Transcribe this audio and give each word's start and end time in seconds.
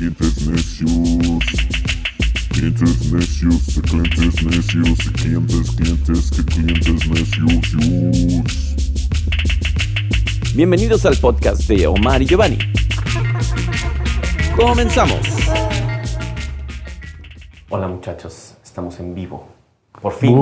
clientes 0.00 0.48
necios. 0.48 1.44
Clientes 2.48 3.12
necios, 3.12 3.74
de 3.74 3.82
clientes 3.82 4.42
necios, 4.42 4.96
de 4.96 5.12
clientes, 5.12 5.70
clientes, 5.72 6.30
que 6.30 6.42
clientes 6.42 7.06
necios. 7.06 7.60
Bienvenidos 10.54 11.04
al 11.04 11.18
podcast 11.18 11.68
de 11.68 11.86
Omar 11.86 12.22
y 12.22 12.26
Giovanni. 12.26 12.56
Comenzamos. 14.56 15.20
Hola 17.68 17.86
muchachos, 17.86 18.54
estamos 18.64 18.98
en 19.00 19.14
vivo. 19.14 19.48
Por 20.00 20.14
fin. 20.14 20.34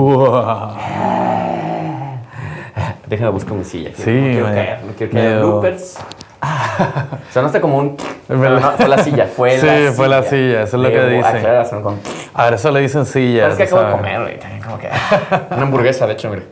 Déjame 3.07 3.31
buscar 3.31 3.57
mi 3.57 3.65
silla. 3.65 3.91
Sí, 3.93 4.09
no 4.09 4.21
quiero 4.21 4.45
caer, 4.45 4.85
no 4.85 4.93
quiero 4.93 5.11
caer. 5.11 5.39
Bloopers. 5.39 5.97
Sonaste 7.33 7.59
como 7.59 7.79
un... 7.79 7.97
Pero 8.29 8.39
verdad. 8.41 8.61
no, 8.61 8.77
fue 8.77 8.87
la 8.87 8.97
silla, 9.03 9.25
fue 9.35 9.59
Sí, 9.59 9.65
la 9.65 9.75
silla. 9.77 9.91
fue 9.91 10.07
la 10.07 10.23
silla, 10.23 10.61
eso 10.63 10.77
es 10.77 10.83
lo 10.83 10.89
que 10.89 10.97
Debo 10.99 11.17
dice. 11.17 11.27
aclarar, 11.37 11.65
sonó 11.65 11.81
como- 11.81 11.97
A 12.33 12.45
ver, 12.45 12.53
eso 12.53 12.71
le 12.71 12.79
dicen 12.81 13.05
silla. 13.05 13.41
Pero 13.41 13.51
es 13.51 13.57
que 13.57 13.63
acabo 13.63 13.81
de 13.81 13.91
comer, 13.91 14.21
güey. 14.21 14.39
también 14.39 14.61
como 14.61 14.77
que... 14.77 14.87
Una 15.51 15.61
hamburguesa, 15.63 16.05
de 16.07 16.13
hecho, 16.13 16.29
mire. 16.29 16.43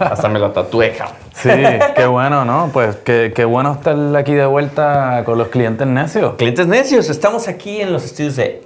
Hasta 0.00 0.28
me 0.28 0.38
la 0.38 0.52
tatué, 0.52 0.92
cabrón. 0.92 1.16
Sí, 1.34 1.50
qué 1.96 2.06
bueno, 2.06 2.44
¿no? 2.44 2.70
Pues 2.72 2.96
qué, 3.04 3.32
qué 3.34 3.44
bueno 3.44 3.72
estar 3.72 3.96
aquí 4.16 4.32
de 4.34 4.46
vuelta 4.46 5.22
con 5.24 5.36
los 5.36 5.48
clientes 5.48 5.86
necios. 5.86 6.34
Clientes 6.34 6.66
necios, 6.66 7.10
estamos 7.10 7.48
aquí 7.48 7.80
en 7.80 7.92
los 7.92 8.04
estudios 8.04 8.36
de 8.36 8.62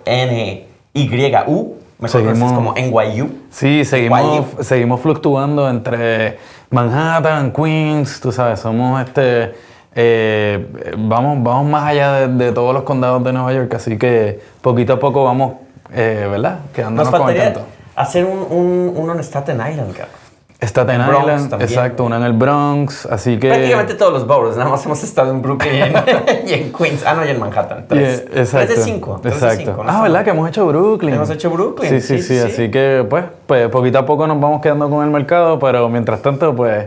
NYU, 0.95 1.77
mejor 1.99 2.21
Seguimos- 2.23 2.53
como 2.53 2.75
NYU. 2.75 3.29
Sí, 3.51 3.85
seguimos, 3.85 4.47
seguimos 4.61 5.01
fluctuando 5.01 5.69
entre 5.69 6.39
Manhattan, 6.71 7.53
Queens, 7.53 8.21
tú 8.21 8.33
sabes, 8.33 8.61
somos 8.61 9.01
este. 9.03 9.55
Eh, 10.01 10.65
vamos, 10.97 11.43
vamos 11.43 11.67
más 11.69 11.85
allá 11.89 12.13
de, 12.13 12.29
de 12.29 12.53
todos 12.53 12.73
los 12.73 12.85
condados 12.85 13.25
de 13.25 13.33
Nueva 13.33 13.53
York, 13.53 13.75
así 13.75 13.99
que 13.99 14.39
poquito 14.61 14.93
a 14.93 15.01
poco 15.01 15.25
vamos, 15.25 15.55
eh, 15.93 16.29
¿verdad? 16.31 16.61
Nos 16.61 16.73
Quedándonos 16.73 17.09
con 17.11 17.15
el 17.17 17.27
faltaría 17.27 17.45
canto. 17.55 17.67
hacer 17.97 18.25
un, 18.25 18.47
un, 18.49 18.93
uno 18.95 19.13
en 19.15 19.19
Staten 19.21 19.57
Island, 19.57 19.93
cabrón. 19.95 20.15
Staten 20.61 21.07
Bronx 21.07 21.23
Island, 21.25 21.51
también. 21.51 21.71
exacto, 21.71 22.05
una 22.05 22.17
en 22.17 22.23
el 22.25 22.33
Bronx, 22.33 23.07
así 23.07 23.39
que. 23.39 23.49
Prácticamente 23.49 23.95
todos 23.95 24.13
los 24.13 24.27
boroughs, 24.27 24.57
nada 24.57 24.71
más 24.71 24.85
hemos 24.87 25.03
estado 25.05 25.31
en 25.33 25.41
Brooklyn 25.43 25.73
y 25.75 25.81
en, 25.83 26.49
y 26.49 26.53
en 26.53 26.73
Queens. 26.73 27.05
Ah, 27.07 27.15
no, 27.15 27.25
y 27.25 27.29
en 27.31 27.39
Manhattan. 27.41 27.87
Tres, 27.89 28.25
Yeah, 28.33 28.41
exacto. 28.41 28.67
tres 28.67 28.79
de 28.79 28.85
cinco. 28.85 29.19
tres 29.23 29.41
de 29.41 29.47
Exacto. 29.47 29.65
cinco, 29.71 29.85
no 29.85 29.91
ah, 29.91 30.03
¿verdad? 30.03 30.15
mal. 30.17 30.25
Que 30.25 30.31
hemos 30.31 30.49
hecho 30.49 30.67
Brooklyn. 30.67 31.15
Hemos 31.15 31.31
hecho 31.31 31.51
Brooklyn, 31.51 31.91
Sí, 31.91 32.01
sí, 32.01 32.19
sí, 32.19 32.23
sí. 32.23 32.35
sí, 32.35 32.41
sí. 32.41 32.53
Así 32.55 32.71
que, 32.73 33.05
pues, 33.09 33.25
pues, 33.47 33.69
poquito 33.69 33.99
a 34.01 34.07
poco 34.07 34.27
nos 34.27 34.41
vamos 34.41 34.61
quedando 34.61 34.89
con 34.91 35.05
el 35.05 35.11
mercado, 35.13 35.59
pero 35.61 35.89
mientras 35.89 36.23
tanto, 36.23 36.55
pues, 36.57 36.87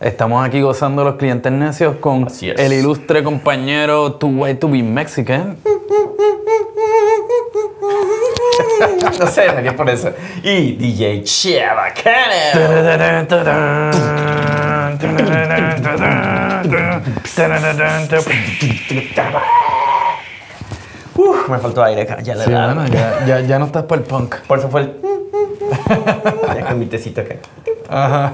estamos 0.00 0.44
aquí 0.44 0.60
gozando 0.62 1.04
los 1.04 1.16
clientes 1.16 1.52
necios 1.52 1.96
con 1.96 2.26
el 2.40 2.72
ilustre 2.72 3.22
compañero 3.22 4.12
Too 4.14 4.28
White 4.28 4.60
to 4.60 4.68
Be 4.68 4.82
Mexican. 4.82 5.56
No 9.18 9.26
sé, 9.26 9.52
me 9.52 9.72
por 9.72 9.90
eso. 9.90 10.10
Y 10.42 10.72
DJ 10.72 11.22
Cheva 11.24 11.92
Uf, 21.14 21.48
me 21.48 21.58
faltó 21.58 21.84
aire, 21.84 22.06
ya 22.22 22.34
le 22.34 22.44
Sí, 22.44 22.50
da. 22.50 22.72
bueno, 22.72 22.86
ya, 22.88 23.26
ya, 23.26 23.40
ya 23.40 23.58
no 23.58 23.66
estás 23.66 23.84
para 23.84 24.00
el 24.00 24.06
punk. 24.06 24.36
Por 24.46 24.58
eso 24.58 24.70
fue 24.70 24.80
el. 24.82 24.94
ya 26.56 26.64
con 26.66 26.78
mi 26.78 26.86
tecito 26.86 27.20
acá. 27.20 27.34
Ajá. 27.88 28.32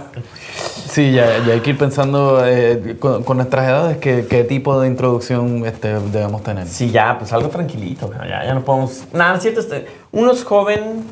Sí, 0.96 1.12
ya, 1.12 1.26
ya 1.46 1.52
hay 1.52 1.60
que 1.60 1.68
ir 1.68 1.76
pensando 1.76 2.42
eh, 2.46 2.96
con, 2.98 3.22
con 3.22 3.36
nuestras 3.36 3.68
edades 3.68 3.98
qué, 3.98 4.24
qué 4.30 4.44
tipo 4.44 4.80
de 4.80 4.88
introducción 4.88 5.66
este, 5.66 5.88
debemos 6.00 6.42
tener. 6.42 6.66
Sí, 6.66 6.90
ya, 6.90 7.18
pues 7.18 7.34
algo 7.34 7.50
tranquilito. 7.50 8.10
Ya, 8.26 8.46
ya 8.46 8.54
no 8.54 8.62
podemos. 8.62 9.04
Nada, 9.12 9.36
es 9.36 9.42
cierto. 9.42 9.60
Este, 9.60 9.86
uno 10.12 10.32
es 10.32 10.42
joven 10.42 11.04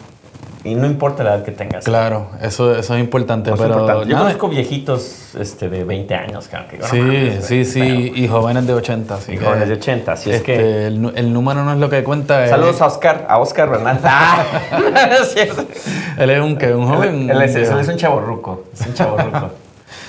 y 0.65 0.75
no 0.75 0.87
importa 0.87 1.23
la 1.23 1.35
edad 1.35 1.45
que 1.45 1.53
tengas. 1.53 1.85
Claro, 1.85 2.29
eso, 2.41 2.75
eso 2.75 2.95
es 2.95 3.01
importante, 3.01 3.51
es 3.51 3.61
pero 3.61 3.75
importante. 3.75 4.07
Yo 4.09 4.15
nada, 4.15 4.25
conozco 4.25 4.49
viejitos 4.49 5.35
este, 5.39 5.69
de 5.69 5.85
20 5.85 6.15
años, 6.15 6.49
que, 6.49 6.79
no 6.79 6.87
Sí, 6.87 7.39
sí, 7.43 7.55
güey, 7.57 7.65
sí, 7.67 8.13
y 8.15 8.27
jóvenes 8.27 8.67
de 8.67 8.73
80. 8.73 9.15
Así 9.17 9.33
Y 9.33 9.37
que, 9.37 9.45
jóvenes 9.45 9.69
de 9.69 9.75
80, 9.75 10.13
así 10.13 10.31
es 10.31 10.37
este, 10.37 10.47
que- 10.55 10.87
El, 10.87 11.03
nu- 11.03 11.13
el 11.15 11.31
número 11.31 11.63
no 11.63 11.75
es 11.75 11.79
lo 11.79 11.91
que 11.91 12.03
cuenta. 12.03 12.49
Saludos 12.49 12.77
él, 12.77 12.83
a 12.85 12.87
Oscar, 12.87 13.27
a 13.29 13.39
Oscar 13.39 13.69
Bernal. 13.69 14.01
Ah, 14.05 14.43
es 15.21 15.35
cierto. 15.35 15.67
Él 16.17 16.31
es 16.31 16.41
un, 16.41 16.57
¿qué? 16.57 16.73
un 16.73 16.89
joven. 16.89 17.29
Él 17.29 17.43
es, 17.43 17.55
él 17.55 17.79
es 17.79 17.89
un 17.89 17.99
chavo 17.99 18.21
ruco. 18.21 18.65
Es 18.73 18.87
un 18.87 18.95
chavo 18.95 19.19
ruco. 19.19 19.51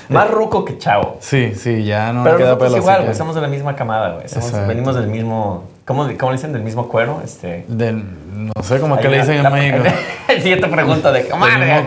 Más 0.08 0.30
ruco 0.30 0.64
que 0.64 0.78
chavo. 0.78 1.16
Sí, 1.20 1.54
sí, 1.54 1.84
ya 1.84 2.12
no 2.12 2.22
Pero 2.24 2.36
queda 2.36 2.58
pelo. 2.58 2.76
igual, 2.76 3.02
güey. 3.04 3.14
Somos 3.14 3.34
de 3.34 3.40
la 3.40 3.48
misma 3.48 3.74
camada, 3.76 4.14
güey. 4.14 4.26
Venimos 4.68 4.94
del 4.94 5.06
mismo. 5.08 5.64
¿Cómo, 5.84 6.08
¿Cómo 6.18 6.32
le 6.32 6.36
dicen? 6.38 6.52
Del 6.52 6.62
mismo 6.62 6.88
cuero. 6.88 7.20
Este. 7.24 7.64
del- 7.68 8.04
no 8.32 8.52
sé 8.62 8.78
cómo 8.80 8.96
es 8.96 9.00
que 9.00 9.08
le 9.08 9.18
dicen 9.20 9.42
la- 9.42 9.48
en 9.48 9.54
México. 9.82 9.96
Siguiente 10.42 10.66
pregunta 10.68 11.10
de. 11.12 11.28
¡Madre! 11.38 11.84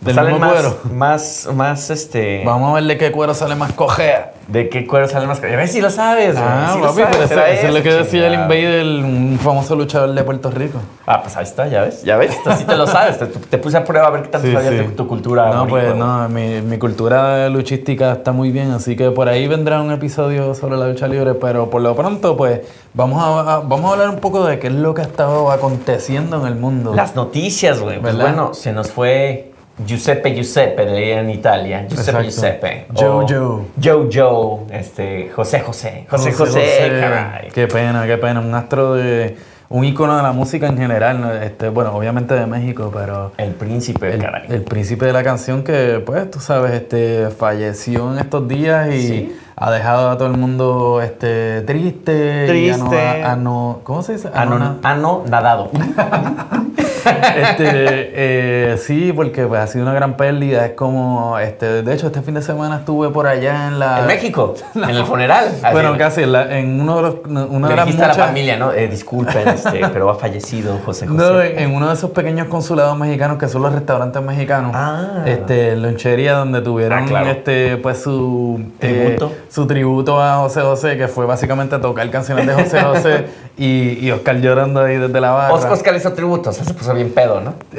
Del 0.00 0.14
Salen 0.14 0.32
mismo 0.34 0.46
más, 0.46 0.54
cuero. 0.54 0.78
más, 0.92 1.48
más, 1.54 1.90
este. 1.90 2.42
Vamos 2.44 2.70
a 2.70 2.74
ver 2.74 2.84
de 2.84 2.98
qué 2.98 3.10
cuero 3.12 3.34
sale 3.34 3.54
más 3.56 3.72
cojea. 3.72 4.32
¿De 4.46 4.68
qué 4.68 4.86
cuero 4.86 5.08
salen 5.08 5.26
más? 5.26 5.38
A 5.38 5.42
ver 5.46 5.66
si 5.66 5.80
lo 5.80 5.90
sabes. 5.90 6.36
Ah, 6.38 6.70
sí 6.74 6.78
lo 6.80 6.86
papi, 6.88 7.02
sabes, 7.02 7.28
pero 7.28 7.44
eso, 7.46 7.66
es 7.68 7.74
lo 7.74 7.82
que 7.82 7.92
decía 7.92 8.26
el. 8.28 8.34
Invader, 8.34 8.84
un 8.86 9.38
famoso 9.42 9.74
luchador 9.74 10.12
de 10.14 10.22
Puerto 10.22 10.50
Rico. 10.50 10.78
Ah, 11.06 11.22
pues 11.22 11.36
ahí 11.36 11.42
está, 11.44 11.66
ya 11.66 11.82
ves. 11.82 12.02
Ya 12.04 12.16
ves. 12.16 12.36
Sí 12.58 12.64
te 12.64 12.76
lo 12.76 12.86
sabes. 12.86 13.18
Te, 13.18 13.26
te 13.26 13.58
puse 13.58 13.76
a 13.78 13.84
prueba 13.84 14.06
a 14.06 14.10
ver 14.10 14.22
qué 14.22 14.28
tanto 14.28 14.46
Sí, 14.46 14.52
sabías 14.52 14.72
sí. 14.72 14.78
de 14.78 14.84
tu 14.90 15.08
cultura. 15.08 15.50
No, 15.50 15.66
pues 15.66 15.94
no, 15.96 16.28
mi, 16.28 16.60
mi 16.62 16.78
cultura 16.78 17.48
luchística 17.48 18.12
está 18.12 18.30
muy 18.32 18.52
bien, 18.52 18.70
así 18.72 18.94
que 18.94 19.10
por 19.10 19.28
ahí 19.28 19.48
vendrá 19.48 19.80
un 19.80 19.90
episodio 19.90 20.54
sobre 20.54 20.76
la 20.76 20.86
lucha 20.88 21.08
libre, 21.08 21.34
pero 21.34 21.68
por 21.70 21.80
lo 21.82 21.96
pronto, 21.96 22.36
pues 22.36 22.60
vamos 22.94 23.20
a, 23.22 23.54
a- 23.56 23.60
vamos 23.60 23.90
a 23.90 23.94
hablar 23.94 24.10
un 24.10 24.20
poco 24.20 24.44
de 24.46 24.58
qué 24.60 24.68
es 24.68 24.74
lo 24.74 24.94
que 24.94 25.00
ha 25.02 25.06
estado 25.06 25.50
aconteciendo 25.50 26.40
en 26.40 26.46
el 26.46 26.54
mundo. 26.54 26.94
Las 26.94 27.16
noticias, 27.16 27.80
güey. 27.80 28.00
Pues 28.00 28.16
bueno, 28.16 28.54
se 28.54 28.72
nos 28.72 28.90
fue 28.92 29.52
Giuseppe 29.84 30.34
Giuseppe, 30.34 30.86
de 30.86 31.12
en 31.18 31.30
Italia. 31.30 31.80
Giuseppe 31.88 32.00
Exacto. 32.22 32.22
Giuseppe. 32.24 32.86
Joe 32.94 33.08
O 33.24 33.64
Joe 33.82 34.08
Joe. 34.12 34.58
Este, 34.70 35.30
José 35.34 35.60
José. 35.60 36.06
José 36.08 36.32
José, 36.32 36.98
caray. 37.00 37.48
Qué 37.52 37.66
pena, 37.66 38.06
qué 38.06 38.16
pena. 38.16 38.40
Un 38.40 38.54
astro 38.54 38.94
de. 38.94 39.36
Un 39.68 39.84
ícono 39.84 40.16
de 40.16 40.22
la 40.22 40.30
música 40.30 40.68
en 40.68 40.78
general, 40.78 41.20
¿no? 41.20 41.32
este, 41.32 41.70
bueno, 41.70 41.90
obviamente 41.92 42.34
de 42.34 42.46
México, 42.46 42.88
pero. 42.94 43.32
El 43.36 43.50
príncipe, 43.50 44.14
El, 44.14 44.20
caray. 44.22 44.44
el 44.48 44.62
príncipe 44.62 45.06
de 45.06 45.12
la 45.12 45.24
canción 45.24 45.64
que, 45.64 46.00
pues, 46.06 46.30
tú 46.30 46.38
sabes, 46.38 46.72
este, 46.72 47.30
falleció 47.30 48.12
en 48.12 48.20
estos 48.20 48.46
días 48.46 48.88
y 48.94 49.00
Sí. 49.02 49.36
ha 49.56 49.72
dejado 49.72 50.10
a 50.10 50.16
todo 50.16 50.28
el 50.28 50.36
mundo 50.38 51.02
este, 51.02 51.62
triste. 51.62 52.46
y 52.56 52.70
ano- 52.70 52.84
Triste. 52.88 53.22
ano- 53.24 53.80
¿Cómo 53.82 54.04
se 54.04 54.12
dice? 54.12 54.28
Ano, 54.32 54.54
Anona- 54.54 54.76
ano 54.84 55.24
nadado. 55.28 55.70
este, 57.06 57.64
eh, 58.12 58.76
sí, 58.78 59.12
porque 59.14 59.44
pues, 59.46 59.60
ha 59.60 59.66
sido 59.66 59.84
una 59.84 59.94
gran 59.94 60.16
pérdida. 60.16 60.66
Es 60.66 60.72
como, 60.72 61.38
este, 61.38 61.82
de 61.82 61.94
hecho, 61.94 62.06
este 62.08 62.22
fin 62.22 62.34
de 62.34 62.42
semana 62.42 62.78
estuve 62.78 63.10
por 63.10 63.26
allá 63.26 63.68
en 63.68 63.78
la... 63.78 64.00
en 64.00 64.06
México, 64.06 64.54
en 64.74 64.84
el 64.90 65.04
funeral. 65.04 65.46
Así, 65.62 65.72
Bueno, 65.72 65.92
¿no? 65.92 65.98
casi 65.98 66.22
en, 66.22 66.32
la- 66.32 66.58
en 66.58 66.80
uno 66.80 66.96
de 66.96 67.02
los... 67.02 67.14
Una 67.50 67.68
de 67.68 67.76
las 67.76 68.00
a 68.00 68.08
la 68.08 68.14
familia, 68.14 68.56
¿no? 68.56 68.72
Eh, 68.72 68.88
disculpen, 68.88 69.48
este, 69.48 69.80
pero 69.92 70.10
ha 70.10 70.14
fallecido 70.16 70.78
José 70.84 71.06
José. 71.06 71.06
No, 71.18 71.40
en, 71.40 71.58
en 71.58 71.74
uno 71.74 71.88
de 71.88 71.94
esos 71.94 72.10
pequeños 72.10 72.48
consulados 72.48 72.96
mexicanos 72.98 73.38
que 73.38 73.48
son 73.48 73.62
los 73.62 73.72
restaurantes 73.72 74.22
mexicanos. 74.22 74.72
Ah. 74.74 75.22
Este, 75.26 75.76
lonchería 75.76 76.34
donde 76.34 76.60
tuvieron 76.62 77.04
Ah, 77.04 77.06
claro. 77.06 77.30
este, 77.30 77.76
pues 77.78 78.02
su 78.02 78.60
Tributo. 78.78 79.32
eh, 79.34 79.45
su 79.56 79.66
tributo 79.66 80.20
a 80.20 80.36
José 80.36 80.60
José, 80.60 80.98
que 80.98 81.08
fue 81.08 81.24
básicamente 81.24 81.78
tocar 81.78 82.10
canciones 82.10 82.46
de 82.46 82.52
José 82.52 82.82
José 82.82 83.26
y, 83.56 84.06
y 84.06 84.10
Oscar 84.10 84.36
llorando 84.38 84.82
ahí 84.82 84.98
desde 84.98 85.18
la 85.18 85.30
barra. 85.30 85.54
Oscar, 85.54 85.96
hizo 85.96 86.12
tributo, 86.12 86.50
o 86.50 86.52
sea, 86.52 86.62
se 86.62 86.74
puso 86.74 86.92
bien 86.92 87.10
pedo, 87.10 87.40
¿no? 87.40 87.54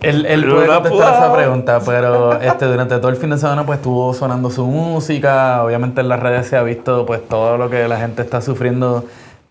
Él, 0.00 0.24
él 0.24 0.46
puede 0.46 0.66
contestar 0.66 1.14
esa 1.14 1.34
pregunta, 1.34 1.80
pero 1.84 2.40
este, 2.40 2.64
durante 2.64 2.96
todo 2.96 3.10
el 3.10 3.16
fin 3.16 3.28
de 3.28 3.36
semana 3.36 3.66
pues 3.66 3.80
estuvo 3.80 4.14
sonando 4.14 4.48
su 4.48 4.64
música. 4.64 5.62
Obviamente 5.62 6.00
en 6.00 6.08
las 6.08 6.20
redes 6.20 6.46
se 6.46 6.56
ha 6.56 6.62
visto 6.62 7.04
pues 7.04 7.20
todo 7.28 7.58
lo 7.58 7.68
que 7.68 7.86
la 7.86 7.98
gente 7.98 8.22
está 8.22 8.40
sufriendo 8.40 9.04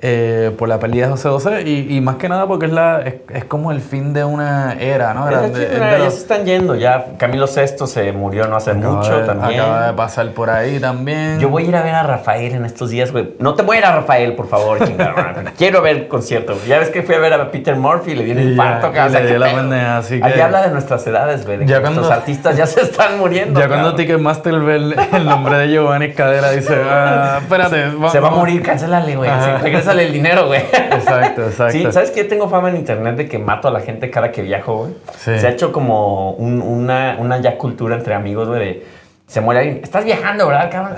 eh, 0.03 0.51
por 0.57 0.67
la 0.67 0.79
pérdida 0.79 1.05
de 1.05 1.11
José 1.11 1.29
José 1.29 1.61
y, 1.61 1.95
y 1.95 2.01
más 2.01 2.15
que 2.15 2.27
nada 2.27 2.47
porque 2.47 2.65
es, 2.65 2.71
la, 2.71 3.01
es, 3.01 3.15
es 3.33 3.45
como 3.45 3.71
el 3.71 3.81
fin 3.81 4.13
de 4.13 4.23
una 4.23 4.73
era, 4.79 5.13
¿no? 5.13 5.29
Ya 5.29 6.09
se 6.09 6.17
están 6.17 6.43
yendo, 6.45 6.75
ya 6.75 7.05
Camilo 7.17 7.45
VI 7.45 7.85
se 7.87 8.11
murió 8.11 8.47
no 8.47 8.55
hace 8.55 8.71
acaba 8.71 8.95
mucho 8.95 9.19
de- 9.19 9.25
también. 9.27 9.59
Acaba 9.61 9.87
de 9.87 9.93
pasar 9.93 10.29
por 10.31 10.49
ahí 10.49 10.79
también. 10.79 11.39
Yo 11.39 11.49
voy 11.49 11.65
a 11.65 11.67
ir 11.67 11.75
a 11.75 11.83
ver 11.83 11.93
a 11.95 12.03
Rafael 12.03 12.53
en 12.55 12.65
estos 12.65 12.89
días, 12.89 13.11
güey. 13.11 13.33
No 13.39 13.53
te 13.53 13.61
voy 13.63 13.77
a 13.77 13.79
ir 13.79 13.85
a 13.85 13.95
Rafael, 13.97 14.33
por 14.33 14.47
favor, 14.47 14.79
chingada. 14.85 15.35
Quiero 15.57 15.81
ver 15.81 15.95
el 15.97 16.07
concierto. 16.07 16.57
Ya 16.67 16.79
ves 16.79 16.89
que 16.89 17.03
fui 17.03 17.13
a 17.15 17.19
ver 17.19 17.33
a 17.33 17.51
Peter 17.51 17.75
Murphy 17.75 18.11
y 18.11 18.15
le 18.15 18.23
di 18.25 18.33
ya, 18.33 18.41
infarto. 18.41 18.87
y 18.89 18.93
cabrón. 18.93 19.07
O 19.07 19.11
sea, 19.11 19.19
le 19.19 19.25
qué 19.25 19.31
dio 19.33 19.39
la 19.39 19.45
pedo. 19.47 19.57
pendeja, 19.57 19.97
así 19.97 20.19
que- 20.19 20.25
Ahí 20.25 20.39
habla 20.39 20.61
de 20.63 20.69
nuestras 20.71 21.05
edades, 21.07 21.45
güey. 21.45 21.65
Ya 21.67 21.81
cuando- 21.81 22.01
nuestros 22.01 22.17
artistas 22.19 22.57
ya 22.57 22.65
se 22.65 22.81
están 22.81 23.19
muriendo. 23.19 23.59
Ya 23.59 23.67
cuando. 23.67 23.95
Ticketmaster 23.95 24.59
ve 24.59 24.75
el, 24.77 24.95
el 25.13 25.25
nombre 25.25 25.57
de 25.57 25.69
Giovanni 25.69 26.11
Cadera 26.13 26.49
dice, 26.51 26.75
ah, 26.89 27.37
espérate. 27.41 27.91
Se 28.11 28.19
va 28.19 28.29
a 28.29 28.31
morir, 28.31 28.63
cancélale, 28.63 29.15
güey. 29.15 29.29
Ajá. 29.29 29.59
Regrésale 29.91 30.05
el 30.07 30.13
dinero, 30.13 30.47
güey. 30.47 30.61
Exacto, 30.61 31.43
exacto. 31.45 31.71
Sí, 31.71 31.87
¿sabes 31.91 32.11
qué? 32.11 32.23
Tengo 32.23 32.49
fama 32.49 32.69
en 32.69 32.77
internet 32.77 33.15
de 33.15 33.27
que 33.27 33.37
mato 33.37 33.67
a 33.67 33.71
la 33.71 33.79
gente 33.81 34.09
cada 34.09 34.31
que 34.31 34.41
viajo, 34.41 34.77
güey. 34.77 34.91
Sí. 35.17 35.39
Se 35.39 35.47
ha 35.47 35.49
hecho 35.51 35.71
como 35.71 36.31
un- 36.31 36.61
una, 36.61 37.15
una 37.19 37.39
ya 37.39 37.57
cultura 37.57 37.95
entre 37.95 38.13
amigos, 38.13 38.47
güey, 38.47 38.59
de 38.59 39.01
se 39.27 39.39
muere 39.39 39.61
alguien. 39.61 39.79
Estás 39.81 40.03
viajando, 40.03 40.45
¿verdad, 40.45 40.69
cabrón? 40.69 40.93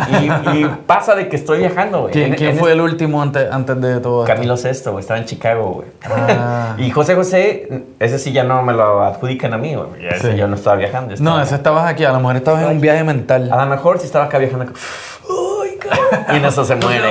Y, 0.53 0.57
y 0.61 0.65
pasa 0.87 1.13
de 1.13 1.29
que 1.29 1.35
estoy 1.35 1.59
viajando, 1.59 2.01
güey. 2.01 2.11
¿Quién, 2.13 2.35
fue 2.35 2.49
este- 2.49 2.71
el 2.71 2.81
último 2.81 3.21
antes, 3.21 3.47
antes 3.51 3.79
de 3.79 3.99
todo 3.99 4.23
esto? 4.23 4.33
Camilo 4.33 4.55
VI, 4.55 4.89
güey. 4.89 4.99
Estaba 5.01 5.19
en 5.19 5.25
Chicago, 5.25 5.71
güey. 5.71 5.87
Ah. 6.09 6.73
Y 6.79 6.89
José 6.89 7.13
José, 7.13 7.83
ese 7.99 8.17
sí 8.17 8.31
ya 8.31 8.43
no 8.43 8.63
me 8.63 8.73
lo 8.73 9.03
adjudican 9.03 9.53
a 9.53 9.59
mí, 9.59 9.75
güey. 9.75 9.87
Sí. 10.19 10.35
yo 10.35 10.47
no 10.47 10.55
estaba 10.55 10.77
viajando. 10.77 11.13
yo 11.13 11.23
No, 11.23 11.39
ese 11.39 11.53
estabas 11.53 11.87
aquí, 11.87 12.05
a 12.05 12.11
lo 12.11 12.17
mejor 12.17 12.37
estabas 12.37 12.63
en 12.63 12.69
un 12.69 12.81
viaje 12.81 13.03
mental. 13.03 13.51
A 13.51 13.65
lo 13.65 13.69
mejor 13.69 13.99
si 13.99 14.07
estaba 14.07 14.25
acá 14.25 14.39
viajando. 14.39 14.65
¡Ay, 14.65 14.73
cabrón! 14.73 15.52
Y 16.33 16.37
en 16.37 16.45
eso 16.45 16.63
se 16.65 16.75
muere, 16.75 17.09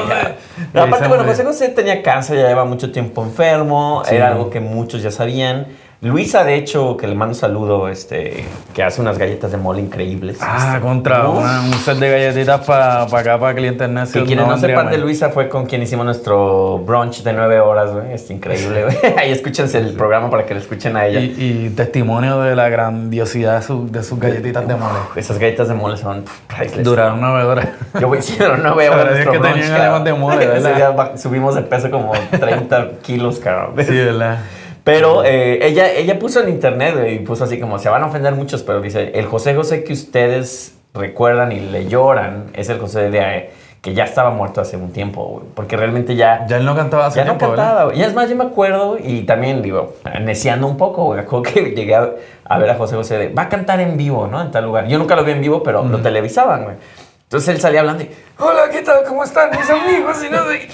Aparte, 0.75 1.09
bueno. 1.09 1.25
José 1.25 1.45
José 1.45 1.69
tenía 1.69 2.03
cáncer, 2.03 2.39
ya 2.39 2.49
lleva 2.49 2.65
mucho 2.65 2.91
tiempo 2.91 3.23
enfermo. 3.23 4.03
Sí. 4.07 4.15
Era 4.15 4.29
algo 4.29 4.51
que 4.51 4.61
muchos 4.61 5.03
ya 5.03 5.11
sabían. 5.11 5.67
Luisa, 6.03 6.43
de 6.43 6.57
hecho, 6.57 6.97
que 6.97 7.07
le 7.07 7.15
mando 7.15 7.31
un 7.31 7.39
saludo, 7.39 7.87
este, 7.89 8.45
que 8.75 8.83
hace 8.83 9.01
unas 9.01 9.19
galletas 9.19 9.53
de 9.53 9.57
mole 9.57 9.81
increíbles. 9.81 10.39
Ah, 10.41 10.65
Este, 10.75 10.81
contra 10.81 11.29
uf. 11.29 11.39
una- 11.39 11.61
un 11.63 11.73
set 11.75 11.97
de 11.99 12.11
galletitas 12.11 12.67
para 12.67 13.05
acá, 13.05 13.39
para 13.39 13.55
clientes 13.55 13.89
necios. 13.89 14.13
Que 14.25 14.27
quienes 14.27 14.45
no, 14.45 14.51
vendría 14.51 14.79
sepan 14.79 14.91
de. 14.91 14.99
Luisa 14.99 15.31
fue 15.31 15.49
con 15.49 15.65
quien 15.65 15.81
hicimos 15.81 16.05
nuestro 16.05 16.81
brunch 16.81 17.23
de 17.23 17.33
nueve 17.33 17.61
horas, 17.61 17.93
güey. 17.93 18.15
Es 18.15 18.29
increíble, 18.33 18.83
güey. 18.83 18.97
Ahí 19.17 19.31
escúchense 19.31 19.79
el 19.79 19.93
programa 19.95 20.29
para 20.29 20.45
que 20.45 20.55
le 20.55 20.61
escuchen 20.61 20.97
a 20.97 21.07
ella. 21.07 21.21
Y, 21.21 21.37
y 21.69 21.71
testimonio 21.77 22.41
de 22.41 22.57
la 22.57 22.69
grandiosidad 22.69 23.61
de, 23.61 23.63
su- 23.65 23.87
de 23.89 24.03
sus 24.03 24.19
galletitas 24.19 24.67
de 24.67 24.75
mole. 24.75 24.99
Esas 25.15 25.39
galletas 25.39 25.69
de 25.69 25.75
mole 25.75 25.97
son 25.99 26.25
priceless. 26.49 26.83
Duraron 26.85 27.21
nueve 27.21 27.45
horas. 27.45 27.69
Yo 28.01 28.09
voy 28.09 28.19
diciendo, 28.19 28.57
no 28.57 28.75
veo 28.75 28.93
Pero 28.93 29.15
es 29.15 29.29
que 29.29 29.39
brunch, 29.39 29.55
tenían 29.55 29.73
además 29.81 30.03
de 30.03 30.13
mole, 30.15 30.37
¿verdad? 30.49 30.57
Ese 30.57 30.75
día 30.75 31.13
subimos 31.17 31.55
de 31.55 31.63
peso 31.63 31.93
como 31.93 32.11
30 32.33 32.89
kilos, 33.03 33.39
cabrón. 33.39 33.75
Sí, 33.87 33.95
¿verdad? 33.95 34.39
Pero 34.85 35.25
eh, 35.25 35.67
ella, 35.67 35.93
ella 35.93 36.19
puso 36.19 36.41
en 36.41 36.49
internet 36.49 36.97
y 37.13 37.19
puso 37.21 37.45
así 37.45 37.61
como, 37.61 37.79
se 37.79 37.89
van 37.89 38.03
a 38.03 38.07
ofender 38.07 38.35
muchos, 38.35 38.63
pero 38.63 38.81
dice, 38.81 39.13
el 39.15 39.27
José 39.27 39.55
José 39.55 39.85
que 39.85 39.93
ustedes 39.93 40.77
recuerdan 40.95 41.53
y 41.53 41.61
le 41.61 41.87
lloran 41.87 42.47
es 42.55 42.69
el 42.69 42.79
José 42.79 43.11
de 43.11 43.19
eh, 43.21 43.51
que 43.81 43.95
ya 43.95 44.05
estaba 44.05 44.31
muerto 44.31 44.61
hace 44.61 44.77
un 44.77 44.93
tiempo, 44.93 45.25
güey, 45.25 45.45
porque 45.55 45.77
realmente 45.77 46.15
ya... 46.15 46.47
Ya 46.47 46.59
él 46.59 46.65
no 46.65 46.77
cantaba 46.77 47.07
hace 47.07 47.19
Ya 47.19 47.25
no 47.25 47.33
tiempo, 47.33 47.51
¿verdad? 47.51 47.65
cantaba, 47.65 47.85
güey. 47.87 47.99
Y 47.99 48.03
es 48.03 48.15
más, 48.15 48.31
yo 48.31 48.37
me 48.37 48.45
acuerdo 48.45 48.97
y 49.03 49.23
también, 49.23 49.61
digo, 49.61 49.95
neciando 50.21 50.69
un 50.69 50.77
poco, 50.77 51.05
güey. 51.05 51.19
Acuerdo 51.19 51.43
que 51.53 51.73
llegué 51.75 51.97
a, 51.97 52.11
a 52.45 52.59
ver 52.59 52.71
a 52.71 52.77
José 52.77 52.95
José 52.95 53.19
de, 53.19 53.29
va 53.31 53.43
a 53.43 53.49
cantar 53.49 53.81
en 53.81 53.97
vivo, 53.97 54.29
¿no? 54.29 54.41
En 54.41 54.53
tal 54.53 54.65
lugar. 54.67 54.87
Yo 54.87 54.99
nunca 54.99 55.17
lo 55.17 55.25
vi 55.25 55.33
en 55.33 55.41
vivo, 55.41 55.65
pero 55.65 55.83
lo 55.85 55.99
televisaban, 55.99 56.63
güey. 56.63 56.77
Entonces 57.33 57.55
él 57.55 57.61
salía 57.63 57.81
hablando 57.81 58.05
y, 58.05 58.11
hola, 58.39 58.69
¿qué 58.71 58.83
tal? 58.83 59.05
¿Cómo 59.09 59.25
están 59.25 59.49
mis 59.59 59.71
amigos? 59.71 60.19
Y 60.23 60.29
no 60.29 60.47
sé. 60.51 60.69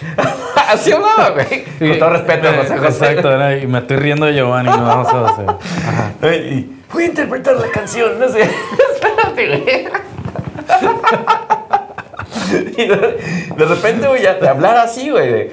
Así 0.68 0.90
hablaba, 0.90 1.30
güey. 1.30 1.62
Con 1.78 1.98
todo 2.00 2.10
respeto 2.10 2.48
a 2.48 2.52
José 2.54 2.78
José. 2.78 2.88
Exacto, 2.88 3.38
¿no? 3.38 3.56
y 3.56 3.66
me 3.68 3.78
estoy 3.78 3.96
riendo 3.98 4.26
de 4.26 4.34
Giovanni, 4.34 4.68
no 4.68 5.04
José 5.04 5.12
José. 5.12 5.42
Ajá. 5.86 6.34
Y 6.34 6.68
voy 6.92 7.04
a 7.04 7.06
interpretar 7.06 7.54
la 7.54 7.68
canción, 7.68 8.18
no 8.18 8.28
sé. 8.28 8.40
Espérate, 8.94 9.46
güey. 9.46 9.88
Y 12.76 12.86
de, 12.86 13.46
de 13.56 13.64
repente, 13.64 14.08
güey, 14.08 14.22
ya 14.22 14.34
de 14.34 14.48
hablar 14.48 14.78
así, 14.78 15.10
güey, 15.10 15.50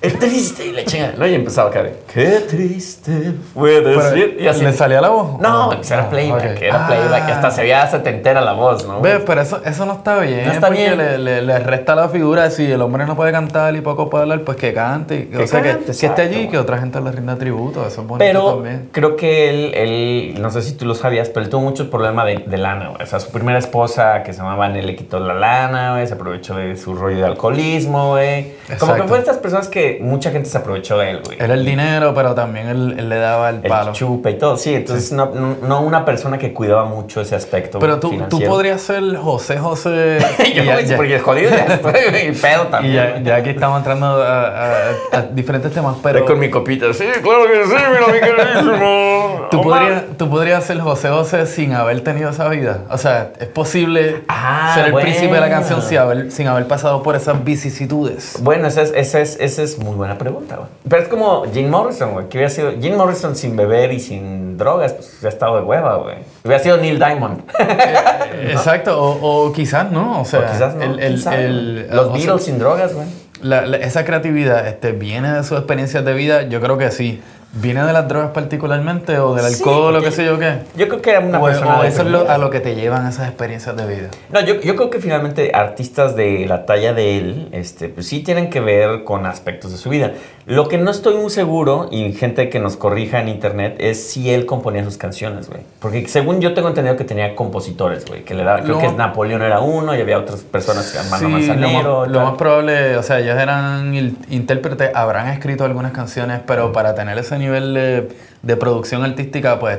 es 0.00 0.18
triste 0.18 0.66
y 0.66 0.72
le 0.72 0.84
chinga, 0.84 1.12
¿no? 1.16 1.26
Y 1.26 1.34
empezaba 1.34 1.70
acá 1.70 1.82
de, 1.82 1.94
qué 2.12 2.40
triste 2.46 3.32
fue 3.54 3.80
Pero, 3.82 4.02
decir. 4.10 4.36
Y 4.38 4.46
así. 4.46 4.62
¿Le 4.64 4.72
salía 4.72 5.00
la 5.00 5.08
voz? 5.08 5.40
No, 5.40 5.70
Ah, 5.72 5.76
pues 5.76 5.90
era 5.90 6.10
playback, 6.10 6.60
era 6.60 6.86
playback, 6.86 7.22
Ah. 7.28 7.34
hasta 7.34 7.50
se 7.50 7.62
veía 7.62 7.86
setentera 7.86 8.40
la 8.42 8.52
voz, 8.52 8.86
¿no? 8.86 9.00
Ve, 9.00 9.20
pero 9.20 9.40
eso, 9.40 9.60
eso 9.64 9.86
no 9.86 9.94
está 9.94 10.18
bien. 10.18 10.46
No 10.46 10.52
está 10.52 10.66
porque 10.66 10.80
bien. 10.82 10.98
Le, 10.98 11.18
le- 11.18 11.42
le 11.42 11.58
resta 11.58 11.94
la 11.94 12.08
figura. 12.08 12.50
Si 12.50 12.70
el 12.70 12.82
hombre 12.82 13.06
no 13.06 13.16
puede 13.16 13.32
cantar 13.32 13.74
y 13.76 13.80
poco 13.80 14.10
puede 14.10 14.22
hablar, 14.22 14.42
pues 14.42 14.58
que 14.58 14.74
cante. 14.74 15.28
Que 15.28 15.38
o 15.38 15.46
sea, 15.46 15.62
cante, 15.62 15.92
que, 15.92 15.98
que 15.98 16.06
esté 16.06 16.22
allí 16.22 16.40
y 16.42 16.48
que 16.48 16.58
otra 16.58 16.78
gente 16.78 17.00
le 17.00 17.10
rinda 17.10 17.36
tributo. 17.36 17.86
Eso 17.86 18.02
es 18.02 18.06
bonito 18.06 18.18
Pero 18.18 18.54
también. 18.56 18.88
creo 18.92 19.16
que 19.16 19.48
él, 19.48 19.72
él, 19.74 20.34
no 20.42 20.50
sé 20.50 20.60
si 20.62 20.74
tú 20.74 20.84
lo 20.84 20.94
sabías, 20.94 21.28
pero 21.30 21.44
él 21.44 21.50
tuvo 21.50 21.62
mucho 21.62 21.88
problema 21.90 22.24
de, 22.26 22.44
de 22.46 22.58
lana. 22.58 22.90
O 23.00 23.06
sea, 23.06 23.20
su 23.20 23.30
primera 23.30 23.58
esposa, 23.58 24.22
que 24.22 24.32
se 24.32 24.38
llamaba 24.40 24.68
le 24.68 24.96
quitó 24.96 25.18
la 25.20 25.34
lana, 25.34 25.92
güey. 25.94 26.06
Se 26.06 26.14
aprovechó 26.14 26.56
de 26.56 26.76
su 26.76 26.94
rollo 26.94 27.16
de 27.18 27.24
alcoholismo, 27.24 28.10
güey. 28.10 28.52
Como 28.78 28.94
que 28.94 29.04
fue 29.04 29.18
estas 29.18 29.38
personas 29.38 29.68
que 29.68 29.93
mucha 30.00 30.30
gente 30.30 30.48
se 30.48 30.58
aprovechó 30.58 30.98
de 30.98 31.10
él, 31.10 31.20
güey. 31.24 31.38
Era 31.40 31.54
el 31.54 31.64
dinero, 31.64 32.12
pero 32.14 32.34
también 32.34 32.68
él, 32.68 32.94
él 32.98 33.08
le 33.08 33.16
daba 33.16 33.50
el 33.50 33.56
El 33.56 33.62
palo. 33.70 33.92
chupe 33.92 34.30
y 34.30 34.38
todo. 34.38 34.56
Sí, 34.56 34.74
entonces 34.74 35.12
No, 35.12 35.26
no- 35.34 35.56
no 35.62 35.80
una 35.82 36.04
persona 36.04 36.38
que 36.38 36.52
cuidaba 36.52 36.84
mucho 36.84 37.20
ese 37.20 37.34
aspecto 37.34 37.78
Pero 37.78 37.94
tú, 38.00 38.08
tú 38.08 38.14
financiero. 38.14 38.50
podrías 38.50 38.80
ser 38.80 39.16
José 39.16 39.58
José. 39.58 40.18
Yo, 40.54 40.62
y 40.62 40.66
ya- 40.66 40.80
ya- 40.80 40.96
porque 40.96 41.18
jodido 41.18 41.50
ya 41.50 41.64
estoy, 41.74 41.92
y 42.28 42.32
pedo 42.32 42.64
y 42.64 42.70
también. 42.70 42.94
ya, 42.94 43.10
güey. 43.10 43.24
ya 43.24 43.36
aquí 43.36 43.50
estamos 43.50 43.78
entrando 43.78 44.06
a, 44.22 44.48
a- 44.48 44.90
a 45.12 45.22
diferentes 45.22 45.72
temas, 45.72 45.96
pero. 46.02 46.18
Estoy 46.20 46.32
con 46.34 46.40
mi 46.40 46.50
copita. 46.50 46.92
Sí, 46.92 47.04
claro 47.22 47.44
que 47.46 47.64
sí, 47.64 47.74
mira, 47.90 48.06
mi 48.12 48.20
queridísimo. 48.20 49.46
¿Tú 49.50 49.62
podrías, 49.62 50.02
tú 50.16 50.30
podrías 50.30 50.64
ser 50.64 50.80
José 50.80 51.08
José 51.10 51.46
sin 51.46 51.72
haber 51.74 52.00
tenido 52.02 52.30
esa 52.30 52.48
vida. 52.48 52.80
O 52.90 52.98
sea, 52.98 53.32
es 53.38 53.46
posible 53.48 54.22
Ah, 54.28 54.72
ser 54.74 54.86
el 54.86 54.92
bueno. 54.92 55.06
príncipe 55.06 55.34
de 55.34 55.40
la 55.40 55.48
canción 55.50 55.82
sin 55.82 55.98
haber, 55.98 56.30
sin 56.32 56.48
haber 56.48 56.66
pasado 56.66 57.02
por 57.02 57.14
esas 57.16 57.44
vicisitudes. 57.44 58.36
Bueno, 58.40 58.66
esa 58.66 58.82
es, 58.82 58.92
esa, 58.94 59.20
es, 59.20 59.36
esa 59.40 59.62
es 59.62 59.73
muy 59.78 59.94
buena 59.96 60.16
pregunta, 60.18 60.56
güey. 60.56 60.68
Pero 60.88 61.02
es 61.02 61.08
como 61.08 61.44
Jim 61.52 61.68
Morrison, 61.70 62.12
güey. 62.12 62.28
Que 62.28 62.38
hubiera 62.38 62.50
sido 62.50 62.72
Jim 62.80 62.96
Morrison 62.96 63.34
sin 63.36 63.56
beber 63.56 63.92
y 63.92 64.00
sin 64.00 64.56
drogas, 64.56 64.92
pues 64.92 65.08
hubiera 65.18 65.28
estado 65.30 65.56
de 65.56 65.62
hueva, 65.62 65.96
güey. 65.96 66.16
Hubiera 66.44 66.62
sido 66.62 66.76
Neil 66.76 66.98
Diamond. 66.98 67.42
Exacto, 68.50 69.00
o, 69.02 69.46
o 69.46 69.52
quizás 69.52 69.90
no. 69.90 70.20
O 70.20 70.24
sea, 70.24 70.40
o 70.40 70.46
quizás 70.52 70.74
no. 70.74 70.82
el- 70.84 70.98
el- 71.00 71.26
el-. 71.32 71.86
Los 71.90 72.06
sea, 72.06 72.14
Beatles 72.16 72.44
sin 72.44 72.58
drogas, 72.58 72.94
güey. 72.94 73.06
la- 73.42 73.66
la- 73.66 73.76
esa 73.78 74.04
creatividad 74.04 74.66
este, 74.66 74.92
viene 74.92 75.32
de 75.32 75.44
sus 75.44 75.58
experiencias 75.58 76.04
de 76.04 76.12
vida. 76.14 76.42
Yo 76.42 76.60
creo 76.60 76.78
que 76.78 76.90
sí. 76.90 77.22
¿Viene 77.56 77.84
de 77.84 77.92
las 77.92 78.08
drogas 78.08 78.30
particularmente 78.32 79.18
o 79.18 79.34
del 79.34 79.44
Sí, 79.46 79.62
alcohol 79.62 79.90
o 79.94 79.98
porque 79.98 80.06
qué 80.06 80.10
sé 80.16 80.24
yo 80.24 80.38
qué? 80.38 80.58
Yo 80.76 80.88
creo 80.88 81.00
que 81.00 81.10
era 81.10 81.20
una 81.20 81.40
o, 81.40 81.44
persona. 81.44 81.78
o 81.80 81.84
eso 81.84 82.02
es 82.02 82.08
lo- 82.08 82.28
a 82.28 82.36
lo 82.38 82.50
que 82.50 82.58
te 82.58 82.74
llevan 82.74 83.06
esas 83.06 83.28
experiencias 83.28 83.76
de 83.76 83.86
vida. 83.86 84.08
No, 84.32 84.40
yo, 84.40 84.60
yo 84.60 84.74
creo 84.74 84.90
que 84.90 84.98
finalmente 84.98 85.52
artistas 85.54 86.16
de 86.16 86.46
la 86.48 86.66
talla 86.66 86.92
de 86.94 87.16
él, 87.18 87.48
este, 87.52 87.88
pues 87.88 88.08
sí 88.08 88.24
tienen 88.24 88.50
que 88.50 88.58
ver 88.60 89.04
con 89.04 89.24
aspectos 89.26 89.70
de 89.70 89.78
su 89.78 89.88
vida. 89.88 90.12
Lo 90.46 90.66
que 90.68 90.78
no 90.78 90.90
estoy 90.90 91.14
muy 91.14 91.30
seguro, 91.30 91.88
y 91.92 92.12
gente 92.12 92.50
que 92.50 92.58
nos 92.58 92.76
corrija 92.76 93.20
en 93.20 93.28
internet, 93.28 93.76
es 93.78 94.10
si 94.10 94.30
él 94.34 94.46
componía 94.46 94.82
sus 94.84 94.98
canciones, 94.98 95.48
güey. 95.48 95.60
Porque 95.78 96.08
según 96.08 96.40
yo 96.40 96.54
tengo 96.54 96.68
entendido 96.68 96.96
que 96.96 97.04
tenía 97.04 97.34
compositores, 97.36 98.04
güey. 98.04 98.24
Que 98.24 98.34
le 98.34 98.42
daba, 98.42 98.62
creo 98.62 98.74
Lo- 98.74 98.80
que 98.80 98.88
Napoleón 98.92 99.42
era 99.42 99.60
uno 99.60 99.94
y 99.96 100.00
había 100.00 100.18
otras 100.18 100.40
personas, 100.40 100.92
Mano 101.08 101.18
Sí, 101.18 101.24
lo 101.24 101.30
Manzanero. 101.30 102.00
más, 102.00 102.08
lo 102.08 102.20
más 102.20 102.34
probable, 102.34 102.96
o 102.96 103.02
sea, 103.04 103.20
ellos 103.20 103.38
eran 103.38 103.94
intérpretes, 104.28 104.90
habrán 104.94 105.28
escrito 105.28 105.64
algunas 105.64 105.92
canciones, 105.92 106.40
pero 106.44 106.72
para 106.72 106.94
tener 106.96 107.16
ese 107.16 107.38
nivel 107.38 107.43
de, 107.48 108.08
de 108.42 108.56
producción 108.56 109.02
artística, 109.04 109.58
pues, 109.58 109.78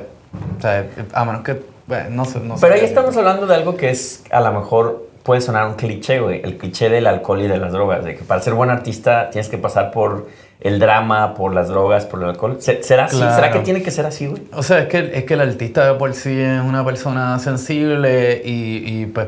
o 0.57 0.62
sea, 0.62 0.85
a 1.13 1.25
menos 1.25 1.44
que, 1.44 1.62
bueno, 1.88 2.09
no 2.12 2.25
sé, 2.25 2.39
no 2.39 2.56
sé. 2.57 2.62
Pero 2.62 2.75
ahí 2.75 2.85
estamos 2.85 3.15
hablando 3.17 3.47
de 3.47 3.56
algo 3.56 3.75
que 3.77 3.89
es, 3.89 4.23
a 4.31 4.41
lo 4.41 4.51
mejor, 4.51 5.07
puede 5.23 5.41
sonar 5.41 5.65
un 5.67 5.73
cliché, 5.73 6.19
güey. 6.19 6.41
El 6.44 6.57
cliché 6.57 6.89
del 6.89 7.07
alcohol 7.07 7.41
y 7.41 7.47
de 7.47 7.57
las 7.57 7.71
drogas. 7.71 8.03
De 8.03 8.15
que 8.15 8.23
para 8.23 8.41
ser 8.41 8.53
buen 8.53 8.69
artista 8.69 9.29
tienes 9.31 9.50
que 9.50 9.57
pasar 9.57 9.89
por 9.91 10.27
el 10.62 10.79
drama, 10.79 11.33
por 11.33 11.53
las 11.53 11.67
drogas, 11.67 12.06
por 12.06 12.21
el 12.21 12.29
alcohol. 12.29 12.57
¿Se- 12.59 12.83
¿Será 12.83 13.06
así? 13.06 13.18
Claro. 13.18 13.35
¿Será 13.35 13.51
que 13.51 13.59
tiene 13.59 13.81
que 13.81 13.90
ser 13.92 14.06
así, 14.06 14.28
güey? 14.28 14.44
O 14.54 14.61
sea, 14.63 14.80
es 14.80 14.87
que, 14.87 15.11
es 15.16 15.23
que 15.25 15.33
el 15.33 15.42
artista 15.42 15.92
de 15.92 15.97
por 15.97 16.13
sí 16.13 16.40
es 16.40 16.61
una 16.61 16.85
persona 16.85 17.40
sensible 17.40 18.42
y, 18.45 19.01
y, 19.01 19.06
pues 19.07 19.28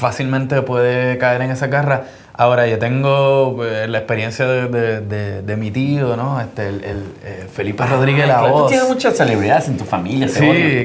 fácilmente 0.00 0.62
puede 0.62 1.18
caer 1.18 1.42
en 1.42 1.50
esa 1.50 1.66
garra. 1.68 2.04
Ahora, 2.32 2.66
yo 2.66 2.78
tengo 2.78 3.52
pues, 3.56 3.86
la 3.90 3.98
experiencia 3.98 4.46
de, 4.46 4.66
de- 4.68 5.00
de- 5.02 5.42
de 5.42 5.56
mi 5.58 5.70
tío, 5.70 6.16
¿no? 6.16 6.40
Este, 6.40 6.68
el, 6.68 6.84
el, 6.84 7.04
eh, 7.22 7.46
Felipe 7.52 7.84
Rodríguez 7.84 8.26
La 8.26 8.38
Claro, 8.38 8.46
Tú 8.54 8.58
Voz. 8.60 8.70
tienes 8.70 8.88
muchas 8.88 9.14
celebridades 9.14 9.68
en 9.68 9.76
tu 9.76 9.84
familia, 9.84 10.26
Sí, 10.28 10.40
que- 10.40 10.84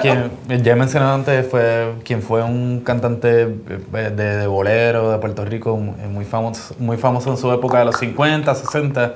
quien, 0.00 0.30
quien- 0.48 0.62
ya 0.64 0.72
he 0.72 0.76
mencionado 0.76 1.14
antes, 1.14 1.46
fue 1.46 1.92
quien 2.04 2.22
fue 2.22 2.42
un 2.42 2.80
cantante 2.80 3.42
eh, 3.42 4.10
de, 4.16 4.46
bolero 4.46 5.10
de 5.12 5.18
Puerto 5.18 5.44
Rico, 5.44 5.76
muy 5.76 5.94
muy 6.08 6.24
famoso, 6.24 6.74
muy 6.78 6.96
famoso 6.96 7.30
en 7.30 7.36
su 7.36 7.52
época 7.52 7.80
de 7.80 7.84
los 7.84 7.98
50, 7.98 8.54
60. 8.54 9.12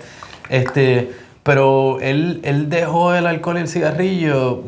Este, 0.51 1.11
pero 1.43 1.99
él, 2.03 2.41
él 2.45 2.69
dejó 2.69 3.15
el 3.15 3.27
alcohol 3.27 3.57
y 3.57 3.61
el 3.61 3.69
cigarrillo 3.69 4.63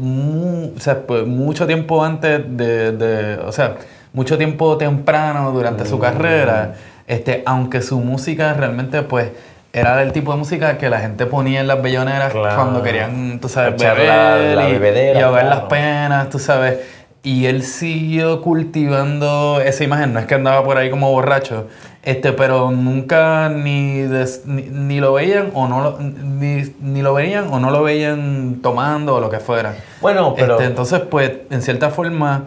o 0.76 0.81
sea, 0.81 1.00
pues, 1.07 1.26
mucho 1.26 1.67
tiempo 1.67 2.02
antes 2.02 2.40
de, 2.57 2.93
de- 2.93 3.37
o 3.40 3.52
sea, 3.52 3.75
mucho 4.12 4.37
tiempo 4.38 4.77
temprano 4.77 5.50
durante 5.53 5.85
su 5.87 5.99
carrera, 5.99 6.75
este, 7.07 7.43
aunque 7.47 7.83
su 7.83 7.99
música 8.00 8.55
realmente 8.55 9.03
pues 9.03 9.31
era 9.73 9.97
del 9.97 10.12
tipo 10.12 10.33
de 10.33 10.38
música 10.38 10.79
que 10.79 10.88
la 10.88 10.99
gente 11.00 11.27
ponía 11.27 11.61
en 11.61 11.67
las 11.67 11.81
belloneras 11.83 12.33
Claro. 12.33 12.57
cuando 12.57 12.83
querían, 12.83 13.38
tú 13.41 13.49
sabes, 13.49 13.81
la- 13.81 13.93
beber 13.95 14.57
la 14.57 14.69
y, 14.69 14.73
bebedera, 14.73 15.21
y 15.21 15.23
ahogar 15.23 15.45
las 15.45 15.55
claro. 15.61 15.69
penas, 15.69 16.31
tú 16.31 16.38
sabes. 16.38 16.79
Y 17.23 17.47
él 17.47 17.62
siguió 17.62 18.41
cultivando 18.43 19.61
esa 19.61 19.85
imagen, 19.85 20.15
no 20.15 20.21
es 20.21 20.27
que 20.27 20.35
andaba 20.35 20.65
por 20.65 20.79
ahí 20.79 20.88
como 20.88 21.11
borracho, 21.11 21.67
este, 22.03 22.33
pero 22.33 22.71
nunca 22.71 23.50
ni, 23.50 24.00
des- 24.03 24.43
ni, 24.47 24.62
ni 24.62 25.00
lo 25.00 25.12
veían 25.12 25.50
o 25.53 25.69
no 25.69 25.83
lo, 25.83 25.99
ni, 26.00 26.62
ni 26.81 27.03
lo 27.03 27.12
veían 27.15 27.49
o 27.53 27.59
no 27.61 27.71
lo 27.71 27.83
veían 27.83 28.61
tomando 28.62 29.17
o 29.17 29.21
lo 29.21 29.29
que 29.29 29.41
fuera. 29.41 29.75
Bueno, 30.00 30.35
pero... 30.35 30.55
Este, 30.55 30.65
entonces, 30.67 31.00
pues, 31.00 31.33
en 31.50 31.61
cierta 31.61 31.91
forma, 31.91 32.45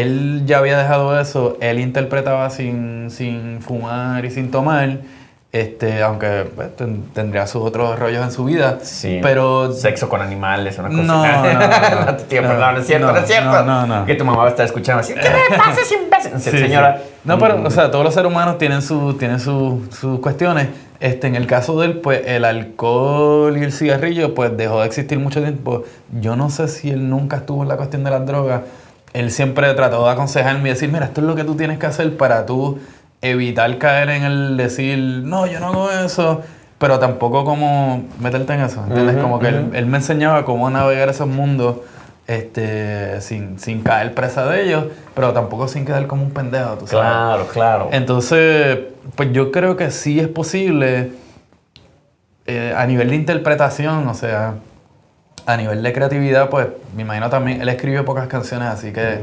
él 0.00 0.42
ya 0.46 0.58
había 0.58 0.76
dejado 0.78 1.18
eso, 1.20 1.56
él 1.60 1.78
interpretaba 1.80 2.50
sin, 2.50 3.10
sin 3.10 3.60
fumar 3.60 4.24
y 4.24 4.30
sin 4.30 4.50
tomar, 4.50 4.98
Este, 5.52 6.02
aunque 6.02 6.44
pues, 6.54 6.76
ten- 6.76 7.04
tendría 7.14 7.46
sus 7.46 7.62
otros 7.62 7.98
rollos 7.98 8.22
en 8.22 8.30
su 8.30 8.44
vida. 8.44 8.78
Sí. 8.82 9.20
Pero 9.22 9.72
Sexo 9.72 10.06
con 10.08 10.20
animales, 10.20 10.76
una 10.78 10.88
cosa. 10.88 11.02
No, 11.02 11.24
no, 11.26 11.42
no, 11.54 12.06
no. 12.12 12.16
Tío, 12.28 12.42
No, 12.42 12.48
perdón, 12.48 12.74
no 12.74 12.80
es 12.80 12.86
cierto, 12.86 13.06
no, 13.06 13.12
no, 13.14 13.18
es 13.20 13.26
cierto. 13.26 13.50
no, 13.64 13.86
no, 13.86 14.00
no. 14.00 14.04
Que 14.06 14.14
tu 14.16 14.24
mamá 14.26 14.38
va 14.40 14.46
a 14.46 14.50
estar 14.50 14.66
escuchando 14.66 15.00
así. 15.00 15.14
¿Qué 15.14 15.22
le 15.22 15.56
pasa, 15.56 15.80
imbécil? 16.02 16.40
Sí, 16.40 16.58
Señora. 16.58 16.98
sí. 16.98 17.10
No, 17.24 17.38
pero, 17.38 17.62
o 17.64 17.70
sea, 17.70 17.90
todos 17.90 18.04
los 18.04 18.12
seres 18.12 18.30
humanos 18.30 18.58
tienen, 18.58 18.82
su, 18.82 19.14
tienen 19.14 19.40
su- 19.40 19.88
sus 19.98 20.20
cuestiones. 20.20 20.68
Este, 21.00 21.26
en 21.26 21.36
el 21.36 21.46
caso 21.46 21.78
de 21.80 21.86
él, 21.86 22.00
pues 22.00 22.20
el 22.26 22.44
alcohol 22.44 23.56
y 23.56 23.62
el 23.62 23.72
cigarrillo, 23.72 24.34
pues 24.34 24.54
dejó 24.56 24.80
de 24.80 24.86
existir 24.86 25.18
mucho 25.18 25.40
tiempo. 25.40 25.84
Yo 26.20 26.36
no 26.36 26.50
sé 26.50 26.68
si 26.68 26.90
él 26.90 27.08
nunca 27.08 27.36
estuvo 27.38 27.62
en 27.62 27.68
la 27.68 27.76
cuestión 27.76 28.04
de 28.04 28.10
las 28.10 28.26
drogas. 28.26 28.60
Él 29.16 29.30
siempre 29.30 29.72
trató 29.74 30.04
de 30.04 30.12
aconsejarme 30.12 30.68
y 30.68 30.72
decir, 30.72 30.90
mira, 30.90 31.06
esto 31.06 31.22
es 31.22 31.26
lo 31.26 31.34
que 31.34 31.44
tú 31.44 31.56
tienes 31.56 31.78
que 31.78 31.86
hacer 31.86 32.16
para 32.16 32.44
tú 32.44 32.78
evitar 33.22 33.78
caer 33.78 34.10
en 34.10 34.24
el 34.24 34.56
decir, 34.56 34.98
no, 34.98 35.46
yo 35.46 35.58
no 35.58 35.68
hago 35.68 35.90
eso. 35.90 36.42
Pero 36.78 36.98
tampoco 36.98 37.42
como 37.46 38.04
meterte 38.20 38.52
en 38.52 38.60
eso, 38.60 38.84
¿entiendes? 38.86 39.16
Como 39.16 39.38
que 39.38 39.48
él, 39.48 39.70
él 39.72 39.86
me 39.86 39.96
enseñaba 39.96 40.44
cómo 40.44 40.68
navegar 40.68 41.08
esos 41.08 41.26
mundos 41.26 41.76
este, 42.26 43.20
sin, 43.20 43.58
sin 43.58 43.82
caer 43.82 44.12
presa 44.12 44.44
de 44.46 44.64
ellos, 44.64 44.84
pero 45.14 45.32
tampoco 45.32 45.68
sin 45.68 45.86
quedar 45.86 46.06
como 46.06 46.22
un 46.24 46.32
pendejo, 46.32 46.74
tú 46.74 46.86
sabes. 46.86 47.06
Claro, 47.06 47.46
claro. 47.52 47.88
Entonces, 47.92 48.78
pues 49.14 49.32
yo 49.32 49.50
creo 49.52 49.76
que 49.76 49.90
sí 49.90 50.20
es 50.20 50.28
posible 50.28 51.12
eh, 52.46 52.74
a 52.76 52.84
nivel 52.86 53.10
de 53.10 53.16
interpretación, 53.16 54.06
o 54.08 54.14
sea, 54.14 54.54
a 55.46 55.56
nivel 55.56 55.82
de 55.82 55.92
creatividad, 55.92 56.50
pues 56.50 56.66
me 56.94 57.02
imagino 57.02 57.30
también, 57.30 57.62
él 57.62 57.68
escribió 57.68 58.04
pocas 58.04 58.26
canciones, 58.26 58.68
así 58.68 58.92
que 58.92 59.20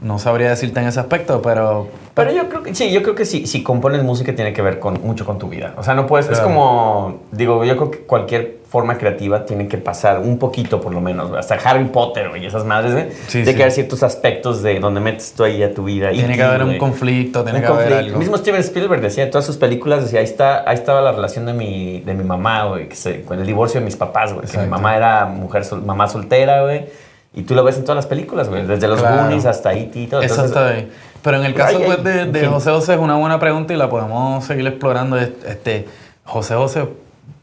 no 0.00 0.18
sabría 0.18 0.48
decirte 0.48 0.80
en 0.80 0.86
ese 0.86 1.00
aspecto, 1.00 1.42
pero... 1.42 1.88
Pero 2.14 2.32
yo 2.32 2.48
creo 2.48 2.62
que 2.62 2.74
sí, 2.74 2.90
yo 2.90 3.02
creo 3.02 3.14
que 3.14 3.26
sí, 3.26 3.46
si 3.46 3.62
compones 3.62 4.02
música 4.02 4.34
tiene 4.34 4.52
que 4.52 4.62
ver 4.62 4.78
con 4.78 5.02
mucho 5.02 5.26
con 5.26 5.38
tu 5.38 5.48
vida. 5.48 5.74
O 5.76 5.82
sea, 5.82 5.94
no 5.94 6.06
puedes, 6.06 6.28
es 6.30 6.40
como, 6.40 7.20
digo, 7.30 7.64
yo 7.64 7.76
creo 7.76 7.90
que 7.90 7.98
cualquier 8.00 8.55
forma 8.68 8.98
creativa 8.98 9.44
tiene 9.46 9.68
que 9.68 9.78
pasar 9.78 10.18
un 10.18 10.38
poquito 10.38 10.80
por 10.80 10.92
lo 10.92 11.00
menos, 11.00 11.30
hasta 11.36 11.54
Harry 11.54 11.84
Potter 11.84 12.30
y 12.40 12.46
esas 12.46 12.64
madres, 12.64 12.92
güey. 12.92 13.06
Sí, 13.26 13.32
tiene 13.38 13.50
sí. 13.52 13.56
que 13.56 13.62
haber 13.62 13.72
ciertos 13.72 14.02
aspectos 14.02 14.62
de 14.62 14.80
donde 14.80 15.00
metes 15.00 15.32
tú 15.34 15.44
ahí 15.44 15.62
a 15.62 15.72
tu 15.72 15.84
vida. 15.84 16.10
Tiene 16.10 16.24
E.T., 16.28 16.36
que 16.36 16.42
haber 16.42 16.62
un 16.64 16.76
conflicto, 16.78 17.44
tiene 17.44 17.60
Un 17.60 17.64
que 17.64 17.70
haber 17.70 17.78
conflicto. 17.84 18.06
algo. 18.06 18.18
Mismo 18.18 18.36
Steven 18.38 18.60
Spielberg 18.60 19.00
decía 19.00 19.24
en 19.24 19.30
todas 19.30 19.46
sus 19.46 19.56
películas, 19.56 20.02
decía, 20.02 20.18
ahí, 20.18 20.24
está, 20.24 20.68
ahí 20.68 20.74
estaba 20.74 21.00
la 21.00 21.12
relación 21.12 21.46
de 21.46 21.52
mi, 21.52 22.00
de 22.00 22.12
mi 22.14 22.24
mamá, 22.24 22.64
güey, 22.66 22.88
que 22.88 22.96
se- 22.96 23.22
con 23.22 23.38
el 23.38 23.46
divorcio 23.46 23.78
de 23.80 23.84
mis 23.86 23.96
papás, 23.96 24.32
güey. 24.32 24.46
Que 24.46 24.58
mi 24.58 24.66
mamá 24.66 24.96
era 24.96 25.26
mujer, 25.26 25.64
sol- 25.64 25.82
mamá 25.82 26.08
soltera, 26.08 26.62
güey. 26.62 26.86
Y 27.34 27.42
tú 27.42 27.54
lo 27.54 27.62
ves 27.64 27.76
en 27.76 27.82
todas 27.84 27.96
las 27.96 28.06
películas, 28.06 28.48
güey. 28.48 28.66
Desde 28.66 28.88
los 28.88 28.98
Claro. 29.00 29.22
Goonies 29.22 29.44
hasta 29.46 29.74
E.T. 29.74 29.98
y 30.00 30.06
todo. 30.06 30.22
Eso 30.22 30.34
Entonces, 30.44 30.56
está 30.56 30.72
bien. 30.72 30.88
Pero 31.22 31.36
en 31.38 31.44
el 31.44 31.54
caso 31.54 31.78
Ay, 31.78 31.84
pues, 31.86 32.02
de, 32.04 32.24
de. 32.26 32.46
José 32.46 32.70
José 32.70 32.94
es 32.94 32.98
una 32.98 33.16
buena 33.16 33.38
pregunta 33.38 33.72
y 33.72 33.76
la 33.76 33.88
podemos 33.90 34.44
seguir 34.44 34.66
explorando. 34.66 35.16
Este, 35.18 35.86
José 36.24 36.54
José 36.54 36.84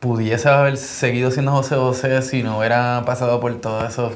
pudiese 0.04 0.50
haber 0.50 0.76
seguido 0.76 1.32
siendo 1.32 1.54
José 1.54 1.78
José 1.78 2.22
si 2.24 2.44
no 2.44 2.58
hubiera 2.58 3.04
pasado 3.06 3.40
por 3.40 3.54
todos 3.62 3.86
esos 3.90 4.12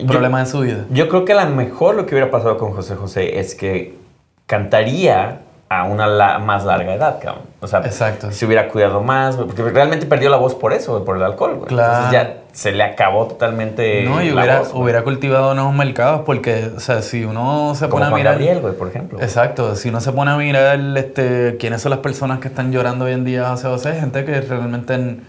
Yo- 0.00 0.06
problemas 0.08 0.48
en 0.48 0.52
su 0.52 0.60
vida. 0.62 0.84
Yo 0.90 1.08
creo 1.08 1.24
que 1.24 1.32
a 1.32 1.44
lo 1.44 1.54
mejor 1.54 1.94
lo 1.94 2.06
que 2.06 2.16
hubiera 2.16 2.28
pasado 2.32 2.58
con 2.58 2.72
José 2.72 2.96
José 2.96 3.38
es 3.38 3.54
que 3.54 3.94
cantaría 4.46 5.42
a 5.70 5.84
una 5.84 6.06
la- 6.06 6.38
más 6.38 6.64
larga 6.64 6.94
edad, 6.94 7.18
cabrón. 7.22 7.44
O 7.60 7.66
sea, 7.66 7.80
Exacto. 7.80 8.30
se 8.32 8.46
hubiera 8.46 8.68
cuidado 8.68 9.02
más, 9.02 9.36
güey, 9.36 9.46
porque 9.48 9.62
realmente 9.70 10.06
perdió 10.06 10.30
la 10.30 10.38
voz 10.38 10.54
por 10.54 10.72
eso, 10.72 10.92
güey, 10.92 11.04
por 11.04 11.16
el 11.18 11.22
alcohol, 11.22 11.56
güey. 11.56 11.66
Claro. 11.68 11.92
Entonces 12.06 12.12
ya 12.12 12.36
se 12.52 12.72
le 12.72 12.82
acabó 12.82 13.26
totalmente 13.26 14.04
No, 14.04 14.22
y 14.22 14.28
la 14.30 14.34
hubiera, 14.34 14.58
voz, 14.60 14.68
güey. 14.70 14.82
hubiera 14.84 15.04
cultivado 15.04 15.54
nuevos 15.54 15.74
mercados 15.74 16.22
porque, 16.24 16.70
o 16.76 16.80
sea, 16.80 17.02
si 17.02 17.24
uno 17.24 17.74
se 17.74 17.86
Como 17.88 17.96
pone 17.96 18.06
a 18.06 18.08
Juan 18.08 18.20
mirar... 18.20 18.34
Gabriel, 18.34 18.60
güey, 18.60 18.74
por 18.74 18.88
ejemplo. 18.88 19.20
Exacto, 19.20 19.74
si 19.76 19.90
uno 19.90 20.00
se 20.00 20.10
pone 20.12 20.30
a 20.30 20.36
mirar 20.38 20.80
este, 20.96 21.56
quiénes 21.58 21.82
son 21.82 21.90
las 21.90 22.00
personas 22.00 22.38
que 22.38 22.48
están 22.48 22.72
llorando 22.72 23.04
hoy 23.04 23.12
en 23.12 23.24
día 23.24 23.46
a 23.46 23.50
José 23.50 23.68
José, 23.68 23.92
gente 24.00 24.24
que 24.24 24.40
realmente 24.40 24.94
en- 24.94 25.24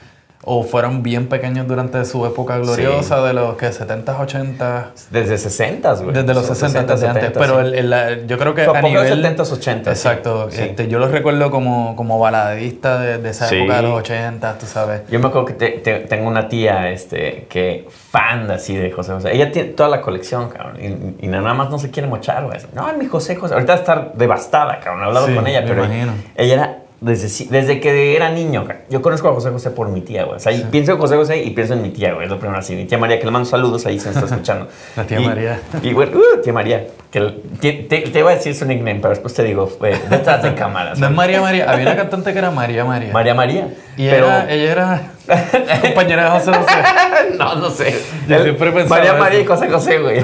o 0.45 0.63
fueron 0.63 1.03
bien 1.03 1.27
pequeños 1.27 1.67
durante 1.67 2.03
su 2.05 2.25
época 2.25 2.57
gloriosa 2.59 3.21
de 3.25 3.33
los 3.33 3.57
que 3.57 3.67
70s, 3.73 4.15
80s, 4.17 4.83
Desde 5.11 5.37
60, 5.37 5.93
güey. 5.95 6.13
desde 6.13 6.33
los 6.33 6.45
60, 6.45 6.83
desde 6.83 7.07
antes, 7.09 7.31
pero 7.33 7.59
el- 7.59 7.73
el- 7.73 7.89
la- 7.89 8.13
yo 8.25 8.37
creo 8.39 8.55
que 8.55 8.63
Fue 8.63 8.77
a 8.77 8.81
nivel 8.81 9.05
70s, 9.21 9.51
80s, 9.51 9.97
sí. 9.99 10.07
Exacto, 10.07 10.49
Sí. 10.49 10.61
este, 10.61 10.87
yo 10.87 10.97
los 10.97 11.11
recuerdo 11.11 11.51
como, 11.51 11.93
como 11.97 12.19
baladista 12.19 12.99
de, 12.99 13.17
de 13.17 13.29
esa 13.29 13.47
Sí. 13.47 13.57
época 13.57 13.75
de 13.77 13.81
los 13.83 13.91
80, 13.99 14.57
tú 14.57 14.65
sabes. 14.65 15.01
Yo 15.09 15.19
me 15.19 15.27
acuerdo 15.27 15.45
que 15.45 15.53
te- 15.53 15.71
te- 15.79 15.99
tengo 15.99 16.29
una 16.29 16.47
tía 16.47 16.89
este, 16.89 17.45
que 17.49 17.87
fan 18.09 18.49
así 18.49 18.75
de 18.77 18.91
José 18.91 19.11
José. 19.11 19.35
Ella 19.35 19.51
tiene 19.51 19.69
toda 19.69 19.89
la 19.89 19.99
colección, 20.01 20.49
cabrón. 20.49 20.77
Y, 20.81 21.25
y 21.25 21.27
nada 21.27 21.53
más 21.53 21.69
no 21.69 21.77
se 21.79 21.91
quiere 21.91 22.07
mochar, 22.07 22.45
güey. 22.45 22.57
No, 22.73 22.91
mi 22.93 23.05
José 23.07 23.35
José. 23.35 23.55
Ahorita 23.55 23.73
estar 23.73 24.13
devastada, 24.15 24.79
cabrón. 24.79 25.03
He 25.03 25.05
hablado 25.07 25.27
Sí, 25.27 25.35
con 25.35 25.45
ella, 25.47 25.61
me 25.61 25.67
pero 25.67 25.83
imagino. 25.83 26.13
ella 26.35 26.53
era 26.53 26.78
desde, 27.01 27.45
desde 27.49 27.79
que 27.79 28.15
era 28.15 28.29
niño. 28.29 28.67
Yo 28.89 29.01
conozco 29.01 29.29
a 29.29 29.33
José 29.33 29.49
José 29.51 29.69
por 29.71 29.87
mi 29.89 30.01
tía, 30.01 30.23
güey. 30.25 30.35
O 30.37 30.39
sea, 30.39 30.51
y 30.51 30.63
pienso 30.65 30.91
en 30.93 30.97
José 30.97 31.15
José 31.15 31.37
y 31.43 31.51
pienso 31.51 31.73
en 31.73 31.81
mi 31.81 31.89
tía, 31.89 32.13
güey. 32.13 32.25
Es 32.25 32.29
lo 32.29 32.39
primero 32.39 32.59
así. 32.59 32.75
Mi 32.75 32.85
tía 32.85 32.97
María, 32.97 33.19
que 33.19 33.25
le 33.25 33.31
mando 33.31 33.47
saludos 33.49 33.85
ahí 33.85 33.99
se 33.99 34.09
me 34.09 34.15
está 34.15 34.25
escuchando. 34.33 34.67
La 34.95 35.03
tía 35.05 35.19
Y- 35.21 35.25
María. 35.25 35.59
Y 35.81 35.93
bueno, 35.93 36.17
uh, 36.17 36.41
tía 36.41 36.53
María. 36.53 36.87
Que 37.11 37.21
te, 37.59 37.73
te, 37.73 37.97
te 38.01 38.19
iba 38.19 38.29
a 38.31 38.35
decir 38.35 38.53
su 38.53 38.65
nickname, 38.65 38.99
pero 38.99 39.09
después 39.09 39.33
te 39.33 39.43
digo, 39.43 39.67
güey, 39.79 39.93
detrás 40.09 40.43
de 40.43 40.53
cámaras. 40.53 40.99
No 40.99 41.07
es 41.07 41.13
María 41.13 41.41
María, 41.41 41.69
había 41.71 41.85
una 41.87 41.95
cantante 41.95 42.31
que 42.33 42.37
era 42.39 42.51
María 42.51 42.85
María. 42.85 43.11
María 43.11 43.33
María. 43.33 43.67
y 43.97 44.07
pero, 44.09 44.27
era- 44.27 44.51
ella 44.51 44.71
era 44.71 45.01
compañera 45.81 46.25
de 46.25 46.29
José 46.39 46.51
José. 46.53 46.77
no, 47.39 47.55
no 47.55 47.69
sé. 47.71 47.99
Yo 48.27 48.35
El- 48.35 48.43
siempre 48.43 48.71
pensaba 48.71 48.97
María. 48.99 49.13
María 49.15 49.39
y 49.39 49.45
José 49.45 49.69
José, 49.69 49.97
güey. 49.99 50.21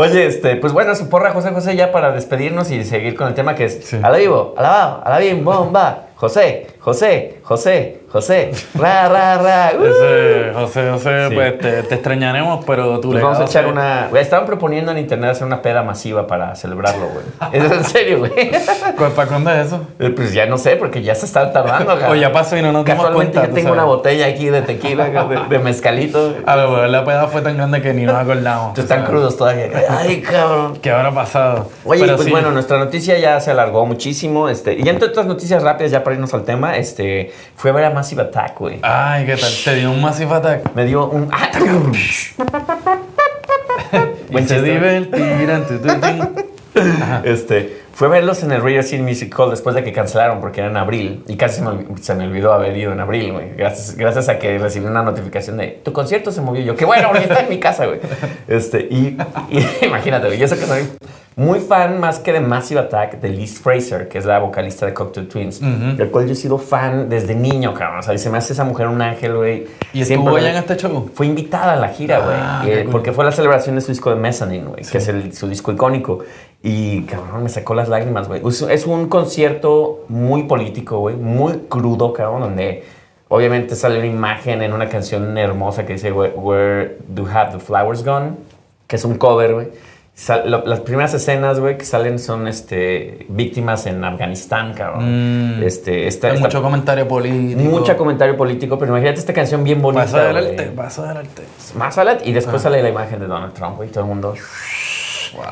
Oye, 0.00 0.26
este, 0.26 0.54
pues 0.54 0.72
bueno, 0.72 0.94
su 0.94 1.08
porra 1.08 1.32
José 1.32 1.50
José 1.50 1.74
ya 1.74 1.90
para 1.90 2.12
despedirnos 2.12 2.70
y 2.70 2.84
seguir 2.84 3.16
con 3.16 3.26
el 3.26 3.34
tema 3.34 3.56
que 3.56 3.64
es 3.64 3.80
Sí. 3.84 3.98
a 4.00 4.10
la 4.10 4.18
vivo, 4.18 4.54
a 4.56 4.62
la 4.62 4.68
va, 4.70 5.02
a 5.02 5.10
la 5.10 5.18
bien, 5.18 5.44
bomba, 5.44 6.06
José, 6.14 6.68
José, 6.88 7.36
José, 7.42 8.00
José, 8.10 8.50
ra, 8.74 9.08
ra, 9.10 9.36
ra. 9.36 9.72
uh. 9.78 9.84
Ese 9.84 10.52
José 10.54 10.90
José, 10.90 11.28
Sí. 11.28 11.34
pues 11.34 11.58
te, 11.58 11.82
te 11.82 11.94
extrañaremos, 11.96 12.64
pero 12.64 12.98
tú 12.98 13.10
Pues 13.10 13.22
vamos 13.22 13.38
a 13.40 13.44
echar 13.44 13.66
una. 13.66 14.06
Güey, 14.08 14.22
estaban 14.22 14.46
proponiendo 14.46 14.90
en 14.92 14.96
internet 14.98 15.32
hacer 15.32 15.46
una 15.46 15.60
peda 15.60 15.82
masiva 15.82 16.26
para 16.26 16.54
celebrarlo, 16.54 17.08
güey. 17.08 17.26
Es 17.52 17.70
en 17.70 17.84
serio, 17.84 18.20
güey. 18.20 18.32
¿Para 19.14 19.28
cuándo 19.28 19.50
es 19.50 19.66
eso? 19.66 19.86
Eh, 19.98 20.08
Pues 20.16 20.32
ya 20.32 20.46
no 20.46 20.56
sé, 20.56 20.76
porque 20.76 21.02
ya 21.02 21.14
se 21.14 21.26
está 21.26 21.52
tardando, 21.52 21.94
O 22.08 22.14
ya 22.14 22.32
pasó 22.32 22.56
y 22.56 22.62
no 22.62 22.72
nos 22.72 22.84
Casualmente 22.84 23.32
cuenta. 23.34 23.48
yo 23.48 23.54
tengo 23.54 23.72
una 23.72 23.84
botella 23.84 24.24
aquí 24.26 24.48
de 24.48 24.62
tequila, 24.62 25.10
de, 25.10 25.40
de 25.50 25.58
mezcalito. 25.58 26.36
A 26.46 26.56
lo 26.56 26.70
mejor 26.70 26.88
la 26.88 27.04
peda 27.04 27.26
fue 27.28 27.42
tan 27.42 27.58
grande 27.58 27.82
que 27.82 27.92
ni 27.92 28.04
nos 28.06 28.16
acordamos. 28.16 28.72
tú 28.72 28.80
Están 28.80 29.04
crudos 29.04 29.36
todavía. 29.36 29.68
Ay, 29.90 30.22
cabrón. 30.22 30.78
¿Qué 30.80 30.90
habrá 30.90 31.12
pasado? 31.12 31.68
Oye, 31.84 32.00
Pero 32.00 32.14
pues 32.16 32.24
sí, 32.24 32.30
bueno, 32.30 32.50
nuestra 32.52 32.78
noticia 32.78 33.18
ya 33.18 33.38
se 33.40 33.50
alargó 33.50 33.84
muchísimo. 33.84 34.48
Este, 34.48 34.78
y 34.78 34.88
entre 34.88 35.08
otras 35.08 35.26
noticias 35.26 35.62
rápidas, 35.62 35.92
ya 35.92 36.02
para 36.02 36.14
irnos 36.14 36.32
al 36.32 36.44
tema, 36.44 36.77
este, 36.78 37.32
fui 37.56 37.70
a 37.70 37.74
ver 37.74 37.84
a 37.84 37.90
Massive 37.90 38.22
Attack, 38.22 38.58
güey. 38.58 38.78
Ay, 38.82 39.26
¿qué 39.26 39.36
tal? 39.36 39.50
Te 39.64 39.74
dio 39.76 39.90
un 39.90 40.00
Massive 40.00 40.34
Attack. 40.34 40.74
Me 40.74 40.84
dio 40.86 41.08
un. 41.08 41.28
¡Ah! 41.32 41.48
Y 44.28 44.32
Buen 44.32 44.46
se 44.46 44.56
chiste. 44.56 44.70
divertirán. 44.70 45.64
Este, 47.24 47.78
fue 47.94 48.08
a 48.08 48.10
verlos 48.10 48.42
en 48.42 48.52
el 48.52 48.62
Radio 48.62 48.82
City 48.82 49.02
Music 49.02 49.34
Hall 49.38 49.50
después 49.50 49.74
de 49.74 49.82
que 49.82 49.92
cancelaron 49.92 50.40
porque 50.40 50.60
era 50.60 50.68
en 50.70 50.76
abril. 50.76 51.24
Y 51.26 51.36
casi 51.36 51.56
se 51.56 51.62
me, 51.62 51.84
se 52.00 52.14
me 52.14 52.24
olvidó 52.26 52.52
haber 52.52 52.76
ido 52.76 52.92
en 52.92 53.00
abril, 53.00 53.32
güey. 53.32 53.54
Gracias, 53.56 53.96
gracias 53.96 54.28
a 54.28 54.38
que 54.38 54.58
recibí 54.58 54.86
una 54.86 55.02
notificación 55.02 55.56
de 55.56 55.80
tu 55.82 55.92
concierto 55.92 56.30
se 56.30 56.40
movió. 56.40 56.62
Yo, 56.62 56.76
qué 56.76 56.84
bueno, 56.84 57.08
porque 57.08 57.24
está 57.24 57.40
en 57.40 57.48
mi 57.48 57.58
casa, 57.58 57.86
güey. 57.86 58.00
Este, 58.46 58.86
y, 58.90 59.16
y 59.50 59.66
imagínate, 59.86 60.26
güey. 60.26 60.38
Yo 60.38 60.46
sé 60.46 60.58
que 60.58 60.66
soy 60.66 60.88
muy 61.38 61.60
fan 61.60 62.00
más 62.00 62.18
que 62.18 62.32
de 62.32 62.40
Massive 62.40 62.80
Attack 62.80 63.20
de 63.20 63.28
Liz 63.28 63.60
Fraser, 63.60 64.08
que 64.08 64.18
es 64.18 64.24
la 64.26 64.40
vocalista 64.40 64.84
de 64.86 64.92
Cocktail 64.92 65.28
Twins, 65.28 65.60
del 65.96 66.10
cual 66.10 66.26
yo 66.26 66.32
he 66.32 66.34
sido 66.34 66.58
fan 66.58 67.08
desde 67.08 67.34
niño, 67.34 67.72
cabrón. 67.74 68.00
O 68.00 68.02
sea, 68.02 68.12
y 68.12 68.18
se 68.18 68.28
me 68.28 68.38
hace 68.38 68.52
esa 68.52 68.64
mujer 68.64 68.88
un 68.88 69.00
ángel, 69.00 69.36
güey. 69.36 69.66
¿Y 69.92 70.02
estuvo 70.02 70.34
allá 70.36 70.50
en 70.50 70.56
este 70.56 70.76
show? 70.76 71.08
fue 71.14 71.26
invitada 71.26 71.74
a 71.74 71.76
la 71.76 71.88
gira, 71.88 72.18
güey. 72.18 72.36
Ah, 72.38 72.62
eh, 72.66 72.70
qué 72.70 72.82
cool. 72.82 72.90
Porque 72.92 73.12
fue 73.12 73.24
la 73.24 73.30
celebración 73.32 73.76
de 73.76 73.80
su 73.80 73.92
disco 73.92 74.10
de 74.10 74.16
Mezzanine, 74.16 74.64
güey. 74.66 74.82
Que 74.84 74.98
es 74.98 75.06
el- 75.08 75.32
su 75.32 75.48
disco 75.48 75.70
icónico. 75.72 76.18
Y, 76.60 77.02
cabrón, 77.02 77.44
me 77.44 77.48
sacó 77.48 77.72
las 77.74 77.88
lágrimas, 77.88 78.26
güey. 78.26 78.42
Es, 78.46 78.62
es 78.62 78.84
un 78.86 79.08
concierto 79.08 80.04
muy 80.08 80.42
político, 80.42 80.98
güey. 80.98 81.14
Muy 81.14 81.52
crudo, 81.68 82.12
cabrón. 82.12 82.40
Donde 82.40 82.82
obviamente 83.28 83.76
sale 83.76 83.98
una 83.98 84.08
imagen 84.08 84.60
en 84.62 84.72
una 84.72 84.88
canción 84.88 85.38
hermosa 85.38 85.86
que 85.86 85.92
dice 85.92 86.10
Where, 86.10 86.34
Where 86.34 86.98
do 87.06 87.26
have 87.32 87.52
the 87.52 87.60
flowers 87.60 88.04
gone? 88.04 88.32
Que 88.88 88.96
es 88.96 89.04
un 89.04 89.16
cover, 89.18 89.54
güey. 89.54 89.68
Sal- 90.20 90.50
lo- 90.50 90.66
las 90.66 90.80
primeras 90.80 91.14
escenas, 91.14 91.60
güey, 91.60 91.78
que 91.78 91.84
salen 91.84 92.18
son 92.18 92.48
este, 92.48 93.24
víctimas 93.28 93.86
en 93.86 94.02
Afganistán, 94.02 94.74
cabrón. 94.74 95.58
Mm. 95.60 95.62
Este, 95.62 96.08
esta, 96.08 96.26
Hay 96.26 96.34
esta- 96.34 96.48
mucho 96.48 96.60
comentario 96.60 97.06
político. 97.06 97.60
mucho 97.70 97.96
comentario 97.96 98.36
político, 98.36 98.76
pero 98.80 98.90
imagínate 98.90 99.20
esta 99.20 99.32
canción 99.32 99.62
bien 99.62 99.80
bonita. 99.80 100.02
Paso 100.06 100.16
adelante, 100.16 100.64
güey. 100.64 100.74
paso 100.74 101.04
adelante. 101.04 101.42
Más 101.76 101.96
adelante. 101.98 102.28
Y 102.28 102.32
después 102.32 102.56
Ah. 102.56 102.64
sale 102.64 102.82
la 102.82 102.88
imagen 102.88 103.20
de 103.20 103.26
Donald 103.28 103.52
Trump, 103.54 103.76
güey. 103.76 103.90
Todo 103.90 104.00
el 104.00 104.08
mundo. 104.08 104.34
Wow. 105.34 105.44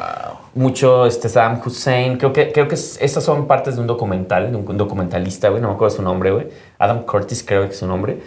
Mucho 0.54 1.06
este, 1.06 1.28
Saddam 1.28 1.60
Hussein. 1.64 2.16
Creo 2.16 2.32
que, 2.32 2.50
creo 2.50 2.66
que 2.66 2.74
es- 2.74 2.98
esas 3.00 3.22
son 3.22 3.46
partes 3.46 3.76
de 3.76 3.82
un 3.82 3.86
documental, 3.86 4.50
de 4.50 4.56
un, 4.56 4.68
un 4.68 4.76
documentalista, 4.76 5.48
güey. 5.48 5.62
No 5.62 5.68
me 5.68 5.74
acuerdo 5.74 5.94
su 5.94 6.02
nombre, 6.02 6.32
güey. 6.32 6.48
Adam 6.78 7.02
Curtis, 7.04 7.44
creo 7.46 7.62
que 7.62 7.68
es 7.68 7.78
su 7.78 7.86
nombre. 7.86 8.18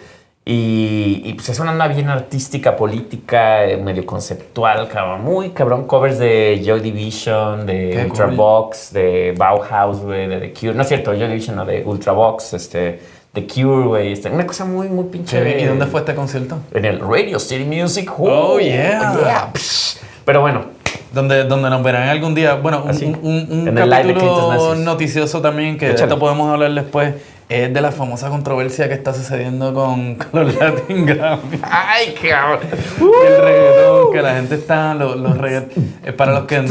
Y, 0.52 1.22
y, 1.26 1.34
pues 1.34 1.48
es 1.50 1.60
una 1.60 1.70
onda 1.70 1.86
bien 1.86 2.08
artística, 2.08 2.74
política, 2.74 3.64
eh, 3.64 3.76
medio 3.76 4.04
conceptual, 4.04 4.88
cabrón. 4.88 5.22
Muy 5.22 5.50
cabrón. 5.50 5.86
Covers 5.86 6.18
de 6.18 6.60
Joy 6.66 6.80
Division, 6.80 7.66
de 7.66 8.04
Ultravox, 8.04 8.92
de 8.92 9.32
Bauhaus, 9.38 10.00
güey, 10.00 10.26
de 10.26 10.40
The 10.40 10.52
Cure. 10.52 10.74
No 10.74 10.82
es 10.82 10.88
cierto, 10.88 11.12
Joy 11.12 11.28
Division, 11.28 11.54
no, 11.54 11.64
de 11.64 11.84
Ultravox, 11.84 12.54
este, 12.54 12.98
The 13.32 13.46
Cure, 13.46 13.86
güey. 13.86 14.12
Este, 14.14 14.28
una 14.28 14.44
cosa 14.44 14.64
muy, 14.64 14.88
muy 14.88 15.04
pinche. 15.04 15.40
Bien. 15.40 15.60
¿Y 15.60 15.64
dónde 15.66 15.86
fue 15.86 16.00
este 16.00 16.16
concierto? 16.16 16.58
En 16.74 16.84
el 16.84 16.98
Radio 16.98 17.38
City 17.38 17.64
Music 17.64 18.10
Hall. 18.18 18.28
Oh, 18.28 18.58
yeah. 18.58 19.52
Psh. 19.54 19.98
Pero 20.24 20.40
bueno, 20.40 20.64
Donde, 21.12 21.42
donde 21.44 21.70
nos 21.70 21.82
verán 21.82 22.08
algún 22.08 22.34
día. 22.34 22.54
Bueno, 22.54 22.82
un, 22.84 22.90
Así, 22.90 23.04
un, 23.04 23.18
un- 23.50 23.68
un 23.68 23.74
capítulo 23.74 24.74
noticioso 24.76 25.40
también, 25.40 25.76
que 25.76 25.86
de 25.86 25.92
Échale. 25.92 26.04
esto 26.06 26.18
podemos 26.20 26.52
hablar 26.52 26.72
después, 26.72 27.14
es 27.48 27.74
de 27.74 27.80
la 27.80 27.90
famosa 27.90 28.28
controversia 28.28 28.86
que 28.86 28.94
está 28.94 29.12
sucediendo 29.12 29.74
con, 29.74 30.14
con 30.30 30.44
los 30.46 30.54
Latin 30.54 31.04
Grammy. 31.06 31.58
¡Ay, 31.62 32.14
cabrón! 32.14 32.60
el 33.00 33.42
reggaetón, 33.42 34.12
que 34.12 34.22
la 34.22 34.34
gente 34.36 34.54
está, 34.54 34.94
los, 34.94 35.16
los 35.16 35.36
regga- 35.36 35.66
eh, 36.04 36.12
para 36.12 36.32
los 36.32 36.44
que 36.44 36.62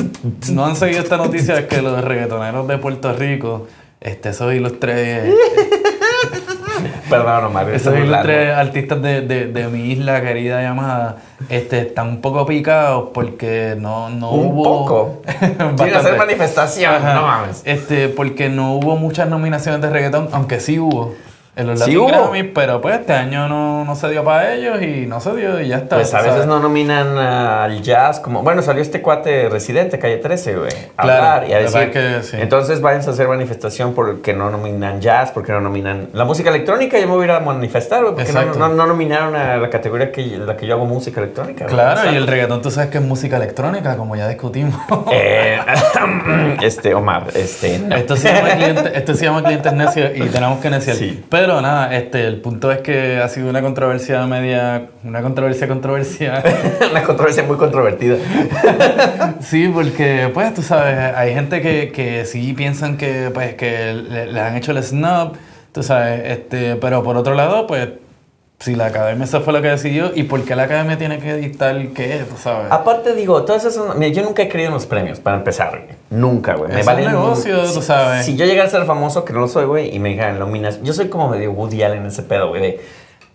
no 0.53 0.65
han 0.65 0.77
seguido 0.77 1.01
esta 1.01 1.17
noticia, 1.17 1.59
es 1.59 1.65
que 1.65 1.81
los 1.81 2.01
reggaetoneros 2.01 2.65
de 2.65 2.77
Puerto 2.77 3.11
Rico, 3.11 3.67
este, 3.99 4.29
esos 4.29 4.53
ilustres, 4.53 5.33
Perdón, 7.09 7.45
Omar. 7.45 7.69
esos 7.71 7.97
ilustres 7.97 8.55
artistas 8.55 9.01
de, 9.01 9.21
de, 9.21 9.47
de 9.47 9.67
mi 9.67 9.91
isla 9.91 10.21
querida 10.21 10.61
llamada, 10.61 11.17
este, 11.49 11.79
están 11.79 12.07
un 12.07 12.21
poco 12.21 12.45
picados 12.45 13.09
porque 13.13 13.75
no, 13.79 14.09
no 14.09 14.31
Un 14.31 14.47
hubo... 14.47 14.63
poco. 14.63 15.21
Quieren 15.77 15.95
hacer 15.95 16.17
manifestación, 16.17 16.95
Ajá. 16.95 17.13
no 17.15 17.21
mames. 17.23 17.61
Este, 17.65 18.09
porque 18.09 18.49
no 18.49 18.75
hubo 18.75 18.95
muchas 18.97 19.27
nominaciones 19.29 19.81
de 19.81 19.89
reggaetón, 19.89 20.29
aunque 20.31 20.59
sí 20.59 20.79
hubo. 20.79 21.13
En 21.55 21.67
los 21.67 21.79
Sí 21.81 21.93
Latin. 21.95 22.07
Grammy, 22.07 22.43
pero 22.43 22.79
pues 22.79 22.99
este 22.99 23.11
año 23.11 23.49
no, 23.49 23.83
no 23.83 23.95
se 23.95 24.07
dio 24.09 24.23
para 24.23 24.53
ellos 24.53 24.81
y 24.81 25.05
no 25.07 25.19
se 25.19 25.35
dio 25.35 25.59
y 25.59 25.67
ya 25.67 25.77
está. 25.77 25.97
Pues 25.97 26.13
a 26.13 26.17
veces 26.19 26.33
sabes. 26.33 26.47
no 26.47 26.59
nominan 26.59 27.17
al 27.17 27.81
jazz 27.81 28.19
como... 28.21 28.43
Bueno, 28.43 28.61
salió 28.61 28.81
este 28.81 29.01
cuate 29.01 29.49
residente, 29.49 29.99
Calle 29.99 30.17
13, 30.17 30.55
güey. 30.55 30.69
A 30.95 31.03
Claro, 31.03 31.23
hablar 31.25 31.49
y 31.49 31.53
a 31.53 31.59
decir... 31.59 31.91
que 31.91 32.23
sí. 32.23 32.37
Entonces 32.39 32.79
váyanse 32.81 33.09
a 33.09 33.13
hacer 33.13 33.27
manifestación 33.27 33.93
porque 33.93 34.33
no 34.33 34.49
nominan 34.49 35.01
jazz, 35.01 35.31
porque 35.31 35.51
no 35.51 35.59
nominan... 35.59 36.09
La 36.13 36.23
música 36.23 36.49
electrónica 36.49 36.97
yo 36.97 37.07
me 37.07 37.13
voy 37.15 37.23
a 37.23 37.25
ir 37.25 37.31
a 37.31 37.39
manifestar, 37.41 38.03
güey, 38.03 38.15
porque 38.15 38.31
no, 38.31 38.53
no, 38.55 38.69
no 38.69 38.85
nominaron 38.85 39.35
a 39.35 39.57
la 39.57 39.69
categoría 39.69 40.11
que, 40.13 40.21
en 40.21 40.45
la 40.47 40.55
que 40.55 40.65
yo 40.65 40.75
hago 40.75 40.85
música 40.85 41.19
electrónica. 41.19 41.65
Claro, 41.65 42.09
y 42.11 42.15
el 42.15 42.25
reggaetón 42.27 42.61
tú 42.61 42.71
sabes 42.71 42.89
que 42.89 42.99
es 42.99 43.03
música 43.03 43.35
electrónica, 43.37 43.97
como 43.97 44.15
ya 44.15 44.27
discutimos. 44.29 44.79
eh, 45.11 45.59
este, 46.61 46.93
Omar, 46.93 47.27
este... 47.35 47.79
no. 47.79 47.95
Esto 47.95 48.15
se, 48.15 48.33
llama 48.33 48.49
cliente- 48.51 48.91
esto 48.95 49.13
se 49.15 49.25
llama 49.25 49.43
clientes 49.43 49.73
necios 49.73 50.11
y 50.15 50.21
tenemos 50.29 50.59
que 50.59 50.69
neciar. 50.69 50.95
Sí. 50.95 51.23
Pero 51.29 51.38
nada, 51.47 51.95
este, 51.95 52.27
el 52.27 52.41
punto 52.41 52.71
es 52.71 52.79
que 52.79 53.17
ha 53.17 53.29
sido 53.29 53.49
una 53.49 53.61
controversia 53.61 54.25
media, 54.27 54.87
una 55.03 55.21
controversia 55.21 55.67
controversia. 55.67 56.43
Una 56.91 57.03
controversia 57.03 57.43
muy 57.43 57.57
controvertida. 57.57 58.17
Sí, 59.41 59.69
porque 59.73 60.29
pues 60.33 60.53
tú 60.53 60.61
sabes, 60.61 60.97
hay 61.15 61.33
gente 61.33 61.61
que, 61.61 61.91
que 61.91 62.25
sí 62.25 62.53
piensan 62.53 62.97
que 62.97 63.31
pues 63.33 63.55
que 63.55 63.93
le, 63.93 64.27
le 64.27 64.39
han 64.39 64.55
hecho 64.57 64.71
el 64.71 64.83
snub, 64.83 65.33
tú 65.71 65.81
sabes, 65.81 66.21
este, 66.25 66.75
pero 66.75 67.03
por 67.03 67.15
otro 67.15 67.35
lado, 67.35 67.65
pues 67.65 67.89
si 68.59 68.75
la 68.75 68.87
academia 68.87 69.23
eso 69.23 69.39
fue 69.41 69.53
lo 69.53 69.61
que 69.61 69.69
decidió 69.69 70.11
y 70.13 70.23
por 70.23 70.43
qué 70.43 70.55
la 70.55 70.63
academia 70.63 70.97
tiene 70.97 71.19
que 71.19 71.33
dictar 71.35 71.77
qué, 71.89 72.25
tú 72.29 72.35
sabes. 72.37 72.71
Aparte, 72.71 73.13
digo, 73.15 73.43
todas 73.43 73.63
esas. 73.65 73.95
Mira, 73.95 74.11
yo 74.11 74.21
nunca 74.23 74.43
he 74.43 74.49
creído 74.49 74.67
en 74.69 74.73
los 74.73 74.85
premios, 74.85 75.19
para 75.19 75.37
empezar, 75.37 75.69
güey. 75.71 75.97
Nunca, 76.09 76.55
güey. 76.55 76.77
Es 76.77 76.85
un 76.87 76.95
negocio, 76.97 77.61
tú 77.73 77.81
sabes. 77.81 78.25
Si 78.25 78.35
yo 78.35 78.45
llegara 78.45 78.67
a 78.67 78.71
ser 78.71 78.83
famoso, 78.85 79.23
que 79.23 79.31
no 79.33 79.39
lo 79.39 79.47
soy, 79.47 79.65
güey, 79.65 79.95
y 79.95 79.99
me 79.99 80.09
dijeran 80.09 80.39
nominas. 80.39 80.81
Yo 80.83 80.93
soy 80.93 81.07
como 81.07 81.29
medio 81.29 81.51
Woody 81.51 81.83
Allen 81.83 81.99
en 82.01 82.07
ese 82.07 82.23
pedo, 82.23 82.49
güey. 82.49 82.61
de, 82.61 82.81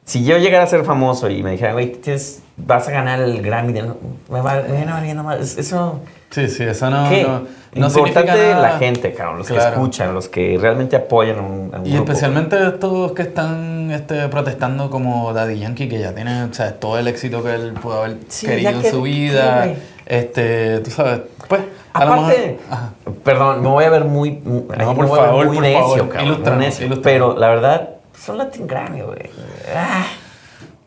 si 0.05 0.23
yo 0.25 0.37
llegara 0.37 0.65
a 0.65 0.67
ser 0.67 0.85
famoso 0.85 1.31
y 1.31 1.43
me 1.43 1.53
dijeran, 1.53 1.73
güey, 1.75 1.93
tienes- 1.93 2.43
vas 2.59 2.87
a 2.89 2.91
ganar 2.91 3.21
el 3.21 3.41
Grammy, 3.41 3.73
de, 3.73 3.83
me 4.29 4.41
va, 4.43 4.63
me 4.69 4.85
valiendo 4.85 5.23
más. 5.23 5.41
Es- 5.41 5.57
Eso. 5.59 6.01
Sí, 6.31 6.49
sí, 6.49 6.65
eso 6.65 6.91
no, 6.91 7.09
¿Qué? 7.09 7.23
no, 7.23 7.43
no 7.75 7.89
significa 7.91 8.21
Importante 8.21 8.51
nada. 8.51 8.61
la 8.73 8.79
gente, 8.79 9.15
cabrón. 9.15 9.39
Los 9.39 9.47
que 9.47 9.55
Claro. 9.55 9.71
escuchan, 9.77 10.13
los 10.13 10.29
que 10.29 10.59
realmente 10.61 10.97
apoyan 10.97 11.39
a 11.39 11.43
un, 11.43 11.71
a 11.75 11.79
un 11.79 11.87
Y 11.87 11.93
grupo. 11.95 12.11
especialmente 12.11 12.57
estos 12.69 13.13
que 13.13 13.23
están 13.23 13.74
este, 13.91 14.29
protestando 14.29 14.91
como 14.91 15.33
Daddy 15.33 15.59
Yankee, 15.59 15.89
que 15.89 15.99
ya 15.99 16.15
tiene 16.15 16.45
o 16.45 16.53
sea, 16.55 16.75
todo 16.75 16.99
el 16.99 17.07
éxito 17.09 17.43
que 17.43 17.55
él 17.55 17.73
pudo 17.75 18.03
haber 18.03 18.19
Sí, 18.29 18.47
querido 18.47 18.71
en 18.71 18.83
que- 18.83 18.91
su 18.91 19.03
vida. 19.03 19.75
este, 20.07 20.81
tú 20.81 20.91
sabes, 20.91 21.21
pues, 21.49 21.63
a 21.93 22.05
lo 22.05 22.13
Aparte, 22.15 22.59
mejor- 22.71 23.23
perdón, 23.23 23.63
me 23.63 23.69
voy 23.69 23.85
a 23.85 23.91
ver 23.91 24.05
muy. 24.05 24.33
me 24.33 24.61
por 24.63 24.77
voy 25.07 25.19
a 25.19 25.23
ver 25.23 25.31
favor, 25.31 25.47
muy 25.47 25.57
por 25.57 25.63
necio, 25.63 25.81
favor, 25.81 26.09
cabrón, 26.09 26.59
necio. 26.59 27.03
Pero 27.03 27.39
la 27.39 27.49
verdad, 27.49 27.89
son 28.21 28.39
Latin 28.39 28.67
Grammy, 28.67 29.01
güey. 29.03 29.31
Ah. 29.75 30.05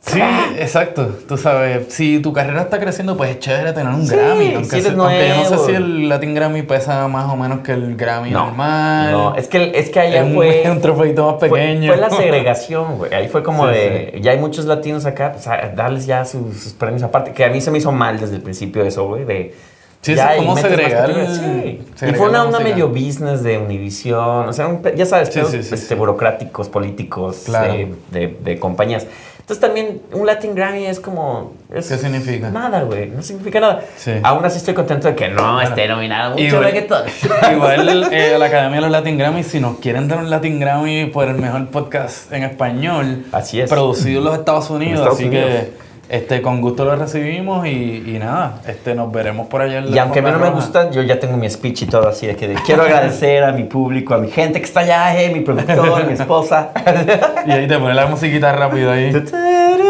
Sí, 0.08 0.22
exacto. 0.58 1.08
Tú 1.28 1.38
sabes, 1.38 1.94
si 1.94 2.20
tu 2.20 2.32
carrera 2.34 2.62
está 2.62 2.80
creciendo, 2.80 3.18
pues 3.18 3.32
es 3.32 3.40
chévere 3.40 3.74
tener 3.74 3.94
un 3.94 4.08
Sí, 4.08 4.16
Grammy. 4.16 4.54
Aunque, 4.56 4.82
se- 4.82 4.90
yo 4.92 4.96
no 4.96 5.10
sé 5.10 5.58
si 5.66 5.72
el 5.74 6.08
Latin 6.10 6.34
Grammy 6.34 6.62
pesa 6.64 7.08
más 7.08 7.30
o 7.32 7.36
menos 7.36 7.60
que 7.60 7.74
el 7.74 7.96
Grammy 7.98 8.32
No, 8.32 8.46
normal. 8.46 9.12
no, 9.12 9.36
es 9.36 9.48
que, 9.48 9.72
es 9.76 9.90
que 9.90 10.00
allá 10.00 10.22
Es 10.22 10.28
un- 10.28 10.34
fue. 10.36 10.64
un 10.72 10.82
trofeito 10.82 11.26
más 11.32 11.36
pequeño. 11.42 11.92
Fue, 11.92 12.02
la 12.02 12.10
segregación, 12.10 12.98
güey. 12.98 13.14
Ahí 13.14 13.28
fue 13.28 13.44
como 13.44 13.68
Sí, 13.68 13.74
de. 13.74 14.20
Ya 14.22 14.32
hay 14.32 14.38
muchos 14.40 14.66
latinos 14.66 15.06
acá, 15.06 15.34
pues 15.34 15.46
a 15.48 15.58
darles 15.76 16.06
ya 16.06 16.24
sus, 16.26 16.56
sus 16.58 16.74
premios 16.74 17.04
aparte. 17.04 17.32
Que 17.34 17.44
a 17.44 17.50
mí 17.50 17.60
se 17.60 17.70
me 17.72 17.78
hizo 17.80 17.92
mal 17.92 18.20
desde 18.20 18.36
el 18.38 18.42
principio 18.42 18.84
eso, 18.84 19.08
güey. 19.08 19.26
De. 19.26 19.54
Sí, 20.00 20.16
ya, 20.16 20.36
más 20.46 20.62
segregar- 20.62 21.12
sí. 21.28 21.82
Y 22.08 22.14
fue 22.14 22.30
una 22.30 22.46
música. 22.46 22.64
medio 22.64 22.88
business 22.88 23.44
de 23.44 23.58
Univision. 23.58 24.48
O 24.48 24.54
sea, 24.54 24.68
un 24.68 24.82
ya 24.96 25.06
sabes, 25.06 25.32
pedos, 25.32 25.54
este, 25.54 25.96
burocráticos, 25.96 26.70
políticos, 26.70 27.44
Claro. 27.46 27.74
de, 27.74 27.94
de- 28.12 28.38
de 28.42 28.60
compañías. 28.60 29.06
Entonces 29.48 29.62
también 29.62 30.02
un 30.12 30.26
Latin 30.26 30.54
Grammy 30.56 30.88
es 30.88 31.00
como... 31.00 31.54
es 31.74 31.88
¿Qué 31.88 31.98
significa? 31.98 32.50
Nada, 32.50 32.82
güey. 32.82 33.08
No 33.08 33.22
significa 33.22 33.62
nada. 33.62 33.82
Sí. 33.96 34.12
Aún 34.22 34.44
así 34.44 34.58
estoy 34.58 34.74
contento 34.74 35.08
de 35.08 35.16
que 35.16 35.30
no 35.30 35.62
esté 35.62 35.88
nominado 35.88 36.32
mucho 36.32 36.44
Igual- 36.44 36.64
reggaetón. 36.66 37.04
Igual 37.54 38.10
eh, 38.12 38.36
la 38.38 38.46
Academia 38.48 38.76
de 38.76 38.82
los 38.82 38.92
Latin 38.92 39.18
Grammy, 39.18 39.44
si 39.46 39.62
nos 39.62 39.78
quieren 39.80 40.10
dar 40.10 40.18
un 40.20 40.30
Latin 40.30 40.60
Grammy 40.60 41.06
por 41.06 41.30
el 41.30 41.36
mejor 41.36 41.66
podcast 41.70 42.30
en 42.34 42.44
español, 42.44 43.24
Así 43.32 43.62
es. 43.62 43.70
producido 43.70 44.18
en 44.20 44.26
los 44.26 44.38
Estados 44.38 44.70
Unidos, 44.70 44.96
Estados 45.00 45.16
así 45.18 45.28
Unidos. 45.30 45.46
que 45.50 45.87
este, 46.10 46.42
con 46.42 46.62
gusto 46.62 46.86
lo 46.86 46.96
recibimos 46.96 47.68
y, 47.68 48.04
y 48.08 48.18
nada, 48.20 48.62
este, 48.66 48.96
nos 48.96 49.12
veremos 49.12 49.48
por 49.48 49.62
allá 49.62 49.80
en 49.80 49.94
Y 49.94 49.98
aunque 50.00 50.20
a 50.20 50.22
mí 50.22 50.32
no 50.32 50.40
me 50.40 50.46
alfombra 50.46 50.50
roja. 50.50 50.84
gusta, 50.84 50.92
yo 50.92 51.02
ya 51.02 51.20
tengo 51.20 51.36
mi 51.38 51.50
speech 51.50 51.82
y 51.84 51.86
todo 51.88 52.08
así 52.08 52.28
de 52.28 52.36
que 52.36 52.54
quiero 52.66 52.84
agradecer 52.84 53.44
a 53.44 53.52
mi 53.52 53.64
público, 53.64 54.14
a 54.14 54.18
mi 54.18 54.30
gente 54.30 54.60
que 54.60 54.66
está 54.66 54.82
allá, 54.82 55.22
eh, 55.22 55.30
mi 55.34 55.42
productor, 55.42 56.06
mi 56.06 56.14
esposa. 56.14 56.72
Y 57.46 57.52
ahí 57.52 57.68
te 57.68 57.78
pone 57.78 57.94
la 57.94 58.08
musiquita 58.08 58.52
rápido 58.54 58.92
ahí. 58.92 59.12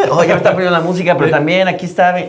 Oh, 0.10 0.24
ya 0.24 0.30
me 0.30 0.38
está 0.38 0.52
poniendo 0.52 0.72
la 0.72 0.84
música, 0.84 1.18
pero 1.18 1.30
también 1.30 1.68
aquí 1.68 1.86
está 1.86 2.14
mi... 2.14 2.26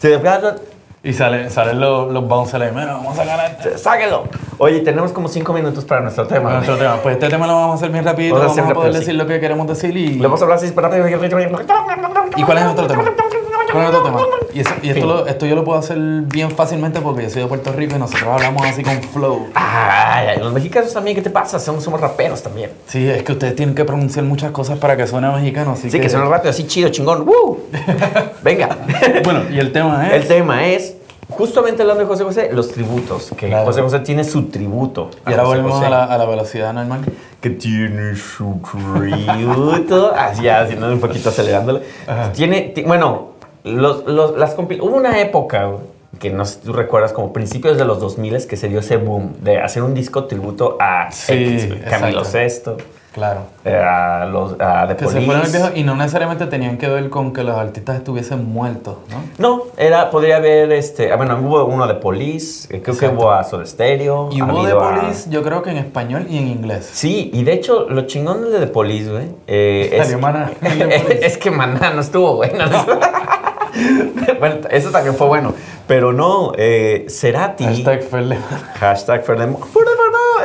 Y 1.02 1.14
sale, 1.14 1.48
salen 1.48 1.80
los, 1.80 2.12
los 2.12 2.28
bouncers 2.28 2.62
ahí, 2.62 2.70
mira, 2.74 2.92
vamos 2.92 3.18
a 3.18 3.24
ganar 3.24 3.56
este. 3.58 3.78
Sáquelo. 3.78 4.24
Oye, 4.58 4.80
tenemos 4.80 5.12
como 5.12 5.28
cinco 5.28 5.54
minutos 5.54 5.86
para 5.86 6.02
nuestro 6.02 6.26
tema. 6.26 6.52
Nuestro 6.52 6.76
tema. 6.76 6.96
Pues 7.02 7.14
este 7.14 7.28
tema 7.30 7.46
lo 7.46 7.54
vamos 7.54 7.72
a 7.72 7.74
hacer 7.76 7.90
bien 7.90 8.04
rapidito, 8.04 8.34
Vamos 8.34 8.52
a 8.52 8.56
vamos 8.56 8.58
a, 8.58 8.62
hacer 8.64 8.74
poder 8.74 8.88
rápido, 8.88 9.02
sí. 9.02 9.06
decir 9.06 9.22
lo 9.22 9.26
que 9.26 9.40
queremos 9.40 9.66
decir 9.66 9.96
y... 9.96 10.16
Le 10.16 10.22
vamos 10.22 10.42
a 10.42 10.44
hablar 10.44 10.58
así 10.58 10.70
para 10.72 10.88
¿Y 12.36 12.42
cuál 12.42 12.58
es 12.58 12.64
nuestro 12.64 12.86
tema? 12.86 13.04
¿Cuál 13.72 13.84
es 13.86 13.90
nuestro 13.92 14.02
tema? 14.02 14.20
Y, 14.52 14.60
eso- 14.60 14.74
y 14.82 14.90
esto, 14.90 15.06
lo- 15.06 15.26
esto 15.26 15.46
yo 15.46 15.54
lo 15.54 15.64
puedo 15.64 15.78
hacer 15.78 15.96
bien 15.98 16.50
fácilmente 16.50 17.00
porque 17.00 17.22
yo 17.24 17.30
soy 17.30 17.42
de 17.42 17.48
Puerto 17.48 17.72
Rico 17.72 17.96
y 17.96 17.98
nosotros 17.98 18.28
hablamos 18.28 18.66
así 18.66 18.82
con 18.82 19.00
flow. 19.02 19.46
Ay, 19.54 20.38
los 20.38 20.52
mexicanos 20.52 20.92
también, 20.92 21.16
¿qué 21.16 21.22
te 21.22 21.30
pasa? 21.30 21.58
Somos, 21.58 21.84
somos 21.84 22.00
raperos 22.00 22.42
también. 22.42 22.70
Sí, 22.86 23.08
es 23.08 23.22
que 23.22 23.32
ustedes 23.32 23.54
tienen 23.56 23.74
que 23.74 23.84
pronunciar 23.84 24.24
muchas 24.24 24.50
cosas 24.50 24.78
para 24.78 24.96
que 24.96 25.06
suene 25.06 25.28
mexicano, 25.30 25.72
así 25.72 25.90
Sí, 25.90 26.00
que 26.00 26.08
suena 26.08 26.26
rápido, 26.26 26.50
así 26.50 26.66
chido, 26.66 26.88
chingón. 26.90 27.26
¡Woo! 27.26 27.60
Venga. 28.42 28.76
Bueno, 29.24 29.42
y 29.50 29.58
el 29.58 29.72
tema 29.72 30.08
es... 30.08 30.12
El 30.22 30.28
tema 30.28 30.66
es, 30.66 30.96
justamente 31.28 31.82
hablando 31.82 32.02
de 32.02 32.08
José 32.08 32.24
José, 32.24 32.50
los 32.52 32.72
tributos. 32.72 33.30
Que 33.36 33.48
Claro. 33.48 33.66
José 33.66 33.82
José 33.82 34.00
tiene 34.00 34.24
su 34.24 34.44
tributo. 34.44 35.10
Y 35.26 35.30
ahora 35.30 35.44
volvemos 35.44 35.82
a 35.82 35.90
la, 35.90 36.04
a 36.04 36.18
la 36.18 36.24
velocidad 36.24 36.72
normal. 36.72 37.00
Que 37.40 37.50
tiene 37.50 38.16
su 38.16 38.60
tributo. 38.62 40.12
Así, 40.14 40.42
¿no? 40.78 40.88
un 40.88 41.00
poquito 41.00 41.28
acelerándolo. 41.30 41.80
Tiene, 42.34 42.60
ti- 42.74 42.82
bueno, 42.82 43.28
los, 43.64 44.04
los- 44.06 44.36
las 44.38 44.56
Hubo 44.58 44.96
una 44.96 45.20
época, 45.20 45.70
que 46.18 46.30
no 46.30 46.44
sé 46.44 46.54
si 46.60 46.66
tú 46.66 46.72
recuerdas, 46.72 47.12
como 47.12 47.32
principios 47.32 47.78
de 47.78 47.84
los 47.84 48.00
2000 48.00 48.46
que 48.46 48.56
se 48.56 48.68
dio 48.68 48.80
ese 48.80 48.96
boom 48.96 49.34
de 49.42 49.60
hacer 49.60 49.82
un 49.82 49.94
disco 49.94 50.24
tributo 50.24 50.76
a 50.80 51.10
Sí, 51.10 51.32
X, 51.32 51.68
güey, 51.68 51.80
Camilo. 51.82 52.24
Sesto, 52.24 52.76
Claro. 53.12 53.40
eh, 53.64 53.74
a 53.74 54.24
los 54.26 54.54
a 54.60 54.86
The 54.86 54.94
Que 54.96 55.04
se 55.06 55.10
fueron 55.22 55.30
al 55.36 55.40
Police. 55.42 55.58
viejo 55.58 55.70
y 55.74 55.82
no 55.82 55.96
necesariamente 55.96 56.46
tenían 56.46 56.78
que 56.78 56.88
ver 56.88 57.10
con 57.10 57.32
que 57.32 57.42
los 57.42 57.56
artistas 57.56 57.96
estuviesen 57.96 58.44
muertos, 58.52 58.98
¿no? 59.10 59.22
No, 59.38 59.62
era, 59.76 60.10
podría 60.10 60.36
haber, 60.36 60.70
este, 60.72 61.10
ah, 61.12 61.16
bueno, 61.16 61.36
hubo 61.42 61.64
uno 61.64 61.88
de 61.88 61.94
Police, 61.94 62.68
eh, 62.72 62.80
creo 62.82 62.96
que 62.96 63.08
hubo 63.08 63.32
a 63.32 63.42
Soda 63.42 63.66
Stereo. 63.66 64.28
Y 64.30 64.42
hubo 64.42 64.64
de 64.64 64.72
a- 64.72 64.78
Police, 64.78 65.28
yo 65.30 65.42
creo 65.42 65.60
que 65.62 65.70
en 65.70 65.78
español 65.78 66.26
y 66.30 66.38
en 66.38 66.46
inglés. 66.48 66.88
Sí, 66.92 67.30
y 67.34 67.42
de 67.42 67.52
hecho, 67.54 67.88
lo 67.88 68.02
chingón 68.02 68.48
de 68.50 68.60
The 68.60 68.66
Police, 68.68 69.10
güey, 69.10 69.26
eh, 69.48 69.90
es, 69.92 70.02
Salió 70.04 70.18
Maná 70.20 70.52
es 71.20 71.36
que 71.38 71.50
Maná 71.50 71.90
no 71.90 72.00
estuvo 72.02 72.36
bueno. 72.36 72.64
bueno, 74.38 74.56
eso 74.70 74.90
también 74.90 75.14
fue 75.14 75.26
bueno. 75.26 75.54
Pero 75.86 76.12
no, 76.12 76.52
eh, 76.56 77.06
Cerati. 77.08 77.64
Hashtag 77.64 78.08
Ferle- 78.08 78.38
Hashtag 78.78 79.24
Ferdem- 79.24 79.56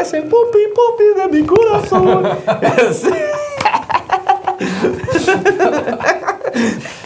es 0.01 0.13
el 0.13 0.23
pupi 0.23 0.59
pupi 0.75 1.03
de 1.15 1.27
mi 1.41 1.45
corazón. 1.45 2.27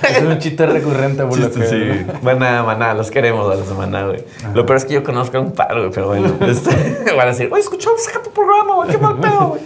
Es 0.03 0.21
un 0.21 0.39
chiste 0.39 0.65
recurrente 0.65 1.23
por 1.23 1.37
lo 1.37 1.51
que... 1.51 1.65
Sí. 1.67 2.05
Buena 2.21 2.63
maná, 2.63 2.93
los 2.93 3.11
queremos 3.11 3.51
a 3.51 3.55
los 3.55 3.67
de 3.67 3.75
maná, 3.75 4.05
güey. 4.05 4.23
Lo 4.53 4.65
peor 4.65 4.77
es 4.77 4.85
que 4.85 4.93
yo 4.93 5.03
conozco 5.03 5.37
a 5.37 5.41
un 5.41 5.51
par, 5.51 5.77
güey, 5.77 5.89
pero 5.91 6.07
bueno. 6.07 6.33
Este, 6.47 7.13
van 7.15 7.27
a 7.27 7.31
decir, 7.31 7.49
oye, 7.51 7.61
escuchó, 7.61 7.91
saca 7.97 8.21
tu 8.23 8.31
programa, 8.31 8.75
güey, 8.75 8.89
qué 8.89 8.97
mal 8.97 9.17
pedo, 9.19 9.49
güey. 9.49 9.61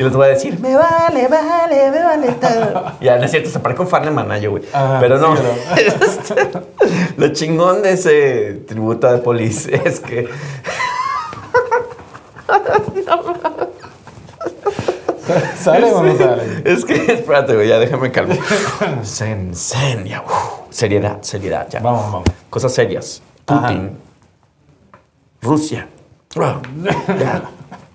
Y 0.00 0.02
les 0.02 0.14
voy 0.14 0.24
a 0.24 0.28
decir, 0.30 0.58
me 0.60 0.74
vale, 0.74 1.28
vale, 1.28 1.90
me 1.90 2.02
vale 2.02 2.32
todo. 2.32 2.92
Ya, 3.02 3.18
no 3.18 3.24
es 3.26 3.30
cierto, 3.32 3.50
se 3.50 3.60
parece 3.60 3.82
un 3.82 3.88
fan 3.88 4.02
de 4.02 4.10
Manayo, 4.10 4.52
güey. 4.52 4.62
Pero 4.98 5.18
no. 5.18 5.36
sí, 5.36 5.42
Lo 7.18 7.28
chingón 7.34 7.82
de 7.82 7.92
ese 7.92 8.62
tributo 8.66 9.12
de 9.12 9.18
Police 9.18 9.70
es 9.84 10.00
que. 10.00 10.26
¿Sale 15.58 15.92
o 15.92 16.02
no 16.02 16.16
sale? 16.16 16.62
Es 16.64 16.86
que, 16.86 16.94
espérate, 17.12 17.54
güey, 17.54 17.68
ya 17.68 17.78
déjame 17.78 18.10
calmar. 18.10 18.38
Zen, 19.04 19.54
zen, 19.54 20.06
ya. 20.06 20.22
uf. 20.22 20.32
Seriedad, 20.70 21.18
seriedad, 21.20 21.68
ya. 21.68 21.80
Vamos, 21.80 22.10
vamos. 22.10 22.28
Cosas 22.48 22.72
serias. 22.72 23.20
Putin. 23.44 23.98
Rusia. 25.42 25.86
Ya. 26.34 27.42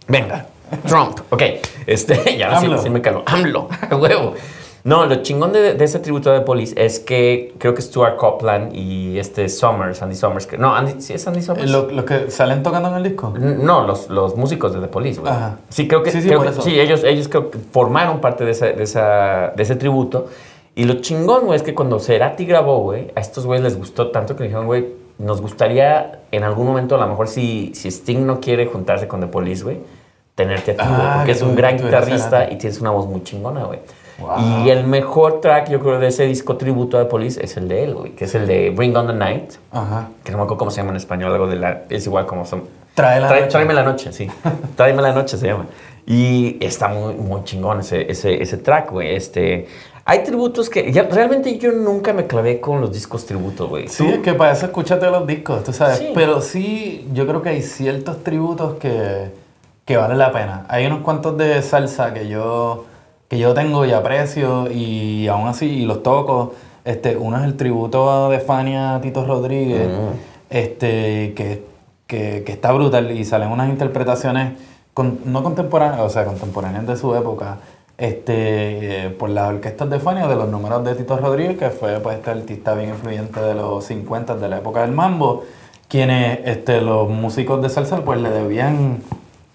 Venga. 0.07 0.45
Trump. 0.83 1.19
Ok. 1.29 1.41
Este, 1.87 2.37
ya 2.37 2.59
sí, 2.59 2.67
sí 2.81 2.89
me 2.89 3.01
calmo. 3.01 3.23
AMLO. 3.25 3.69
huevo. 3.99 4.33
No, 4.83 5.07
lo 5.07 5.15
chingón 5.23 5.51
de, 5.51 5.73
de 5.73 5.83
ese 5.83 5.97
tributo 5.97 6.31
de 6.31 6.41
Police 6.41 6.75
es 6.77 6.99
que 6.99 7.55
creo 7.57 7.73
que 7.73 7.81
Stuart 7.81 8.17
Copeland 8.17 8.75
y 8.75 9.17
este 9.17 9.49
Summers, 9.49 10.03
Andy 10.03 10.13
Summers, 10.15 10.45
que, 10.45 10.59
no, 10.59 10.75
Andy, 10.75 11.01
¿sí 11.01 11.13
es 11.13 11.27
Andy 11.27 11.41
Summers? 11.41 11.71
¿Los 11.71 11.91
los 11.91 12.05
que 12.05 12.29
salen 12.29 12.61
tocando 12.61 12.89
en 12.89 12.95
el 12.97 13.03
disco? 13.03 13.33
No, 13.35 13.87
los, 13.87 14.11
los 14.11 14.35
músicos 14.35 14.75
de 14.75 14.81
The 14.81 14.87
Police, 14.87 15.19
güey. 15.21 15.33
Ajá. 15.33 15.57
Sí, 15.69 15.87
creo 15.87 16.03
que, 16.03 16.11
Sí, 16.11 16.21
sí, 16.21 16.27
creo 16.27 16.39
que- 16.43 16.51
sí, 16.61 16.79
ellos, 16.79 17.03
ellos 17.03 17.27
creo 17.29 17.49
que 17.49 17.57
formaron 17.57 18.21
parte 18.21 18.45
de, 18.45 18.51
esa, 18.51 18.67
de, 18.67 18.83
esa, 18.83 19.53
de 19.55 19.63
ese 19.63 19.75
tributo. 19.75 20.27
Y 20.75 20.83
lo 20.83 21.01
chingón, 21.01 21.45
güey, 21.45 21.55
es 21.55 21.63
que 21.63 21.73
cuando 21.73 21.99
Cerati 21.99 22.45
grabó, 22.45 22.81
güey, 22.81 23.11
a 23.15 23.21
estos 23.21 23.47
güeyes 23.47 23.63
les 23.63 23.77
gustó 23.79 24.11
tanto 24.11 24.35
que 24.35 24.43
dijeron, 24.43 24.67
güey, 24.67 24.85
nos 25.17 25.41
gustaría 25.41 26.19
en 26.31 26.43
algún 26.43 26.67
momento, 26.67 26.93
a 26.93 26.99
lo 26.99 27.07
mejor 27.07 27.27
si, 27.27 27.71
si 27.73 27.87
Sting 27.87 28.23
no 28.27 28.39
quiere 28.39 28.67
juntarse 28.67 29.07
con 29.07 29.19
The 29.19 29.27
Police, 29.27 29.63
güey, 29.63 29.79
tenerte 30.35 30.71
a 30.71 30.75
ti, 30.75 30.83
güey, 30.87 30.99
Ah, 31.01 31.13
porque 31.17 31.25
que 31.25 31.31
es 31.37 31.41
un 31.41 31.55
gran 31.55 31.77
guitarrista 31.77 32.51
y 32.51 32.57
tienes 32.57 32.79
una 32.81 32.91
voz 32.91 33.07
muy 33.07 33.23
chingona, 33.23 33.63
güey. 33.65 33.79
Wow. 34.19 34.63
Y 34.65 34.69
el 34.69 34.85
mejor 34.85 35.41
track, 35.41 35.69
yo 35.69 35.79
creo, 35.81 35.99
de 35.99 36.07
ese 36.07 36.25
disco 36.25 36.55
tributo 36.55 36.97
a 36.97 37.03
The 37.03 37.09
Police 37.09 37.43
es 37.43 37.57
el 37.57 37.67
de 37.67 37.83
él, 37.83 37.95
güey, 37.95 38.11
que 38.11 38.25
es 38.25 38.35
el 38.35 38.47
de 38.47 38.69
Bring 38.69 38.95
On 38.95 39.07
The 39.07 39.13
Night, 39.13 39.53
Ajá. 39.71 40.07
que 40.23 40.31
no 40.31 40.37
me 40.37 40.43
acuerdo 40.43 40.57
cómo 40.59 40.71
se 40.71 40.77
llama 40.77 40.91
en 40.91 40.97
español, 40.97 41.33
algo 41.33 41.47
de 41.47 41.55
la... 41.57 41.81
Es 41.89 42.05
igual 42.05 42.25
como 42.25 42.45
son... 42.45 42.63
Trae 42.93 43.19
la 43.19 43.27
Trae- 43.29 43.41
noche. 43.41 43.51
Tráeme 43.51 43.73
la 43.73 43.83
noche, 43.83 44.13
sí. 44.13 44.27
Tráeme 44.77 45.01
la 45.01 45.11
noche 45.11 45.37
se 45.37 45.47
llama. 45.47 45.65
Y 46.05 46.57
está 46.63 46.87
muy, 46.87 47.13
muy 47.15 47.43
chingón 47.43 47.81
ese, 47.81 48.09
ese, 48.09 48.41
ese 48.41 48.55
track, 48.57 48.91
güey. 48.91 49.15
Este, 49.17 49.67
hay 50.05 50.23
tributos 50.23 50.69
que... 50.69 50.89
ya- 50.93 51.03
realmente 51.11 51.57
yo 51.57 51.73
nunca 51.73 52.13
me 52.13 52.25
clavé 52.25 52.61
con 52.61 52.79
los 52.79 52.93
discos 52.93 53.25
tributos, 53.25 53.67
güey. 53.67 53.89
Sí, 53.89 54.07
es 54.07 54.19
que 54.19 54.33
para 54.33 54.53
eso 54.53 54.67
escúchate 54.67 55.07
los 55.07 55.27
discos, 55.27 55.61
tú 55.65 55.73
sabes. 55.73 55.97
Sí. 55.97 56.11
Pero 56.15 56.39
sí, 56.39 57.05
yo 57.11 57.27
creo 57.27 57.41
que 57.41 57.49
hay 57.49 57.61
ciertos 57.61 58.23
tributos 58.23 58.75
que, 58.75 59.29
que 59.85 59.97
valen 59.97 60.17
la 60.17 60.31
pena. 60.31 60.65
Hay 60.67 60.85
unos 60.87 60.99
cuantos 61.01 61.37
de 61.37 61.61
salsa 61.61 62.13
que 62.13 62.27
yo, 62.27 62.85
que 63.29 63.37
yo 63.37 63.53
tengo 63.53 63.85
y 63.85 63.91
aprecio 63.91 64.69
y 64.71 65.27
aún 65.27 65.47
así 65.47 65.65
y 65.67 65.85
los 65.85 66.01
toco. 66.03 66.53
Este, 66.83 67.17
uno 67.17 67.37
es 67.37 67.43
el 67.43 67.55
tributo 67.57 68.29
de 68.29 68.39
Fania 68.39 68.95
a 68.95 69.01
Tito 69.01 69.25
Rodríguez, 69.25 69.87
este, 70.49 71.33
que, 71.35 71.63
que, 72.07 72.43
que 72.45 72.51
está 72.51 72.71
brutal 72.71 73.11
y 73.11 73.25
salen 73.25 73.49
unas 73.51 73.69
interpretaciones 73.69 74.53
con- 74.93 75.19
no 75.25 75.41
contemporáneas, 75.43 76.01
o 76.01 76.09
sea, 76.09 76.25
contemporáneas 76.25 76.85
de 76.85 76.95
su 76.95 77.15
época, 77.15 77.57
este, 77.97 79.05
eh, 79.05 79.09
por 79.09 79.29
las 79.29 79.49
orquestas 79.49 79.89
de 79.89 79.99
Fania, 79.99 80.27
de 80.27 80.35
los 80.35 80.47
números 80.49 80.83
de 80.83 80.95
Tito 80.95 81.17
Rodríguez, 81.17 81.57
que 81.57 81.69
fue 81.69 81.99
pues, 81.99 82.17
este 82.17 82.29
artista 82.31 82.75
bien 82.75 82.89
influyente 82.89 83.39
de 83.39 83.55
los 83.55 83.83
50 83.85 84.35
de 84.35 84.47
la 84.49 84.57
época 84.57 84.81
del 84.81 84.91
mambo, 84.91 85.43
quienes 85.87 86.39
este, 86.45 86.81
los 86.81 87.09
músicos 87.09 87.61
de 87.61 87.69
salsa 87.69 87.97
pues 88.03 88.19
le 88.19 88.29
debían 88.29 88.99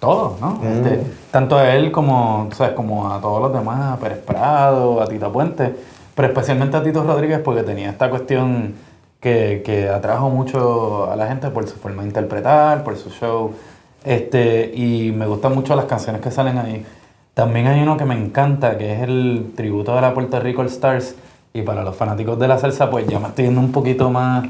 todo, 0.01 0.37
¿no? 0.41 0.59
Este, 0.65 1.05
tanto 1.31 1.57
a 1.57 1.75
él 1.75 1.93
como, 1.93 2.49
sea, 2.53 2.75
como 2.75 3.13
a 3.13 3.21
todos 3.21 3.41
los 3.43 3.53
demás, 3.53 3.93
a 3.93 3.97
Pérez 3.99 4.19
Prado, 4.19 5.01
a 5.01 5.07
Tito 5.07 5.31
Puente, 5.31 5.75
pero 6.15 6.29
especialmente 6.29 6.77
a 6.77 6.83
Tito 6.83 7.05
Rodríguez 7.05 7.41
porque 7.41 7.63
tenía 7.63 7.91
esta 7.91 8.09
cuestión 8.11 8.75
que, 9.21 9.63
que 9.65 9.91
atrajo 9.91 10.31
mucho 10.31 11.11
a 11.11 11.17
la 11.17 11.29
gente 11.29 11.51
por 11.51 11.69
su 11.69 11.77
forma 11.77 12.03
de 12.03 12.09
interpretar, 12.09 12.83
por 12.83 12.97
su 12.97 13.11
show, 13.11 13.53
este, 14.05 14.73
y 14.75 15.13
me 15.13 15.27
gustan 15.27 15.55
mucho 15.55 15.77
las 15.77 15.85
canciones 15.85 16.23
que 16.23 16.31
salen 16.31 16.57
ahí. 16.59 16.85
También 17.35 17.67
hay 17.67 17.83
uno 17.83 17.97
que 17.97 18.07
me 18.07 18.15
encanta, 18.15 18.79
que 18.79 18.95
es 18.95 19.03
el 19.03 19.53
tributo 19.55 19.95
de 19.95 20.01
la 20.01 20.15
Puerto 20.15 20.41
Rico 20.41 20.63
All 20.63 20.69
Stars, 20.69 21.15
y 21.53 21.63
para 21.63 21.83
los 21.83 21.97
fanáticos 21.97 22.39
de 22.39 22.49
la 22.49 22.59
salsa, 22.59 22.89
pues 22.91 23.07
ya 23.07 23.19
me 23.19 23.29
estoy 23.29 23.47
yendo 23.47 23.61
un 23.61 23.73
poquito 23.73 24.09
más, 24.09 24.47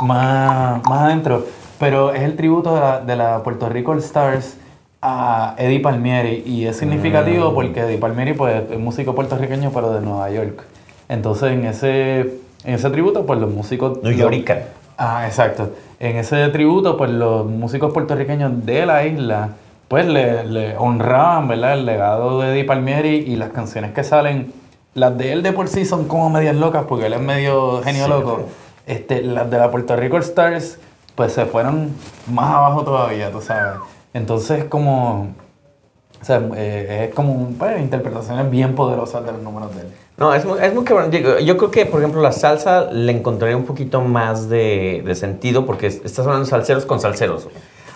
más, 0.00 0.80
más 0.88 1.00
adentro, 1.02 1.44
pero 1.78 2.14
es 2.14 2.22
el 2.22 2.36
tributo 2.36 2.74
de 2.74 2.80
la, 2.80 3.00
de 3.00 3.16
la 3.16 3.42
Puerto 3.42 3.68
Rico 3.68 3.90
All 3.90 3.98
Stars 3.98 4.56
a 5.00 5.54
Eddie 5.58 5.80
Palmieri, 5.80 6.42
y 6.44 6.66
es 6.66 6.76
significativo 6.76 7.54
porque 7.54 7.80
Eddie 7.80 7.98
Palmieri 7.98 8.32
pues, 8.32 8.64
es 8.70 8.78
músico 8.78 9.14
puertorriqueño, 9.14 9.70
pero 9.72 9.92
de 9.92 10.00
Nueva 10.00 10.30
York. 10.30 10.64
Entonces, 11.08 11.52
en 11.52 11.64
ese, 11.64 12.20
en 12.64 12.74
ese 12.74 12.90
tributo, 12.90 13.24
pues 13.24 13.38
los 13.38 13.50
músicos... 13.50 14.02
New 14.02 14.12
Yorican. 14.12 14.58
Ah, 14.96 15.26
exacto. 15.26 15.70
En 16.00 16.16
ese 16.16 16.48
tributo, 16.48 16.96
pues 16.96 17.10
los 17.10 17.46
músicos 17.46 17.92
puertorriqueños 17.92 18.66
de 18.66 18.86
la 18.86 19.06
isla, 19.06 19.50
pues 19.86 20.06
le, 20.06 20.44
le 20.44 20.76
honraban, 20.76 21.48
¿verdad? 21.48 21.74
El 21.74 21.86
legado 21.86 22.40
de 22.40 22.52
Eddie 22.52 22.64
Palmieri 22.64 23.16
y 23.16 23.36
las 23.36 23.50
canciones 23.50 23.92
que 23.92 24.02
salen, 24.02 24.52
las 24.94 25.16
de 25.16 25.32
él 25.32 25.42
de 25.42 25.52
por 25.52 25.68
sí 25.68 25.84
son 25.84 26.08
como 26.08 26.28
medias 26.28 26.56
locas, 26.56 26.84
porque 26.88 27.06
él 27.06 27.12
es 27.12 27.20
medio 27.20 27.80
genio 27.82 28.04
Sí, 28.04 28.10
loco. 28.10 28.40
Este, 28.86 29.22
las 29.22 29.48
de 29.50 29.58
la 29.58 29.70
Puerto 29.70 29.94
Rico 29.96 30.18
Stars, 30.18 30.78
pues 31.14 31.32
se 31.32 31.46
fueron 31.46 31.92
más 32.30 32.54
abajo 32.54 32.82
todavía, 32.82 33.30
tú 33.30 33.40
sabes. 33.40 33.78
Entonces, 34.14 34.64
como... 34.64 35.34
O 36.20 36.24
sea, 36.24 36.42
eh, 36.56 37.06
es 37.08 37.14
como 37.14 37.50
pues, 37.58 37.80
interpretaciones 37.80 38.50
bien 38.50 38.74
poderosas 38.74 39.24
de 39.24 39.30
los 39.32 39.40
números 39.42 39.72
de 39.76 39.82
él. 39.82 39.86
No, 40.16 40.34
es 40.34 40.44
muy, 40.44 40.58
es 40.60 40.74
muy 40.74 40.82
cabrón. 40.82 41.12
Yo, 41.12 41.38
yo 41.38 41.56
creo 41.56 41.70
que, 41.70 41.86
por 41.86 42.00
ejemplo, 42.00 42.20
la 42.20 42.32
salsa 42.32 42.90
le 42.90 43.12
encontraría 43.12 43.56
un 43.56 43.64
poquito 43.64 44.00
más 44.00 44.48
de, 44.48 45.02
de 45.06 45.14
sentido 45.14 45.64
porque 45.64 45.86
es- 45.86 46.00
estás 46.04 46.20
hablando 46.26 46.44
de 46.44 46.50
salseros 46.50 46.86
con 46.86 46.98
salseros. 46.98 47.46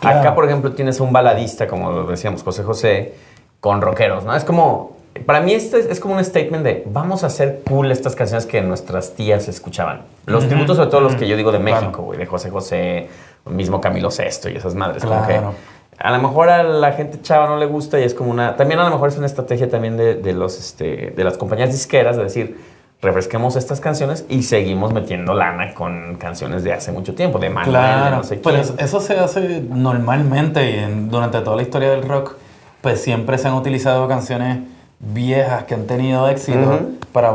Claro. 0.00 0.20
Acá, 0.20 0.34
por 0.36 0.44
ejemplo, 0.44 0.72
tienes 0.72 1.00
un 1.00 1.12
baladista, 1.12 1.66
como 1.66 2.04
decíamos, 2.04 2.44
José 2.44 2.62
José, 2.62 3.14
con 3.58 3.80
rockeros, 3.82 4.24
¿no? 4.24 4.36
Es 4.36 4.44
como, 4.44 4.96
para 5.26 5.40
mí 5.40 5.52
este 5.54 5.80
es, 5.80 5.86
es 5.86 5.98
como 5.98 6.14
un 6.14 6.24
statement 6.24 6.62
de 6.64 6.84
vamos 6.86 7.24
a 7.24 7.26
hacer 7.26 7.62
cool 7.68 7.90
estas 7.90 8.14
canciones 8.14 8.46
que 8.46 8.60
nuestras 8.62 9.14
tías 9.14 9.48
escuchaban. 9.48 10.02
Los 10.26 10.46
tributos, 10.46 10.76
sobre 10.76 10.90
todo 10.90 11.00
los 11.00 11.16
que 11.16 11.26
yo 11.26 11.36
digo 11.36 11.50
de 11.50 11.58
Claro. 11.60 11.80
México, 11.80 12.02
güey, 12.02 12.20
de 12.20 12.26
José 12.26 12.50
José, 12.50 13.08
mismo 13.46 13.80
Camilo 13.80 14.12
Sesto 14.12 14.48
y 14.48 14.54
esas 14.56 14.76
madres. 14.76 15.02
como 15.04 15.24
Claro. 15.24 15.50
que 15.50 15.56
a 15.98 16.10
lo 16.10 16.18
mejor 16.22 16.48
a 16.50 16.62
la 16.62 16.92
gente 16.92 17.20
chava 17.22 17.46
no 17.46 17.56
le 17.56 17.66
gusta 17.66 18.00
y 18.00 18.04
es 18.04 18.14
como 18.14 18.30
una... 18.30 18.56
También 18.56 18.80
a 18.80 18.84
lo 18.84 18.90
mejor 18.90 19.08
es 19.10 19.16
una 19.18 19.26
estrategia 19.26 19.68
también 19.70 19.96
de, 19.96 20.14
de 20.16 20.32
los, 20.32 20.58
este, 20.58 21.12
de 21.16 21.24
las 21.24 21.36
compañías 21.38 21.70
disqueras 21.70 22.16
de 22.16 22.24
decir, 22.24 22.58
refresquemos 23.00 23.56
estas 23.56 23.80
canciones 23.80 24.24
y 24.28 24.42
seguimos 24.44 24.92
metiendo 24.92 25.34
lana 25.34 25.74
con 25.74 26.16
canciones 26.16 26.64
de 26.64 26.72
hace 26.72 26.92
mucho 26.92 27.14
tiempo, 27.14 27.38
de 27.38 27.50
Manuel, 27.50 27.70
Claro, 27.70 28.16
no 28.16 28.22
sé 28.24 28.36
pero 28.36 28.56
quién. 28.56 28.60
eso, 28.60 28.74
eso 28.78 29.00
se 29.00 29.18
hace 29.18 29.60
normalmente 29.68 30.70
y 30.70 30.78
en- 30.78 31.08
durante 31.10 31.40
toda 31.40 31.56
la 31.56 31.62
historia 31.62 31.90
del 31.90 32.02
rock, 32.08 32.34
pues 32.80 33.00
siempre 33.02 33.38
se 33.38 33.48
han 33.48 33.54
utilizado 33.54 34.08
canciones 34.08 34.58
viejas 34.98 35.64
que 35.64 35.74
han 35.74 35.86
tenido 35.86 36.28
éxito 36.28 36.80
para 37.12 37.32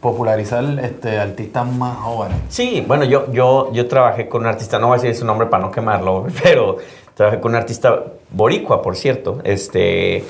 popularizar 0.00 0.64
este, 0.82 1.18
artistas 1.18 1.66
más 1.66 1.96
jóvenes. 1.98 2.38
Sí, 2.48 2.82
bueno, 2.86 3.04
yo, 3.04 3.30
yo, 3.32 3.72
yo 3.72 3.88
trabajé 3.88 4.28
con 4.28 4.42
un 4.42 4.46
artista, 4.48 4.78
no 4.78 4.88
voy 4.88 4.98
a 4.98 5.02
decir 5.02 5.16
su 5.16 5.24
nombre 5.26 5.48
para 5.48 5.64
no 5.64 5.70
quemarlo, 5.70 6.26
pero 6.42 6.78
trabajé 7.14 7.40
con 7.40 7.52
un 7.52 7.56
artista 7.56 8.04
boricua, 8.30 8.82
por 8.82 8.96
cierto, 8.96 9.38
este, 9.44 10.24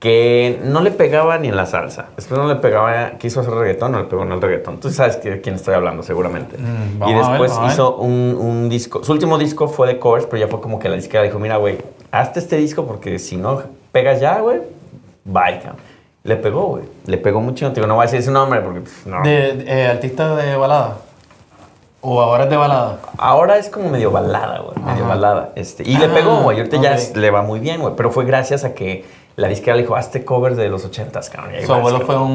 que 0.00 0.60
no 0.64 0.80
le 0.82 0.90
pegaba 0.90 1.38
ni 1.38 1.48
en 1.48 1.56
la 1.56 1.66
salsa. 1.66 2.06
Después 2.16 2.38
no 2.40 2.46
le 2.46 2.56
pegaba, 2.56 3.12
quiso 3.18 3.40
hacer 3.40 3.54
reggaetón, 3.54 3.92
no 3.92 3.98
le 4.00 4.04
pegó 4.04 4.22
en 4.22 4.32
el 4.32 4.40
reggaetón. 4.40 4.78
Tú 4.78 4.90
sabes 4.90 5.22
de 5.22 5.40
quién 5.40 5.54
estoy 5.54 5.74
hablando, 5.74 6.02
seguramente. 6.02 6.56
Mm, 6.58 7.02
y 7.08 7.14
después 7.14 7.58
ver. 7.58 7.70
hizo 7.70 7.96
un, 7.96 8.36
un 8.38 8.68
disco. 8.68 9.02
Su 9.02 9.12
último 9.12 9.38
disco 9.38 9.68
fue 9.68 9.86
de 9.88 9.98
covers, 9.98 10.26
pero 10.26 10.38
ya 10.44 10.48
fue 10.48 10.60
como 10.60 10.78
que 10.78 10.88
la 10.88 10.96
disquera 10.96 11.22
dijo, 11.22 11.38
mira, 11.38 11.56
güey, 11.56 11.78
hazte 12.10 12.38
este 12.40 12.56
disco 12.56 12.86
porque 12.86 13.18
si 13.18 13.36
no 13.36 13.62
pegas 13.92 14.20
ya, 14.20 14.40
güey, 14.40 14.60
bye. 15.24 15.60
Le 16.22 16.36
pegó, 16.36 16.68
güey. 16.68 16.84
Le 17.06 17.18
pegó 17.18 17.40
mucho. 17.40 17.68
Te 17.68 17.76
digo, 17.76 17.86
no 17.86 17.96
voy 17.96 18.04
a 18.04 18.06
decir 18.06 18.22
su 18.22 18.30
nombre 18.30 18.60
porque 18.60 18.80
pues, 18.80 19.06
no. 19.06 19.22
De, 19.22 19.52
de- 19.54 19.64
eh, 19.66 19.86
artistas 19.88 20.42
de 20.42 20.56
balada. 20.56 20.96
O 22.06 22.20
ahora 22.20 22.44
es 22.44 22.50
de 22.50 22.56
balada. 22.56 22.98
Ahora 23.16 23.56
es 23.56 23.70
como 23.70 23.88
medio 23.88 24.10
balada, 24.10 24.58
güey. 24.58 24.76
Medio 24.84 25.04
Ajá. 25.04 25.14
balada. 25.14 25.52
Este, 25.56 25.82
y 25.88 25.96
le 25.96 26.08
pegó, 26.08 26.42
güey. 26.42 26.58
Ahorita 26.58 26.76
ya 26.76 26.96
le 27.14 27.30
va 27.30 27.40
muy 27.42 27.60
bien, 27.60 27.80
güey. 27.80 27.94
Pero 27.96 28.10
fue 28.10 28.26
gracias 28.26 28.62
a 28.64 28.74
que 28.74 29.04
la 29.36 29.48
disquera 29.48 29.74
le 29.74 29.82
dijo, 29.82 29.96
hazte 29.96 30.22
covers 30.24 30.56
de 30.58 30.68
los 30.68 30.84
ochentas, 30.84 31.30
cabrón. 31.30 31.54
Su 31.64 31.72
abuelo 31.72 32.00
fue 32.02 32.16
un, 32.16 32.30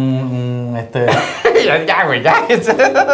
un, 0.71 0.77
este, 0.77 1.05
ya, 1.86 2.05
güey, 2.05 2.23
ya. 2.23 2.45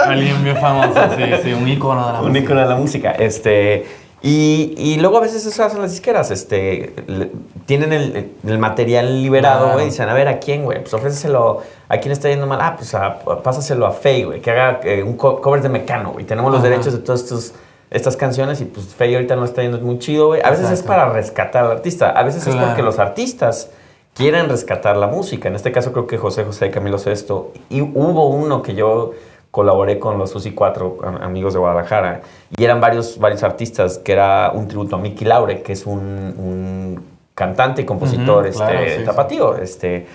alguien 0.05 0.43
bien 0.43 0.57
famoso, 0.57 0.99
sí, 1.17 1.23
sí, 1.43 1.53
un 1.53 1.67
ícono 1.67 2.07
de 2.07 2.13
la 2.13 2.19
un 2.21 2.27
música. 2.29 2.43
ícono 2.45 2.59
de 2.61 2.65
la 2.67 2.75
música. 2.75 3.11
Este, 3.11 3.85
Y, 4.27 4.73
y 4.75 4.97
luego 4.97 5.17
a 5.17 5.21
veces 5.21 5.45
eso 5.45 5.63
hacen 5.63 5.79
las 5.83 5.91
disqueras, 5.91 6.31
este, 6.31 6.95
le- 7.05 7.29
tienen 7.67 7.93
el, 7.93 8.31
el 8.43 8.57
material 8.57 9.21
liberado, 9.21 9.73
güey, 9.73 9.85
y 9.85 9.89
dicen, 9.89 10.09
a 10.09 10.15
ver, 10.15 10.27
¿a 10.27 10.39
quién, 10.39 10.63
güey? 10.63 10.81
Pues 10.81 10.91
ofréceselo, 10.95 11.61
¿a 11.89 11.97
quién 11.99 12.11
está 12.11 12.27
yendo 12.29 12.47
mal? 12.47 12.57
Ah, 12.59 12.73
pues 12.75 12.95
a- 12.95 13.19
pásaselo 13.43 13.85
a 13.85 13.91
Faye, 13.91 14.25
güey, 14.25 14.41
que 14.41 14.49
haga 14.49 14.79
eh, 14.83 15.03
un 15.03 15.15
co- 15.15 15.39
cover 15.41 15.61
de 15.61 15.69
Mecano, 15.69 16.13
güey. 16.13 16.25
Tenemos 16.25 16.51
los 16.51 16.63
derechos 16.63 16.93
de 16.93 16.99
todas 16.99 17.21
estos- 17.21 17.53
estas 17.91 18.17
canciones 18.17 18.61
y 18.61 18.65
pues 18.65 18.87
Faye 18.95 19.13
ahorita 19.13 19.35
no 19.35 19.45
está 19.45 19.61
yendo 19.61 19.77
muy 19.79 19.99
chido, 19.99 20.25
güey. 20.27 20.41
A 20.43 20.49
veces 20.49 20.71
es 20.71 20.81
para 20.81 21.07
rescatar 21.09 21.65
al 21.65 21.71
artista, 21.73 22.09
a 22.09 22.23
veces 22.23 22.47
es 22.47 22.55
porque 22.55 22.81
los 22.81 22.97
artistas 22.97 23.69
quieren 24.15 24.49
rescatar 24.49 24.97
la 24.97 25.05
música. 25.05 25.49
En 25.49 25.55
este 25.55 25.71
caso 25.71 25.91
creo 25.91 26.07
que 26.07 26.17
José 26.17 26.45
José 26.45 26.71
Camilo 26.71 26.97
Sesto. 26.97 27.51
Y 27.69 27.81
hubo 27.81 28.25
uno 28.29 28.63
que 28.63 28.73
yo 28.73 29.11
colaboré 29.59 29.99
con 29.99 30.17
los 30.17 30.31
Susi 30.31 30.51
4 30.51 30.97
am- 31.01 31.21
amigos 31.21 31.53
de 31.53 31.59
Guadalajara 31.59 32.19
y 32.57 32.61
eran 32.65 32.81
varios, 32.81 33.17
varios 33.17 33.41
artistas 33.41 33.97
que 33.99 34.11
era 34.11 34.51
un 34.53 34.67
tributo 34.67 34.97
a 34.97 34.99
Mickey 34.99 35.25
Laure, 35.25 35.61
que 35.61 35.71
es 35.71 35.85
un, 35.85 35.97
un 36.01 37.05
cantante 37.33 37.83
y 37.83 37.85
compositor 37.85 38.39
Ujú, 38.39 38.47
este, 38.49 38.63
claro, 38.65 38.79
sí, 38.85 38.93
sí. 38.97 39.03
tapatío, 39.05 39.55
este, 39.55 40.07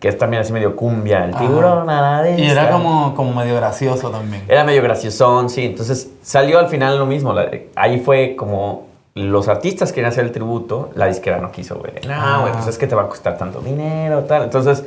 que 0.00 0.08
es 0.08 0.18
también 0.18 0.40
así 0.42 0.52
medio 0.52 0.74
cumbia, 0.74 1.24
el 1.24 1.36
tiburón 1.36 1.88
a 1.88 2.22
la 2.22 2.30
Y 2.30 2.50
era 2.50 2.72
como, 2.72 3.14
como 3.14 3.32
medio 3.34 3.54
gracioso 3.54 4.10
también. 4.10 4.42
Era 4.48 4.64
medio 4.64 4.82
graciosón, 4.82 5.48
sí. 5.48 5.66
Entonces 5.66 6.10
salió 6.22 6.58
al 6.58 6.66
final 6.66 6.98
lo 6.98 7.06
mismo. 7.06 7.32
la- 7.32 7.48
ahí 7.76 8.00
fue 8.00 8.34
como 8.34 8.88
los 9.14 9.46
artistas 9.46 9.92
querían 9.92 10.10
hacer 10.10 10.24
el 10.24 10.32
tributo, 10.32 10.90
la 10.96 11.06
disquera 11.06 11.38
no 11.38 11.52
quiso, 11.52 11.76
güey. 11.78 11.92
No, 12.04 12.40
güey, 12.40 12.52
pues 12.52 12.66
Ah. 12.66 12.70
es 12.70 12.78
que 12.78 12.88
te 12.88 12.96
va 12.96 13.02
a 13.02 13.08
costar 13.08 13.38
tanto 13.38 13.60
dinero, 13.60 14.24
tal. 14.24 14.42
Entonces, 14.42 14.84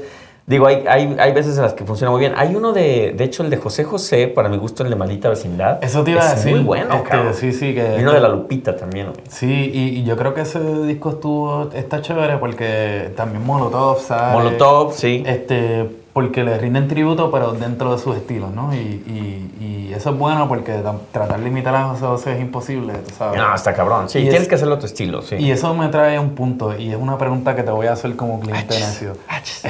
digo, 0.52 0.68
hay, 0.68 0.84
hay, 0.88 1.16
hay 1.20 1.32
veces 1.34 1.58
en 1.58 1.64
las 1.64 1.74
que 1.74 1.84
funciona 1.86 2.12
muy 2.12 2.20
bien. 2.20 2.34
Hay 2.36 2.56
uno 2.56 2.74
de, 2.74 3.14
de 3.18 3.24
hecho, 3.24 3.44
el 3.44 3.50
de 3.50 3.58
José 3.58 3.84
José, 3.84 4.28
para 4.28 4.50
mi 4.50 4.58
gusto, 4.58 4.84
el 4.84 4.90
de 4.90 4.96
Maldita 4.96 5.30
Vecindad. 5.30 5.84
Eso 5.84 6.04
te 6.04 6.12
iba 6.12 6.22
a 6.22 6.30
es 6.30 6.36
decir. 6.36 6.56
muy 6.56 6.64
bueno, 6.64 6.96
este, 6.96 7.10
cabrón. 7.10 7.34
Sí, 7.34 7.52
sí, 7.52 7.74
que. 7.74 7.98
Y 7.98 8.02
uno 8.02 8.14
de 8.14 8.20
la 8.20 8.30
Lupita 8.30 8.76
también, 8.76 9.08
güey. 9.08 9.22
Sí, 9.30 9.72
y, 9.74 10.00
y 10.00 10.04
yo 10.04 10.16
creo 10.16 10.34
que 10.34 10.42
ese 10.42 10.60
disco 10.84 11.12
estuvo. 11.12 11.70
Está 11.74 12.02
chévere 12.02 12.38
porque 12.38 13.12
también 13.16 13.46
Molotov 13.46 14.00
sale. 14.02 14.34
Molotov, 14.34 14.94
sí. 14.94 15.24
Este, 15.26 16.01
porque 16.14 16.44
le 16.44 16.58
rinden 16.58 16.88
tributo, 16.88 17.32
pero 17.32 17.54
dentro 17.54 17.94
de 17.96 17.98
sus 18.02 18.18
estilos, 18.18 18.52
¿no? 18.54 18.74
Y, 18.74 18.78
y, 18.78 19.52
y 19.90 19.94
eso 19.94 20.10
es 20.10 20.18
bueno 20.18 20.48
porque 20.50 20.82
tratar 21.12 21.40
de 21.40 21.48
imitar 21.48 21.74
a 21.76 21.86
José 21.90 22.06
José 22.06 22.34
es 22.36 22.42
imposible, 22.42 22.94
sabes. 23.18 23.38
No, 23.40 23.56
está 23.56 23.74
cabrón. 23.74 24.10
Sí, 24.10 24.20
Y 24.20 24.24
tienes 24.24 24.42
es- 24.44 24.48
que 24.50 24.56
hacerlo 24.56 24.76
a 24.76 24.80
tu 24.80 24.86
estilo, 24.86 25.22
sí. 25.22 25.36
Y 25.38 25.52
eso 25.52 25.74
me 25.74 25.88
trae 25.88 26.18
a 26.18 26.22
un 26.22 26.32
punto, 26.32 26.78
y 26.78 26.92
es 26.92 26.98
una 26.98 27.18
pregunta 27.18 27.56
que 27.56 27.64
te 27.64 27.72
voy 27.72 27.88
a 27.88 27.94
hacer 27.94 28.16
como 28.18 28.40
cliente 28.42 28.78
necio. 28.78 29.14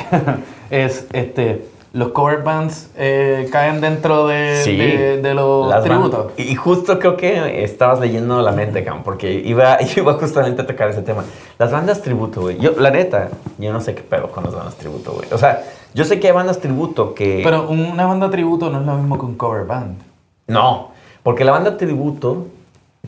es, 0.70 1.06
este, 1.14 1.66
¿los 1.94 2.10
cover 2.10 2.42
bands 2.44 2.90
eh, 2.98 3.48
caen 3.52 3.82
dentro 3.82 4.28
de, 4.28 4.62
Sí, 4.64 4.78
de, 4.78 5.22
de 5.22 5.34
los 5.34 5.84
tributos? 5.84 6.32
Y 6.38 6.56
justo 6.56 6.98
creo 7.00 7.18
que 7.18 7.64
estabas 7.64 8.00
leyendo 8.00 8.42
la 8.42 8.52
mente, 8.52 8.84
Cam, 8.84 9.04
porque 9.04 9.32
iba, 9.32 9.78
iba 9.98 10.14
justamente 10.14 10.62
a 10.62 10.66
tocar 10.68 10.90
ese 10.90 11.02
tema. 11.02 11.24
Las 11.60 11.72
bandas 11.72 12.02
tributo, 12.02 12.42
güey. 12.42 12.58
Yo, 12.58 12.72
la 12.80 12.90
neta, 12.92 13.30
yo 13.58 13.72
no 13.74 13.82
sé 13.82 13.94
qué 13.96 14.02
pedo 14.02 14.30
con 14.30 14.44
las 14.44 14.56
bandas 14.56 14.76
tributo, 14.76 15.12
güey. 15.14 15.28
O 15.32 15.38
sea, 15.38 15.62
yo 15.94 16.06
sé 16.06 16.20
que 16.20 16.28
hay 16.28 16.34
bandas 16.34 16.60
tributo 16.60 17.14
que... 17.14 17.42
Pero 17.44 17.70
una 17.70 18.06
banda 18.06 18.30
tributo 18.30 18.70
no 18.70 18.80
es 18.80 18.86
lo 18.86 18.96
mismo 18.96 19.18
que 19.18 19.26
un 19.26 19.36
cover 19.36 19.66
band. 19.66 19.98
No, 20.48 20.92
porque 21.24 21.44
la 21.44 21.52
banda 21.52 21.78
tributo 21.78 22.48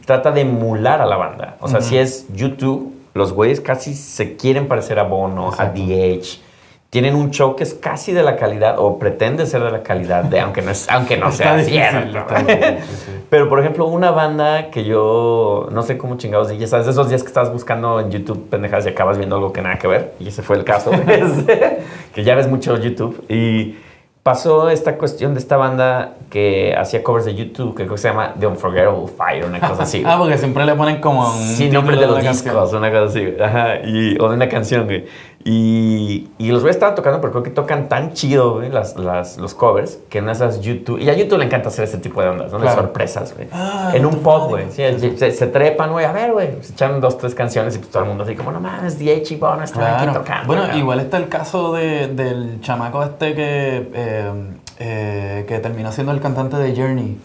trata 0.06 0.32
de 0.32 0.42
emular 0.42 1.02
a 1.02 1.06
la 1.06 1.18
banda. 1.18 1.58
O 1.60 1.68
sea, 1.68 1.82
si 1.82 1.98
es 1.98 2.28
YouTube, 2.34 2.94
los 3.14 3.34
güeyes 3.34 3.62
casi 3.62 3.94
se 3.94 4.36
quieren 4.36 4.68
parecer 4.68 5.00
a 5.00 5.04
Bono, 5.04 5.50
Exacto. 5.50 5.82
a 5.82 5.86
DH. 5.86 6.42
Tienen 6.94 7.16
un 7.16 7.32
show 7.32 7.56
que 7.56 7.64
es 7.64 7.74
casi 7.74 8.12
de 8.14 8.22
la 8.22 8.36
calidad, 8.36 8.76
o 8.78 9.00
pretende 9.00 9.48
ser 9.48 9.64
de 9.64 9.72
la 9.72 9.82
calidad 9.82 10.26
de, 10.26 10.40
aunque 10.40 10.62
no, 10.62 10.70
es, 10.70 10.88
aunque 10.92 11.18
no 11.18 11.32
sea 11.32 11.58
difícil, 11.58 11.82
cierto. 11.82 12.24
Pero, 13.32 13.50
por 13.50 13.60
ejemplo, 13.60 13.88
una 13.88 14.12
banda 14.12 14.70
que 14.70 14.84
yo 14.84 15.70
no 15.72 15.82
sé 15.82 15.98
cómo 15.98 16.18
chingados 16.18 16.50
dije, 16.50 16.68
¿sabes? 16.68 16.86
De 16.86 16.92
esos 16.92 17.10
días 17.10 17.24
que 17.24 17.30
estás 17.30 17.52
buscando 17.52 18.00
en 18.00 18.12
YouTube 18.12 18.48
pendejadas 18.48 18.86
y 18.86 18.90
acabas 18.90 19.18
viendo 19.18 19.38
algo 19.38 19.52
que 19.52 19.64
nada 19.64 19.80
que 19.80 19.88
ver. 19.88 20.14
Y 20.20 20.28
ese 20.28 20.44
fue 20.44 20.56
el 20.56 20.64
caso. 20.64 20.92
Que 22.14 22.24
ya 22.24 22.36
ves 22.36 22.48
mucho 22.48 22.78
YouTube. 22.78 23.26
Y 23.28 23.76
pasó 24.22 24.70
esta 24.70 24.98
cuestión 24.98 25.34
de 25.34 25.40
esta 25.40 25.58
banda 25.58 26.14
que 26.30 26.74
hacía 26.78 27.04
covers 27.04 27.26
de 27.26 27.36
YouTube, 27.36 27.72
que 27.76 27.84
creo 27.84 27.96
que 27.96 28.02
se 28.02 28.08
llama 28.08 28.34
The 28.40 28.48
Unforgettable 28.48 29.08
Fire, 29.18 29.46
una 29.46 29.60
cosa 29.60 29.84
así. 29.84 30.02
Ah, 30.06 30.16
porque 30.18 30.38
siempre 30.38 30.64
le 30.66 30.76
ponen 30.76 31.02
como 31.02 31.28
un 31.28 31.40
Sí, 31.40 31.70
nombre 31.70 31.96
de 31.96 32.04
título 32.04 32.22
los 32.22 32.30
discos, 32.32 32.54
canción. 32.54 32.82
una 32.84 32.92
cosa 32.92 33.06
así. 33.06 33.34
Ajá, 33.42 33.76
y, 33.84 34.18
o 34.20 34.30
de 34.30 34.36
una 34.36 34.48
canción, 34.48 34.86
güey. 34.86 35.06
Y, 35.46 36.30
y 36.38 36.52
los 36.52 36.62
güeyes 36.62 36.78
estaban 36.78 36.96
tocando, 36.96 37.20
pero 37.20 37.32
creo 37.32 37.44
que 37.44 37.50
tocan 37.50 37.90
tan 37.90 38.14
chido, 38.14 38.54
güey, 38.56 38.70
las, 38.70 38.96
las, 38.96 39.38
los 39.38 39.54
covers, 39.54 40.00
que 40.10 40.20
en 40.20 40.30
esas 40.30 40.62
YouTube... 40.62 41.00
Y 41.02 41.10
a 41.10 41.14
YouTube 41.14 41.38
le 41.40 41.46
encanta 41.46 41.68
hacer 41.68 41.84
ese 41.84 41.98
tipo 41.98 42.22
de 42.22 42.30
ondas, 42.30 42.52
¿no? 42.54 42.60
Claro. 42.60 42.78
sorpresas, 42.84 43.34
güey. 43.36 43.50
Ah, 43.52 43.92
en 43.94 44.06
un 44.06 44.20
pop, 44.20 44.50
güey. 44.50 44.66
Sí, 44.72 44.84
se, 45.18 45.32
se 45.32 45.48
trepan, 45.48 45.92
güey. 45.92 46.06
A 46.06 46.14
ver, 46.14 46.32
güey. 46.32 46.50
Se 46.62 46.72
echan 46.72 47.02
dos, 47.02 47.18
tres 47.18 47.36
canciones 47.36 47.76
y 47.76 47.80
pues 47.80 47.92
todo 47.92 48.04
el 48.04 48.10
mundo 48.10 48.24
así 48.24 48.36
como, 48.36 48.52
no 48.54 48.62
mames, 48.62 48.98
DH 48.98 49.32
y 49.32 49.36
Bono 49.36 49.64
están 49.64 49.84
aquí 49.84 50.04
Claro. 50.06 50.20
tocando. 50.22 50.48
Bueno, 50.48 50.62
cabrón". 50.64 50.80
igual 50.80 51.00
está 51.02 51.18
el 51.18 51.28
caso 51.28 51.74
de, 51.74 52.08
del 52.08 52.62
chamaco 52.62 53.04
este 53.04 53.36
que, 53.36 53.90
eh, 53.94 54.32
eh, 54.80 55.46
que 55.48 55.60
terminó 55.60 55.92
siendo 55.92 56.14
el 56.14 56.22
cantante 56.22 56.56
de 56.56 56.74
Journey. 56.74 57.18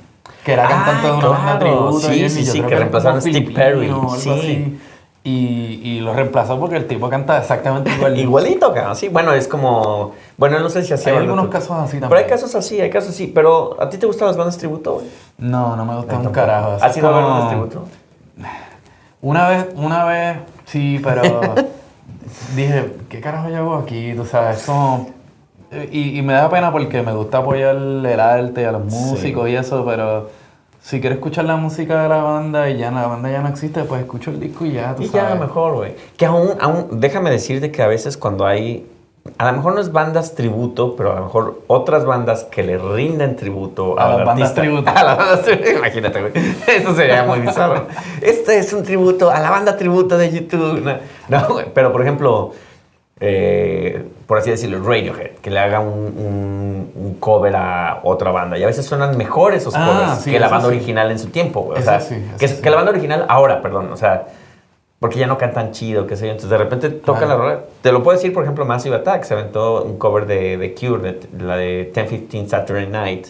Que 0.45 0.53
era 0.55 0.65
Ah, 0.67 0.69
cantante 0.69 1.07
de 1.07 1.13
una 1.13 1.29
banda 1.29 1.59
claro. 1.61 1.77
tributo. 1.77 2.09
Sí, 2.09 2.29
sí, 2.31 2.45
sí, 2.47 2.61
que 2.63 2.75
reemplazaron 2.75 3.19
a 3.19 3.21
Steve 3.21 3.51
Perry, 3.55 3.93
sí. 4.19 4.31
así. 4.31 4.81
Y, 5.25 5.81
y 5.83 6.01
lo 6.01 6.15
reemplazó 6.15 6.59
porque 6.59 6.77
el 6.77 6.87
tipo 6.87 7.09
canta 7.11 7.39
exactamente 7.39 7.91
igual. 7.91 8.19
Igualito, 8.19 8.73
cabrón. 8.73 8.97
Sí, 8.97 9.09
bueno, 9.09 9.33
es 9.33 9.47
como... 9.47 10.13
Bueno, 10.37 10.59
no 10.61 10.71
sé 10.71 10.85
si 10.85 10.95
hacía... 10.95 11.13
Hay 11.13 11.19
algunos 11.19 11.49
casos 11.49 11.73
así 11.73 12.01
también. 12.01 12.09
Pero 12.09 12.21
hay 12.21 12.27
casos 12.27 12.55
así, 12.55 12.81
hay 12.81 12.89
casos 12.89 13.11
así. 13.11 13.27
Pero, 13.27 13.77
¿a 13.81 13.91
ti 13.91 13.99
te 13.99 14.07
gustan 14.07 14.29
las 14.29 14.37
bandas 14.37 14.57
tributo, 14.57 14.95
güey? 14.95 15.07
No, 15.39 15.77
no 15.77 15.85
me 15.85 15.97
gusta 15.97 16.19
un 16.19 16.31
carajo. 16.31 16.79
¿Has 16.81 16.97
ido 16.97 17.09
a 17.09 17.17
ver 17.17 17.25
bandas 17.25 17.49
tributo? 17.49 17.85
Una 19.21 19.49
vez, 19.49 19.67
una 19.75 20.05
vez, 20.05 20.39
sí, 20.65 21.01
pero 21.03 21.23
dije, 22.57 22.95
¿qué 23.09 23.21
carajo 23.21 23.49
yo 23.51 23.57
hago 23.57 23.75
aquí? 23.77 24.15
Tú 24.15 24.25
sabes, 24.25 24.65
como... 24.65 25.11
Y, 25.91 26.19
y 26.19 26.23
me 26.23 26.33
da 26.33 26.49
pena 26.49 26.73
porque 26.73 27.03
me 27.03 27.13
gusta 27.13 27.39
apoyar 27.39 27.77
el 27.77 28.21
arte 28.21 28.65
a 28.65 28.73
los 28.73 28.85
músicos 28.85 29.49
y 29.51 29.57
eso, 29.57 29.85
pero 29.85 30.31
si 30.81 31.01
quiero 31.01 31.15
escuchar 31.17 31.45
la 31.45 31.57
música 31.57 32.03
de 32.03 32.09
la 32.09 32.23
banda 32.23 32.71
y 32.71 32.79
ya 32.79 32.91
la 32.91 33.07
banda 33.07 33.31
ya 33.31 33.41
no 33.43 33.49
existe, 33.49 33.85
pues 33.85 34.01
escucho 34.03 34.31
el 34.31 34.41
disco 34.41 34.65
y 34.65 34.73
ya, 34.73 34.95
tú 34.95 35.03
Y 35.03 35.07
ya, 35.11 35.23
sabes. 35.29 35.41
mejor, 35.41 35.75
güey. 35.75 35.95
Que 36.17 36.25
aún, 36.27 36.51
aún, 36.61 36.87
déjame 37.01 37.31
decirte 37.31 37.71
que 37.71 37.83
a 37.83 37.87
veces 37.89 38.17
cuando 38.17 38.47
hay, 38.47 38.87
a 39.37 39.51
lo 39.51 39.57
mejor 39.59 39.75
no 39.75 39.81
es 39.81 39.93
bandas 39.93 40.35
tributo, 40.35 40.97
pero 40.97 41.13
a 41.13 41.17
lo 41.17 41.25
mejor 41.27 41.61
otras 41.67 42.07
bandas 42.07 42.45
que 42.45 42.63
le 42.63 42.79
rinden 42.79 43.37
tributo 43.37 43.99
A 44.01 44.05
al 44.13 44.17
las 44.19 44.27
bandas 44.27 44.55
tributo. 44.55 44.91
A 44.91 45.03
las 45.05 45.19
bandas 45.19 45.43
tributo, 45.43 45.71
imagínate, 45.79 46.21
güey. 46.21 46.33
Eso 46.67 46.95
sería 46.95 47.25
muy 47.25 47.41
bizarro. 47.41 47.87
Este 48.23 48.59
es 48.59 48.73
un 48.73 48.83
tributo 48.83 49.31
a 49.31 49.41
la 49.41 49.51
banda 49.51 49.77
tributo 49.77 50.17
de 50.17 50.31
YouTube. 50.31 50.81
No, 50.83 50.97
no, 51.29 51.49
güey. 51.55 51.67
Pero, 51.75 51.93
por 51.93 52.01
ejemplo, 52.01 52.53
eh, 53.21 54.07
por 54.29 54.39
así 54.39 54.51
decirlo, 54.51 54.81
Radiohead, 54.87 55.33
que 55.43 55.51
le 55.51 55.59
haga 55.59 55.81
un, 55.81 55.89
un- 55.89 56.93
un 56.95 57.15
cover 57.15 57.57
a 57.57 57.99
otra 58.05 58.31
banda. 58.31 58.57
Y 58.59 58.63
a 58.63 58.67
veces 58.69 58.87
suenan 58.87 59.17
mejor 59.17 59.55
esos 59.55 59.75
Ah, 59.75 59.87
covers 59.87 60.21
sí, 60.23 60.31
que 60.31 60.39
la 60.39 60.49
banda 60.49 60.69
sí. 60.69 60.77
original 60.77 61.11
en 61.11 61.19
su 61.19 61.31
tiempo, 61.31 61.63
güey. 61.63 61.81
O 61.81 61.83
sea, 61.83 61.99
sí, 62.01 62.15
que, 62.39 62.71
la 62.71 62.77
banda 62.77 62.91
original 62.93 63.25
ahora, 63.29 63.61
perdón, 63.63 63.91
o 63.91 63.97
sea, 63.97 64.27
porque 65.01 65.19
ya 65.19 65.27
no 65.27 65.39
cantan 65.39 65.71
chido, 65.73 66.07
qué 66.07 66.15
sé 66.17 66.27
yo. 66.27 66.33
Entonces 66.33 66.51
de 66.51 66.59
repente 66.59 66.91
toca 66.91 67.21
Claro. 67.21 67.39
la 67.39 67.45
rola. 67.51 67.61
Te 67.81 67.91
lo 67.91 68.03
puedo 68.03 68.17
decir, 68.19 68.33
por 68.35 68.43
ejemplo, 68.43 68.65
Massive 68.67 68.97
Attack 68.97 69.25
se 69.25 69.33
aventó 69.35 69.83
un 69.83 69.97
cover 69.99 70.27
de, 70.27 70.57
de 70.59 70.75
Cure, 70.75 71.13
de, 71.33 71.45
la 71.45 71.57
de 71.57 71.91
10-15 71.95 72.49
Saturday 72.49 72.87
Night. 72.87 73.29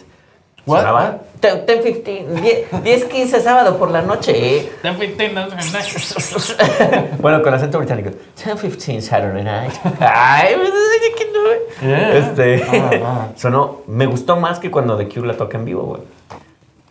What? 0.69 0.79
Sonaba 0.81 1.17
10-15, 1.41 2.65
10-15 2.83 3.39
sábado 3.41 3.77
por 3.77 3.91
la 3.91 4.01
noche. 4.01 4.57
eh. 4.57 4.71
bueno, 7.21 7.41
con 7.41 7.53
acento 7.53 7.77
británico. 7.79 8.09
10-15 8.43 9.01
Saturday 9.01 9.43
Night. 9.43 9.73
Ay, 9.99 10.55
que 11.17 11.25
no. 11.31 11.87
Yeah. 11.87 12.17
Este, 12.17 12.63
Ah, 12.71 12.89
ah. 13.03 13.27
sonó, 13.35 13.77
me 13.87 14.05
gustó 14.05 14.35
más 14.37 14.59
que 14.59 14.69
cuando 14.69 14.97
The 14.97 15.07
Cure 15.07 15.27
la 15.27 15.33
toca 15.37 15.57
en 15.57 15.65
vivo, 15.65 15.83
güey. 15.83 16.01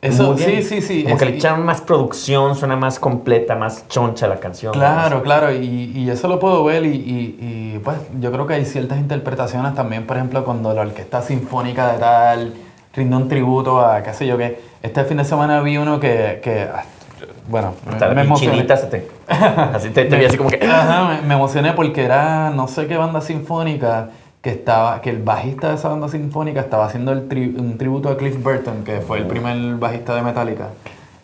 Eso, 0.01 0.39
sí, 0.39 0.63
sí, 0.63 0.81
sí. 0.81 1.03
Como 1.03 1.17
es- 1.17 1.21
que 1.21 1.25
le 1.29 1.37
echaron 1.37 1.65
más 1.67 1.81
producción, 1.81 2.55
suena 2.55 2.77
más 2.77 3.01
completa, 3.01 3.57
más 3.57 3.89
choncha 3.89 4.29
la 4.29 4.37
canción. 4.39 4.73
Claro, 4.73 5.25
claro, 5.25 5.53
y, 5.53 5.91
y 5.93 6.09
eso 6.09 6.29
lo 6.29 6.39
puedo 6.39 6.63
ver 6.63 6.85
y, 6.87 6.91
y- 6.91 7.37
y, 7.75 7.79
pues 7.83 7.97
yo 8.21 8.31
creo 8.31 8.47
que 8.47 8.55
hay 8.55 8.65
ciertas 8.65 8.99
interpretaciones 8.99 9.75
también, 9.75 10.07
por 10.07 10.17
ejemplo, 10.17 10.45
cuando 10.45 10.73
la 10.73 10.83
orquesta 10.83 11.21
sinfónica 11.21 11.93
de 11.93 11.99
tal 11.99 12.55
rinde 12.99 13.17
un 13.17 13.29
tributo 13.29 13.81
a 13.81 14.03
qué 14.03 14.13
sé 14.13 14.27
yo 14.27 14.37
qué. 14.37 14.61
Este 14.83 15.05
fin 15.05 15.17
de 15.17 15.25
semana 15.25 15.61
vi 15.61 15.77
uno 15.79 15.99
que, 16.01 16.41
que 16.43 16.63
ah, 16.63 16.85
bueno, 17.49 17.75
Hasta 17.91 18.09
me, 18.09 18.15
me 18.17 18.21
emocioné. 18.23 18.53
pinchinita 18.53 18.77
se 18.77 18.87
te... 18.89 19.09
Así 19.29 19.91
te, 19.91 20.05
te 20.05 20.17
vi 20.17 20.25
así 20.27 20.37
como 20.37 20.51
que... 20.51 20.65
Ajá, 20.65 21.09
me, 21.23 21.29
me 21.29 21.35
emocioné 21.35 21.73
porque 21.73 22.05
era 22.05 22.51
no 22.51 22.69
sé 22.69 22.87
qué 22.87 22.97
banda 22.97 23.21
sinfónica 23.21 24.11
que 24.43 24.51
estaba, 24.51 25.01
que 25.01 25.11
el 25.11 25.19
bajista 25.23 25.71
de 25.71 25.75
esa 25.77 25.89
banda 25.89 26.09
sinfónica 26.09 26.61
estaba 26.61 26.87
haciendo 26.87 27.13
el 27.13 27.29
tri- 27.29 27.59
un 27.59 27.77
tributo 27.79 28.09
a 28.09 28.17
Cliff 28.17 28.41
Burton, 28.43 28.85
que 28.85 29.01
fue 29.01 29.19
el 29.19 29.27
primer 29.27 29.57
bajista 29.77 30.15
de 30.15 30.23
Metallica. 30.23 30.69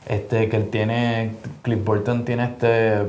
Este, 0.07 0.49
que 0.49 0.57
él 0.57 0.69
tiene, 0.71 1.31
Cliff 1.63 1.83
Burton 1.85 2.25
tiene 2.25 2.45
este, 2.45 3.03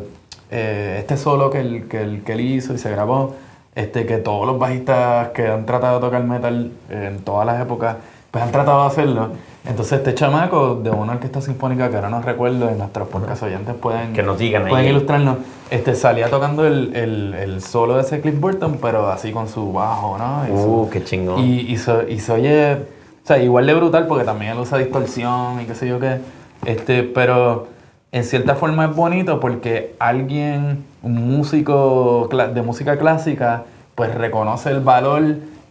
eh, 0.52 0.98
este 1.00 1.18
solo 1.18 1.50
que 1.50 1.60
él, 1.60 1.88
que, 1.90 2.02
él, 2.02 2.22
que 2.26 2.34
él 2.34 2.42
hizo 2.42 2.74
y 2.74 2.78
se 2.78 2.92
grabó. 2.92 3.36
Este, 3.74 4.06
que 4.06 4.18
todos 4.20 4.46
los 4.48 4.58
bajistas 4.58 5.30
que 5.30 5.48
han 5.48 5.66
tratado 5.66 5.96
de 6.00 6.06
tocar 6.06 6.24
metal 6.24 6.72
en 6.90 7.20
todas 7.20 7.46
las 7.46 7.60
épocas, 7.62 7.98
pues 8.36 8.44
han 8.44 8.52
tratado 8.52 8.82
de 8.82 8.88
hacerlo. 8.88 9.30
Entonces 9.66 10.00
este 10.00 10.14
chamaco 10.14 10.76
de 10.76 10.90
una 10.90 11.14
orquesta 11.14 11.40
sinfónica 11.40 11.90
que 11.90 11.96
ahora 11.96 12.10
no 12.10 12.22
recuerdo, 12.22 12.68
en 12.68 12.78
nuestros 12.80 13.08
podcast 13.08 13.44
oyentes 13.44 13.74
pueden, 13.76 14.12
Que 14.12 14.24
nos 14.24 14.38
digan 14.38 14.68
pueden 14.68 14.88
ahí. 14.88 14.92
ilustrarnos, 14.92 15.38
este, 15.70 15.96
salía 15.96 16.30
tocando 16.30 16.68
el, 16.68 16.94
el, 16.98 17.34
el 17.34 17.62
solo 17.62 17.96
de 17.96 18.02
ese 18.02 18.20
Cliff 18.20 18.38
Burton, 18.38 18.78
pero 18.82 19.08
así 19.10 19.32
con 19.32 19.48
su 19.48 19.72
bajo, 19.72 20.18
¿no? 20.18 20.44
Y 20.54 20.58
su- 20.62 20.82
Uh, 20.82 20.90
qué 20.90 21.02
chingón. 21.02 21.40
y, 21.40 21.62
y, 21.62 21.78
se, 21.78 22.12
y 22.12 22.20
se 22.20 22.34
oye, 22.34 22.74
o 22.74 22.78
sea, 23.24 23.38
igual 23.38 23.66
de 23.68 23.74
brutal 23.74 24.06
porque 24.06 24.26
también 24.26 24.52
él 24.52 24.60
usa 24.60 24.80
distorsión 24.80 25.62
y 25.62 25.66
qué 25.66 25.76
sé 25.76 25.88
yo 25.88 25.98
qué. 26.02 26.18
Este, 26.66 27.04
pero 27.04 27.68
en 28.12 28.26
cierta 28.26 28.56
forma 28.56 28.84
es 28.84 28.94
bonito 28.96 29.40
porque 29.40 29.96
alguien, 29.98 30.84
un 31.04 31.36
músico 31.38 32.28
de 32.54 32.62
música 32.64 32.98
clásica, 32.98 33.64
pues 33.96 34.14
reconoce 34.14 34.72
el 34.72 34.82
valor 34.82 35.24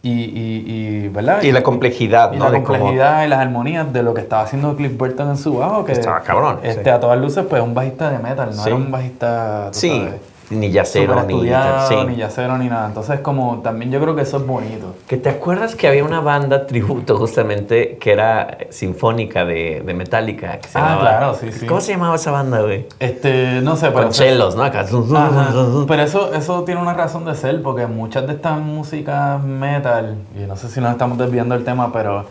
y, 0.04 0.10
y, 0.12 0.64
y 1.04 1.08
¿verdad? 1.08 1.42
Y 1.42 1.50
la 1.50 1.62
complejidad, 1.62 2.32
y 2.32 2.36
¿no? 2.36 2.44
la 2.44 2.50
De 2.50 2.62
cómo- 2.62 2.78
complejidad 2.78 3.24
y 3.24 3.28
las 3.28 3.38
armonías 3.40 3.92
de 3.92 4.02
lo 4.02 4.14
que 4.14 4.20
estaba 4.20 4.42
haciendo 4.42 4.76
Cliff 4.76 4.96
Burton 4.96 5.30
en 5.30 5.36
su 5.36 5.56
bajo. 5.56 5.84
Que 5.84 5.92
Estaba 5.92 6.20
cabrón, 6.20 6.58
Este, 6.62 6.84
sí. 6.84 6.90
A 6.90 7.00
todas 7.00 7.18
luces, 7.18 7.44
pues 7.48 7.60
un 7.62 7.74
bajista 7.74 8.10
de 8.10 8.18
metal, 8.18 8.50
no 8.54 8.62
Sí. 8.62 8.68
era 8.68 8.76
un 8.76 8.90
bajista, 8.90 9.68
Sí, 9.72 9.88
sabes, 10.04 10.20
ni 10.54 10.70
yacero, 10.70 11.14
ni... 11.24 11.34
estudiado, 11.34 11.88
sí. 11.88 11.96
ni 12.08 12.16
yacero, 12.16 12.56
ni 12.58 12.68
nada. 12.68 12.86
Entonces, 12.88 13.20
como 13.20 13.58
también 13.62 13.90
yo 13.90 14.00
creo 14.00 14.14
que 14.16 14.22
eso 14.22 14.38
es 14.38 14.46
bonito. 14.46 14.94
Que 15.06 15.16
te 15.16 15.28
acuerdas 15.28 15.74
que 15.74 15.88
había 15.88 16.04
una 16.04 16.20
banda 16.20 16.66
tributo 16.66 17.16
justamente 17.18 17.98
que 17.98 18.12
era 18.12 18.58
sinfónica 18.70 19.44
de, 19.44 19.82
de 19.84 19.94
Metallica. 19.94 20.58
que 20.58 20.68
se 20.68 20.78
Ah, 20.78 20.82
llamaba- 20.82 21.00
claro, 21.00 21.34
sí, 21.34 21.52
sí. 21.52 21.66
¿Cómo 21.66 21.80
se 21.80 21.92
llamaba 21.92 22.16
esa 22.16 22.30
banda, 22.30 22.60
güey? 22.62 22.86
Este, 22.98 23.60
no 23.62 23.76
sé, 23.76 23.88
pero... 23.90 24.04
Con 24.04 24.10
chelos, 24.12 24.56
¿no? 24.56 24.62
Acá. 24.62 24.84
Pero 25.88 26.02
eso, 26.02 26.32
eso 26.34 26.62
tiene 26.64 26.80
una 26.80 26.94
razón 26.94 27.24
de 27.24 27.34
ser, 27.34 27.62
porque 27.62 27.86
muchas 27.86 28.26
de 28.26 28.34
estas 28.34 28.58
músicas 28.58 29.42
metal, 29.42 30.16
y 30.36 30.40
no 30.46 30.56
sé 30.56 30.68
si 30.68 30.80
nos 30.80 30.92
estamos 30.92 31.18
desviando 31.18 31.54
del 31.54 31.64
tema, 31.64 31.92
pero 31.92 32.24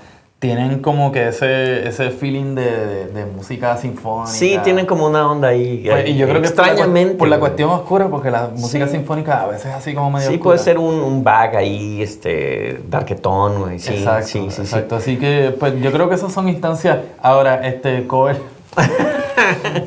tienen 0.43 0.79
como 0.79 1.13
que 1.13 1.29
ese, 1.29 1.87
ese 1.87 2.09
feeling 2.09 2.53
de, 2.53 2.63
de- 2.85 3.05
de 3.07 3.25
música 3.25 3.77
sinfónica. 3.77 4.29
Sí, 4.29 4.59
tienen 4.61 4.85
como 4.85 5.07
una 5.07 5.31
onda 5.31 5.47
ahí. 5.47 5.85
Pues, 5.89 6.09
y 6.09 6.17
yo 6.17 6.27
creo 6.27 6.41
que 6.41 6.49
por 6.49 7.29
la 7.29 7.37
por 7.37 7.39
cuestión 7.39 7.69
oscura, 7.69 8.07
porque 8.09 8.29
la 8.29 8.49
música 8.53 8.89
sinfónica 8.89 9.43
a 9.43 9.47
veces 9.47 9.67
es 9.67 9.73
así 9.75 9.93
como 9.93 10.11
medio 10.11 10.27
Sí, 10.27 10.33
oscura. 10.35 10.43
puede 10.55 10.59
ser 10.59 10.77
un, 10.79 10.95
un 10.95 11.23
bag 11.23 11.55
ahí, 11.55 12.01
este, 12.01 12.81
darketón, 12.89 13.61
güey. 13.61 13.79
Sí, 13.79 13.93
exacto, 13.93 14.27
sí, 14.27 14.39
sí, 14.49 14.51
sí. 14.51 14.61
exacto. 14.63 14.97
Así 14.97 15.15
que, 15.17 15.55
pues 15.57 15.79
yo 15.81 15.93
creo 15.93 16.09
que 16.09 16.15
esas 16.15 16.33
son 16.33 16.49
instancias. 16.49 16.97
Ahora, 17.21 17.65
este, 17.65 18.05
cover. 18.05 18.35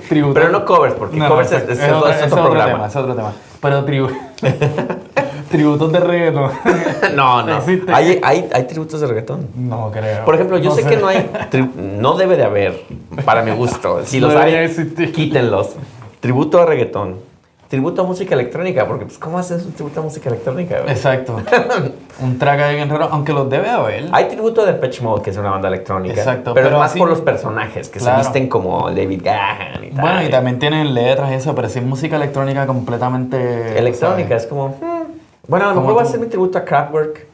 tributo. 0.08 0.34
Pero 0.40 0.48
no 0.48 0.64
covers, 0.64 0.94
porque 0.94 1.18
covers 1.18 1.52
es- 1.52 1.68
es 1.68 1.92
otro- 1.92 2.08
es 2.08 2.22
otro 2.32 2.44
programa. 2.44 2.72
tema, 2.72 2.86
es 2.86 2.96
otro 2.96 3.14
tema. 3.14 3.32
Pero 3.60 3.84
tribu 3.84 4.08
tributos 5.56 5.92
de 5.92 6.00
reggaeton. 6.00 6.50
No, 7.16 7.42
no. 7.42 7.58
¿Existe? 7.58 7.92
Hay, 7.92 8.20
hay, 8.22 8.48
hay 8.52 8.62
tributos 8.64 9.00
de 9.00 9.06
reggaetón. 9.06 9.48
no 9.56 9.90
creo. 9.92 10.24
Por 10.24 10.34
ejemplo, 10.34 10.58
yo 10.58 10.70
No 10.70 10.76
sé, 10.76 10.84
que 10.84 10.96
no 10.96 11.08
hay, 11.08 11.28
no 11.76 12.16
debe 12.16 12.36
de 12.36 12.44
haber, 12.44 12.82
para 13.24 13.42
mi 13.42 13.50
gusto. 13.52 14.00
Si 14.04 14.20
los 14.20 14.34
hay, 14.34 14.54
existir. 14.54 15.12
quítenlos. 15.12 15.70
Tributo 16.20 16.60
a 16.60 16.66
reggaetón. 16.66 17.16
Tributo 17.68 18.02
a 18.02 18.04
música 18.04 18.34
electrónica, 18.34 18.86
porque 18.86 19.06
pues, 19.06 19.18
¿cómo 19.18 19.38
haces 19.40 19.64
un 19.66 19.72
tributo 19.72 19.98
a 19.98 20.02
música 20.04 20.28
electrónica? 20.28 20.78
Exacto. 20.86 21.36
Un 22.22 22.38
track 22.38 22.60
ahí 22.60 22.76
bien 22.76 22.88
raro, 22.88 23.08
aunque 23.10 23.32
los 23.34 23.50
debe 23.50 23.68
haber. 23.68 24.06
Hay 24.12 24.24
tributo 24.28 24.62
a 24.62 24.64
Depeche 24.66 25.02
Mode, 25.02 25.20
que 25.22 25.28
es 25.30 25.36
una 25.36 25.50
banda 25.50 25.68
electrónica. 25.68 26.14
Exacto, 26.14 26.54
Pero, 26.54 26.68
pero 26.68 26.78
más 26.78 26.92
así- 26.92 26.98
por 26.98 27.10
los 27.10 27.20
personajes, 27.20 27.90
que 27.90 27.98
Claro. 27.98 28.22
se 28.22 28.28
visten 28.30 28.48
como 28.48 28.88
David 28.90 29.20
Gahan 29.22 29.84
y 29.84 29.90
tal. 29.90 30.00
Bueno, 30.00 30.22
y 30.22 30.30
también 30.30 30.58
tienen 30.58 30.94
letras 30.94 31.30
y 31.32 31.34
eso, 31.34 31.54
pero 31.54 31.68
sí 31.68 31.80
es 31.80 31.84
música 31.84 32.16
electrónica 32.16 32.66
completamente... 32.66 33.76
Electrónica, 33.78 34.28
¿sabes? 34.30 34.44
es 34.44 34.48
como... 34.48 34.76
Bueno, 35.48 35.66
a 35.66 35.68
lo 35.74 35.80
mejor 35.80 35.94
voy 35.94 36.02
a 36.02 36.06
hacer 36.06 36.20
mi 36.20 36.26
tributo 36.26 36.58
a 36.58 36.64
Kraftwerk. 36.64 37.26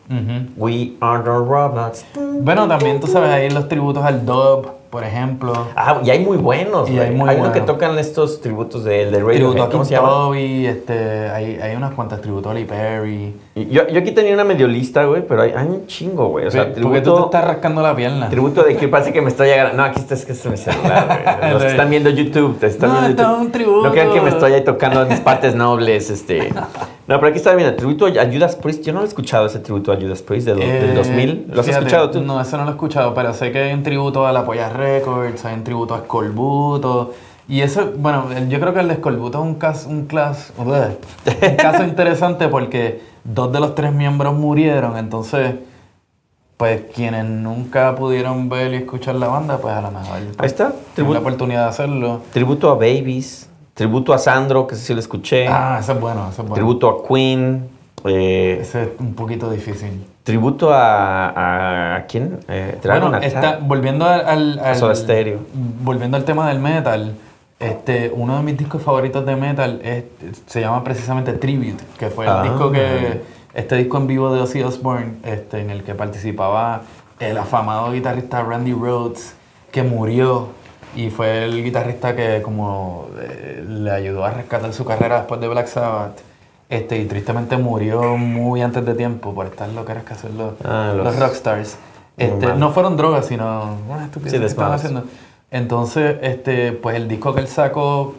We 0.56 0.92
are 1.00 1.22
the 1.22 1.30
robots. 1.30 2.04
Bueno, 2.40 2.68
también 2.68 3.00
tú 3.00 3.06
sabes, 3.06 3.30
ahí 3.30 3.48
los 3.48 3.66
tributos 3.68 4.04
al 4.04 4.26
dub, 4.26 4.68
por 4.90 5.04
ejemplo. 5.04 5.54
Ah, 5.74 6.02
y 6.04 6.10
hay 6.10 6.18
muy 6.22 6.36
buenos, 6.36 6.90
Y 6.90 6.96
güey. 6.96 7.08
hay 7.08 7.14
muy 7.14 7.30
Hay 7.30 7.40
uno 7.40 7.50
que 7.50 7.62
tocan 7.62 7.98
estos 7.98 8.42
tributos 8.42 8.84
de, 8.84 9.06
de 9.06 9.12
Radiohead, 9.12 9.36
Tributo 9.36 9.62
a 9.62 9.66
¿cómo 9.70 9.78
Kim 9.84 9.88
se 9.88 9.94
llama? 9.94 10.08
Toby, 10.08 10.66
este, 10.66 11.30
hay, 11.30 11.56
hay 11.62 11.76
unas 11.76 11.94
cuantas 11.94 12.20
tributos 12.20 12.50
a 12.52 12.54
Lee 12.54 12.66
Perry. 12.66 13.34
Yo, 13.54 13.88
yo 13.88 14.00
aquí 14.00 14.10
tenía 14.12 14.34
una 14.34 14.44
medio 14.44 14.68
lista, 14.68 15.04
güey, 15.06 15.26
pero 15.26 15.42
hay, 15.42 15.52
hay 15.56 15.66
un 15.66 15.86
chingo, 15.86 16.28
güey. 16.28 16.46
O 16.46 16.50
sea, 16.50 16.64
Porque 16.64 16.80
tú 16.82 16.90
te 16.92 17.00
tributo, 17.00 17.24
estás 17.24 17.44
rascando 17.46 17.80
la 17.80 17.96
pierna. 17.96 18.28
tributo 18.28 18.62
de 18.64 18.76
que 18.76 18.88
parece 18.88 19.14
que 19.14 19.22
me 19.22 19.28
estoy 19.30 19.48
agarrando. 19.48 19.78
No, 19.78 19.84
aquí 19.88 20.00
está, 20.00 20.12
es 20.14 20.26
que 20.26 20.32
es 20.32 20.44
mi 20.44 20.58
celular, 20.58 21.38
güey. 21.40 21.52
Los 21.54 21.62
que 21.62 21.68
están 21.70 21.88
viendo 21.88 22.10
YouTube, 22.10 22.58
te 22.58 22.66
están 22.66 22.92
No, 22.92 23.00
viendo 23.00 23.22
YouTube. 23.22 23.34
es 23.40 23.46
un 23.46 23.52
tributo. 23.52 23.82
No 23.86 23.92
crean 23.92 24.12
que 24.12 24.20
me 24.20 24.28
estoy 24.28 24.52
ahí 24.52 24.64
tocando 24.64 25.06
mis 25.06 25.20
partes 25.20 25.54
nobles, 25.54 26.10
este. 26.10 26.52
No, 27.12 27.18
pero 27.20 27.28
aquí 27.28 27.36
está 27.36 27.54
viendo, 27.54 27.76
tributo 27.76 28.06
a 28.06 28.24
Judas 28.24 28.56
Priest. 28.56 28.82
Yo 28.86 28.94
no 28.94 29.00
lo 29.00 29.04
he 29.04 29.08
escuchado 29.08 29.44
ese 29.44 29.58
tributo 29.58 29.92
a 29.92 29.96
Judas 29.96 30.22
Priest 30.22 30.46
de 30.46 30.54
do- 30.54 30.60
del 30.60 30.90
Eh, 30.90 30.94
2000. 30.94 31.46
¿Lo 31.52 31.60
has 31.60 31.66
fíjate, 31.66 31.84
escuchado 31.84 32.10
tú? 32.10 32.22
No, 32.22 32.40
eso 32.40 32.56
no 32.56 32.62
lo 32.64 32.70
he 32.70 32.72
escuchado, 32.72 33.12
pero 33.12 33.34
sé 33.34 33.52
que 33.52 33.58
hay 33.58 33.74
un 33.74 33.82
tributo 33.82 34.26
a 34.26 34.32
la 34.32 34.46
Polla 34.46 34.70
Records, 34.70 35.44
hay 35.44 35.52
un 35.52 35.62
tributo 35.62 35.94
a 35.94 35.98
Scorbuto. 35.98 37.12
Y 37.48 37.60
eso, 37.60 37.92
bueno, 37.98 38.28
yo 38.48 38.58
creo 38.60 38.72
que 38.72 38.80
el 38.80 38.88
de 38.88 38.94
Scorbuto 38.94 39.38
es 39.40 39.44
un 39.44 39.56
caso, 39.56 39.90
un, 39.90 40.08
clas- 40.08 40.52
un 40.56 41.56
caso 41.58 41.84
interesante 41.84 42.48
porque 42.48 43.02
dos 43.24 43.52
de 43.52 43.60
los 43.60 43.74
tres 43.74 43.92
miembros 43.92 44.32
murieron, 44.32 44.96
entonces, 44.96 45.56
pues 46.56 46.80
quienes 46.94 47.26
nunca 47.26 47.94
pudieron 47.94 48.48
ver 48.48 48.72
y 48.72 48.76
escuchar 48.76 49.16
la 49.16 49.26
banda, 49.26 49.58
pues 49.58 49.74
a 49.74 49.82
lo 49.82 49.90
mejor 49.90 50.16
Ahí 50.38 50.46
está, 50.46 50.72
tributo, 50.94 51.14
la 51.14 51.20
oportunidad 51.20 51.64
de 51.64 51.68
hacerlo. 51.68 52.20
tributo 52.32 52.70
a 52.70 52.74
Babies. 52.74 53.50
Tributo 53.74 54.12
a 54.12 54.18
Sandro, 54.18 54.66
que 54.66 54.74
ese 54.74 54.84
sí 54.84 54.94
lo 54.94 55.00
escuché. 55.00 55.48
Ah, 55.48 55.78
eso 55.80 55.92
es 55.92 56.00
bueno, 56.00 56.22
eso 56.30 56.30
es 56.42 56.48
bueno. 56.48 56.54
tributo 56.54 56.88
a 56.88 57.08
Queen. 57.08 57.68
eh, 58.04 58.58
Ese 58.60 58.82
es 58.82 58.88
un 58.98 59.14
poquito 59.14 59.50
difícil. 59.50 60.04
tributo 60.24 60.72
a, 60.72 61.28
a, 61.30 61.96
¿a 61.96 62.06
quién? 62.06 62.38
Eh, 62.48 62.78
Bueno, 62.84 63.16
está, 63.18 63.58
volviendo 63.62 64.04
al, 64.06 64.26
al, 64.26 64.58
al- 64.58 64.76
Soda 64.76 64.94
Stereo. 64.94 65.38
volviendo 65.82 66.16
al 66.16 66.24
tema 66.24 66.48
del 66.48 66.58
metal, 66.58 67.14
este, 67.58 68.12
uno 68.14 68.36
de 68.36 68.42
mis 68.42 68.56
discos 68.58 68.82
favoritos 68.82 69.24
de 69.24 69.36
metal 69.36 69.80
es- 69.82 70.04
se 70.46 70.60
llama 70.60 70.84
precisamente 70.84 71.32
Tribute, 71.32 71.82
que 71.98 72.08
fue 72.08 72.26
el 72.26 72.30
Ah. 72.32 72.42
disco 72.42 72.70
que, 72.72 73.22
este 73.54 73.76
disco 73.76 73.96
en 73.98 74.06
vivo 74.06 74.32
de 74.34 74.40
Ozzy 74.42 74.62
Osbourne, 74.62 75.14
este, 75.24 75.60
en 75.60 75.70
el 75.70 75.82
que 75.82 75.94
participaba 75.94 76.82
el 77.20 77.38
afamado 77.38 77.90
guitarrista 77.92 78.42
Randy 78.42 78.72
Rhodes, 78.74 79.34
que 79.70 79.82
murió 79.82 80.48
y 80.94 81.10
fue 81.10 81.44
el 81.44 81.62
guitarrista 81.64 82.14
que 82.16 82.42
como 82.42 83.08
eh, 83.20 83.64
le 83.66 83.90
ayudó 83.90 84.24
a 84.24 84.30
rescatar 84.30 84.72
su 84.72 84.84
carrera 84.84 85.18
después 85.18 85.40
de 85.40 85.48
Black 85.48 85.66
Sabbath. 85.66 86.18
Este, 86.68 86.98
y 86.98 87.04
tristemente 87.04 87.56
murió 87.58 88.16
muy 88.16 88.62
antes 88.62 88.84
de 88.86 88.94
tiempo 88.94 89.34
por 89.34 89.46
estas 89.46 89.72
loqueras 89.74 90.04
que 90.04 90.14
hacen 90.14 90.38
los, 90.38 90.54
Ah, 90.64 90.92
los- 90.96 91.04
los 91.04 91.18
rockstars. 91.18 91.76
Este, 92.16 92.54
no 92.54 92.70
fueron 92.72 92.96
drogas, 92.96 93.26
sino 93.26 93.76
una 93.88 94.04
estupidez 94.04 94.32
Sí, 94.32 94.38
que 94.38 94.46
estaban 94.46 94.72
haciendo. 94.72 95.04
Entonces, 95.50 96.16
este, 96.22 96.72
pues 96.72 96.96
el 96.96 97.08
disco 97.08 97.34
que 97.34 97.40
él 97.40 97.48
sacó, 97.48 98.14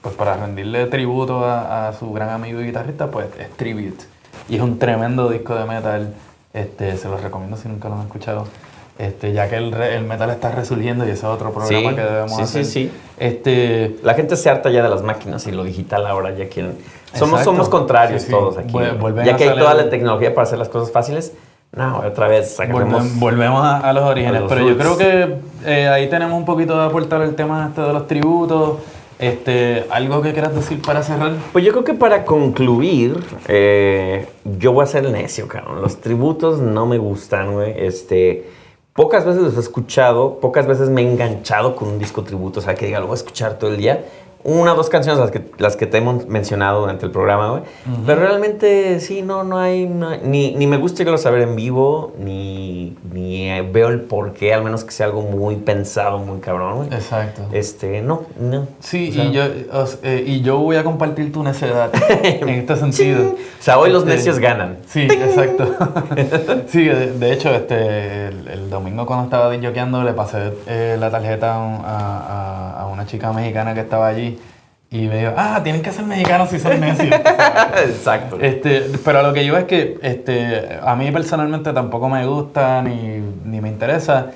pues 0.00 0.14
para 0.14 0.36
rendirle 0.36 0.86
tributo 0.86 1.44
a, 1.44 1.88
a 1.88 1.92
su 1.92 2.12
gran 2.12 2.30
amigo 2.30 2.60
y 2.60 2.66
guitarrista, 2.66 3.08
pues 3.10 3.26
es 3.38 3.50
Tribute. 3.56 4.04
Y 4.48 4.56
es 4.56 4.62
un 4.62 4.78
tremendo 4.78 5.28
disco 5.28 5.54
de 5.56 5.64
metal. 5.64 6.14
Este, 6.52 6.96
se 6.96 7.08
los 7.08 7.20
recomiendo 7.20 7.56
si 7.56 7.68
nunca 7.68 7.88
lo 7.88 7.96
han 7.96 8.02
escuchado. 8.02 8.46
Este, 8.98 9.32
ya 9.32 9.48
que 9.48 9.56
el, 9.56 9.72
el 9.74 10.04
metal 10.04 10.28
está 10.30 10.50
resurgiendo 10.50 11.04
y 11.06 11.10
ese 11.10 11.18
es 11.20 11.24
otro 11.24 11.52
programa 11.52 11.90
Sí, 11.90 11.94
que 11.96 12.02
debemos 12.02 12.32
sí, 12.36 12.42
hacer. 12.42 12.64
sí, 12.64 12.70
sí. 12.86 12.92
Este, 13.18 13.96
La 14.02 14.14
gente 14.14 14.36
se 14.36 14.50
harta 14.50 14.70
ya 14.70 14.82
de 14.82 14.88
las 14.88 15.02
máquinas 15.02 15.46
y 15.46 15.52
lo 15.52 15.62
digital 15.62 16.04
ahora 16.06 16.34
ya 16.36 16.48
quieren. 16.48 16.72
Somos, 17.14 17.40
Exacto. 17.40 17.44
somos 17.44 17.68
contrarios 17.68 18.22
Sí, 18.22 18.30
todos 18.30 18.58
aquí. 18.58 18.72
Vuel- 18.72 18.98
volver 18.98 19.24
ya 19.24 19.36
que 19.36 19.48
hay 19.48 19.56
toda 19.58 19.74
la 19.74 19.88
tecnología 19.88 20.34
para 20.34 20.46
hacer 20.46 20.58
las 20.58 20.68
cosas 20.68 20.90
fáciles, 20.92 21.32
no, 21.72 21.98
otra 22.00 22.26
vez 22.28 22.58
agarremos. 22.58 23.04
Volvem- 23.04 23.18
volvemos 23.20 23.62
a, 23.64 23.78
a 23.78 23.92
los 23.92 24.02
orígenes, 24.04 24.36
a 24.38 24.40
los 24.40 24.52
pero 24.52 24.68
yo 24.68 24.76
creo 24.76 24.88
roots. 24.94 24.98
que 24.98 25.36
eh, 25.66 25.88
ahí 25.88 26.08
tenemos 26.10 26.36
un 26.36 26.44
poquito 26.44 26.76
de 26.78 26.84
aportar 26.86 27.22
el 27.22 27.34
tema 27.36 27.66
este 27.68 27.80
de 27.82 27.92
los 27.92 28.06
tributos. 28.08 28.78
Este, 29.20 29.84
algo 29.90 30.22
que 30.22 30.32
quieras 30.32 30.54
decir 30.54 30.80
para 30.80 31.02
cerrar. 31.02 31.32
Pues 31.52 31.64
yo 31.64 31.72
creo 31.72 31.82
que 31.84 31.94
para 31.94 32.24
concluir, 32.24 33.18
eh, 33.48 34.28
yo 34.58 34.72
voy 34.72 34.84
a 34.84 34.86
ser 34.86 35.04
el 35.06 35.12
necio, 35.12 35.48
cabrón. 35.48 35.82
Los 35.82 36.00
tributos 36.00 36.60
no 36.60 36.86
me 36.86 36.98
gustan, 36.98 37.52
güey. 37.52 37.74
Este, 37.76 38.48
pocas 38.98 39.24
veces 39.24 39.40
los 39.40 39.56
he 39.56 39.60
escuchado, 39.60 40.40
pocas 40.40 40.66
veces 40.66 40.88
me 40.88 41.02
he 41.02 41.08
enganchado 41.08 41.76
con 41.76 41.86
un 41.86 42.00
disco 42.00 42.24
tributo, 42.24 42.58
o 42.58 42.62
sea, 42.64 42.74
que 42.74 42.86
diga, 42.86 42.98
lo 42.98 43.06
voy 43.06 43.14
a 43.14 43.18
escuchar 43.18 43.56
todo 43.56 43.70
el 43.70 43.76
día. 43.76 44.04
Una 44.50 44.72
o 44.72 44.76
dos 44.76 44.88
canciones 44.88 45.20
las 45.20 45.30
que, 45.30 45.42
las 45.58 45.76
que 45.76 45.86
te 45.86 45.98
hemos 45.98 46.26
mencionado 46.26 46.80
durante 46.80 47.04
el 47.04 47.12
programa, 47.12 47.50
güey. 47.50 47.62
Pero 48.06 48.20
realmente 48.20 48.98
sí, 49.00 49.20
no, 49.20 49.44
no 49.44 49.58
hay, 49.58 49.86
no 49.86 50.16
ni, 50.22 50.54
ni 50.54 50.66
me 50.66 50.78
gusta 50.78 51.02
irlos 51.02 51.26
a 51.26 51.30
ver 51.30 51.42
en 51.42 51.54
vivo, 51.54 52.14
ni, 52.18 52.96
ni 53.12 53.50
eh, 53.50 53.62
veo 53.70 53.88
el 53.88 54.00
porqué, 54.00 54.54
al 54.54 54.64
menos 54.64 54.84
que 54.84 54.90
sea 54.92 55.04
algo 55.06 55.20
muy 55.22 55.56
pensado, 55.56 56.18
muy 56.18 56.38
cabrón, 56.40 56.76
güey. 56.78 56.88
Exacto. 56.94 57.42
Este, 57.52 58.00
no, 58.00 58.22
no. 58.40 58.66
Sí, 58.80 59.10
O 59.10 59.12
sea, 59.12 59.24
y, 59.24 59.32
yo, 59.32 59.42
eh, 60.02 60.24
y 60.26 60.40
yo 60.40 60.58
voy 60.58 60.76
a 60.76 60.84
compartir 60.84 61.30
tu 61.30 61.42
necedad 61.42 61.90
en 62.22 62.48
este 62.48 62.76
sentido. 62.76 63.20
O 63.30 63.62
sea, 63.62 63.78
hoy 63.78 63.90
los 63.90 64.04
Este, 64.04 64.14
necios 64.16 64.38
ganan. 64.38 64.78
Sí, 64.86 65.02
exacto. 65.02 65.66
sí, 66.68 66.84
de, 66.84 67.12
de 67.18 67.32
hecho, 67.32 67.50
este, 67.50 68.28
el, 68.28 68.48
el 68.48 68.70
domingo 68.70 69.04
cuando 69.04 69.24
estaba 69.24 69.50
disjoqueando 69.50 70.02
le 70.04 70.12
pasé 70.14 70.52
eh, 70.66 70.96
la 70.98 71.10
tarjeta 71.10 71.54
a- 71.54 71.76
a- 71.84 72.82
a 72.82 72.86
una 72.86 73.04
chica 73.06 73.32
mexicana 73.32 73.74
que 73.74 73.80
estaba 73.80 74.06
allí 74.08 74.37
Y 74.90 75.06
veo, 75.06 75.34
ah, 75.36 75.60
tienen 75.62 75.82
que 75.82 75.92
ser 75.92 76.04
mexicanos 76.06 76.48
si 76.48 76.58
son 76.58 76.80
necios. 76.80 77.14
Exacto. 77.86 78.38
Este, 78.40 78.86
pero 79.04 79.22
lo 79.22 79.34
que 79.34 79.44
yo 79.44 79.56
es 79.58 79.64
que 79.64 79.98
este, 80.02 80.78
a 80.82 80.96
mí 80.96 81.10
personalmente 81.10 81.72
tampoco 81.72 82.08
me 82.08 82.26
gusta 82.26 82.80
ni, 82.80 83.22
ni 83.44 83.60
me 83.60 83.68
interesa, 83.68 84.28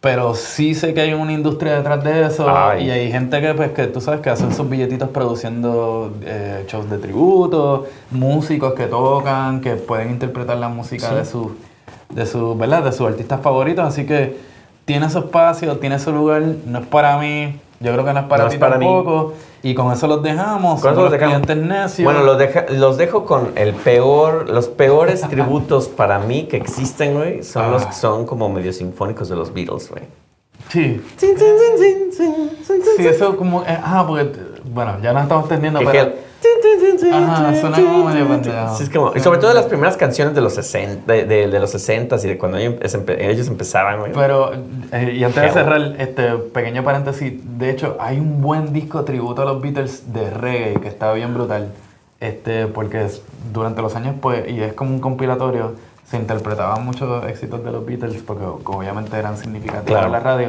pero 0.00 0.34
sí 0.34 0.74
sé 0.74 0.94
que 0.94 1.02
hay 1.02 1.12
una 1.12 1.32
industria 1.32 1.76
detrás 1.76 2.02
de 2.02 2.26
eso 2.26 2.46
Ay. 2.48 2.86
y 2.86 2.90
hay 2.90 3.12
gente 3.12 3.42
que, 3.42 3.52
pues, 3.52 3.72
que 3.72 3.88
tú 3.88 4.00
sabes 4.00 4.20
que 4.22 4.30
hacen 4.30 4.54
sus 4.54 4.70
billetitos 4.70 5.10
produciendo 5.10 6.16
eh, 6.22 6.64
shows 6.66 6.88
de 6.88 6.96
tributo, 6.96 7.86
músicos 8.10 8.72
que 8.72 8.86
tocan, 8.86 9.60
que 9.60 9.74
pueden 9.74 10.10
interpretar 10.10 10.56
la 10.56 10.70
música 10.70 11.14
de 11.14 11.26
sus 11.26 11.48
de 12.14 12.26
sus, 12.26 12.56
¿verdad? 12.58 12.84
De 12.84 12.92
sus 12.92 13.06
artistas 13.06 13.40
favoritos, 13.40 13.86
así 13.86 14.04
que 14.04 14.36
tiene 14.84 15.08
su 15.10 15.18
espacio, 15.18 15.76
tiene 15.78 15.98
su 15.98 16.12
lugar, 16.12 16.42
no 16.66 16.80
es 16.80 16.86
para 16.86 17.18
mí, 17.18 17.54
yo 17.80 17.92
creo 17.92 18.04
que 18.04 18.12
no 18.12 18.20
es 18.20 18.26
para 18.26 18.44
No 18.44 18.50
ti 18.50 18.56
mí. 18.56 18.60
tampoco. 18.60 19.32
Y 19.62 19.74
con 19.74 19.92
eso 19.92 20.06
los 20.06 20.22
dejamos, 20.22 20.80
Con 20.80 20.92
eso 20.92 21.02
los 21.02 21.10
los 21.10 21.20
dejamos. 21.20 21.46
necios. 21.56 22.04
Bueno, 22.04 22.22
los, 22.22 22.38
deja- 22.38 22.66
los 22.70 22.96
dejo 22.96 23.24
con 23.26 23.52
el 23.56 23.74
peor, 23.74 24.48
los 24.48 24.68
peores 24.68 25.20
tributos 25.22 25.88
para 25.88 26.18
mí 26.18 26.44
que 26.44 26.56
existen, 26.56 27.14
güey, 27.14 27.42
son 27.42 27.70
los 27.72 27.82
Ah. 27.82 27.88
que 27.88 27.92
son 27.94 28.24
como 28.26 28.48
medio 28.48 28.72
sinfónicos 28.72 29.28
de 29.28 29.36
los 29.36 29.52
Beatles, 29.52 29.90
güey. 29.90 30.04
Sí. 30.68 31.02
Sin, 31.16 31.36
sin, 31.38 31.48
sin, 31.48 32.12
sin, 32.12 32.50
sin, 32.64 32.82
Sí, 32.96 33.06
eso 33.06 33.36
como. 33.36 33.62
eh, 33.62 33.78
ah, 33.82 34.04
porque. 34.06 34.30
Bueno, 34.64 34.98
ya 35.02 35.12
nos 35.12 35.22
estamos 35.24 35.44
entendiendo, 35.44 35.80
Que 35.80 35.86
pero. 35.86 36.12
Ajá, 37.12 37.54
suena 37.60 37.76
como 37.76 38.04
medio 38.04 38.28
pendejo. 38.28 38.76
Sí, 38.76 38.84
es 38.84 38.90
como- 38.90 39.12
y 39.14 39.20
sobre 39.20 39.38
todo 39.38 39.48
de 39.48 39.54
las 39.56 39.66
primeras 39.66 39.96
canciones 39.96 40.34
de 40.34 40.40
los 40.40 40.54
60, 40.54 41.12
de, 41.12 41.24
de- 41.24 41.48
de 41.48 41.58
los 41.60 41.70
60 41.70 42.16
y 42.22 42.26
de 42.28 42.38
cuando 42.38 42.58
ellos, 42.58 42.74
empe- 42.94 43.16
ellos 43.20 43.48
empezaban, 43.48 43.98
güey. 44.00 44.12
Pero, 44.12 44.52
eh, 44.92 45.14
y 45.16 45.24
antes 45.24 45.42
de 45.42 45.50
cerrar 45.50 45.94
este 45.98 46.28
pequeño 46.52 46.82
paréntesis, 46.84 47.32
de 47.58 47.70
hecho, 47.70 47.96
hay 48.00 48.18
un 48.18 48.40
buen 48.42 48.72
disco 48.72 49.04
tributo 49.04 49.42
a 49.42 49.44
los 49.44 49.60
Beatles 49.60 50.12
de 50.12 50.30
reggae 50.30 50.74
que 50.80 50.88
está 50.88 51.12
bien 51.12 51.34
brutal. 51.34 51.68
Este, 52.20 52.66
porque 52.66 53.04
es- 53.06 53.22
durante 53.52 53.80
los 53.80 53.96
años, 53.96 54.14
pues, 54.20 54.46
y 54.48 54.60
es 54.60 54.74
como 54.74 54.90
un 54.90 55.00
compilatorio, 55.00 55.72
se 56.04 56.16
interpretaban 56.18 56.84
muchos 56.84 57.24
éxitos 57.26 57.64
de 57.64 57.70
los 57.72 57.86
Beatles 57.86 58.22
porque 58.26 58.44
obviamente 58.64 59.16
eran 59.16 59.36
significativos 59.38 59.86
Claro. 59.86 60.06
en 60.06 60.12
la 60.12 60.20
radio. 60.20 60.48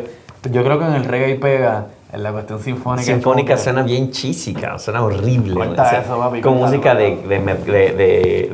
Yo 0.52 0.64
creo 0.64 0.80
que 0.80 0.86
en 0.86 0.94
el 0.96 1.06
reggae 1.06 1.36
pega, 1.36 1.86
la 2.14 2.32
cuestión 2.32 2.60
sinfónica. 2.60 3.04
Sinfónica 3.06 3.56
que- 3.56 3.60
suena 3.62 3.84
bien 3.84 4.12
chísica, 4.12 4.78
suena 4.78 5.04
horrible. 5.04 5.54
güey. 5.54 5.68
Corta 5.70 5.84
O 5.84 5.90
sea, 5.90 6.02
eso, 6.02 6.18
papi, 6.20 6.42
Con 6.42 6.58
música 6.58 6.94
de, 6.94 7.16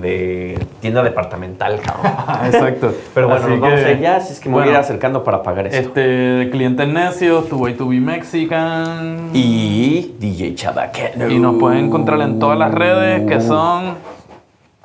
de, 0.01 0.59
tienda 0.79 1.01
departamental, 1.03 1.79
cabrón. 1.81 2.11
Exacto. 2.45 2.93
Pero 3.13 3.27
bueno, 3.27 3.41
Así 3.43 3.51
nos 3.51 3.59
vamos 3.61 3.79
que, 3.79 3.85
a 3.85 3.91
ir 3.91 3.99
ya, 3.99 4.15
así 4.17 4.33
es 4.33 4.39
que 4.39 4.49
me 4.49 4.55
voy 4.55 4.67
a 4.67 4.71
ir 4.71 4.75
acercando 4.75 5.23
para 5.23 5.41
pagar 5.41 5.67
esto. 5.67 5.79
Este, 5.79 6.49
clientes 6.51 6.87
necios, 6.87 7.47
tu 7.49 7.57
way 7.57 7.73
to 7.73 7.87
be 7.87 7.99
Mexican. 7.99 9.31
Y 9.33 10.15
DJ 10.19 10.53
Chabaquero. 10.55 11.29
Y 11.29 11.39
nos 11.39 11.55
pueden 11.57 11.85
encontrar 11.85 12.21
en 12.21 12.39
todas 12.39 12.57
las 12.59 12.71
redes 12.73 13.27
que 13.27 13.41
son 13.41 13.95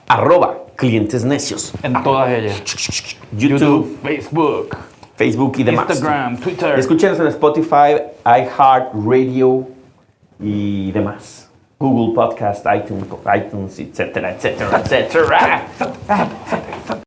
Arroba 0.08 0.54
clientes 0.76 1.24
necios. 1.24 1.72
en 1.82 2.02
todas 2.02 2.30
ellas. 2.30 2.62
YouTube, 3.36 3.98
Facebook, 4.02 4.76
Facebook 5.22 5.54
y 5.58 5.62
demás. 5.62 5.86
Instagram, 5.88 6.36
Twitter. 6.38 6.78
Escúchenos 6.78 7.20
en 7.20 7.28
Spotify, 7.28 8.02
iHeartRadio 8.24 9.68
y 10.40 10.90
demás. 10.90 11.48
Google 11.78 12.12
Podcast, 12.12 12.66
iTunes, 12.66 13.06
iTunes, 13.36 13.78
etcétera, 13.78 14.32
etcétera, 14.32 14.80
etcétera. 14.80 15.66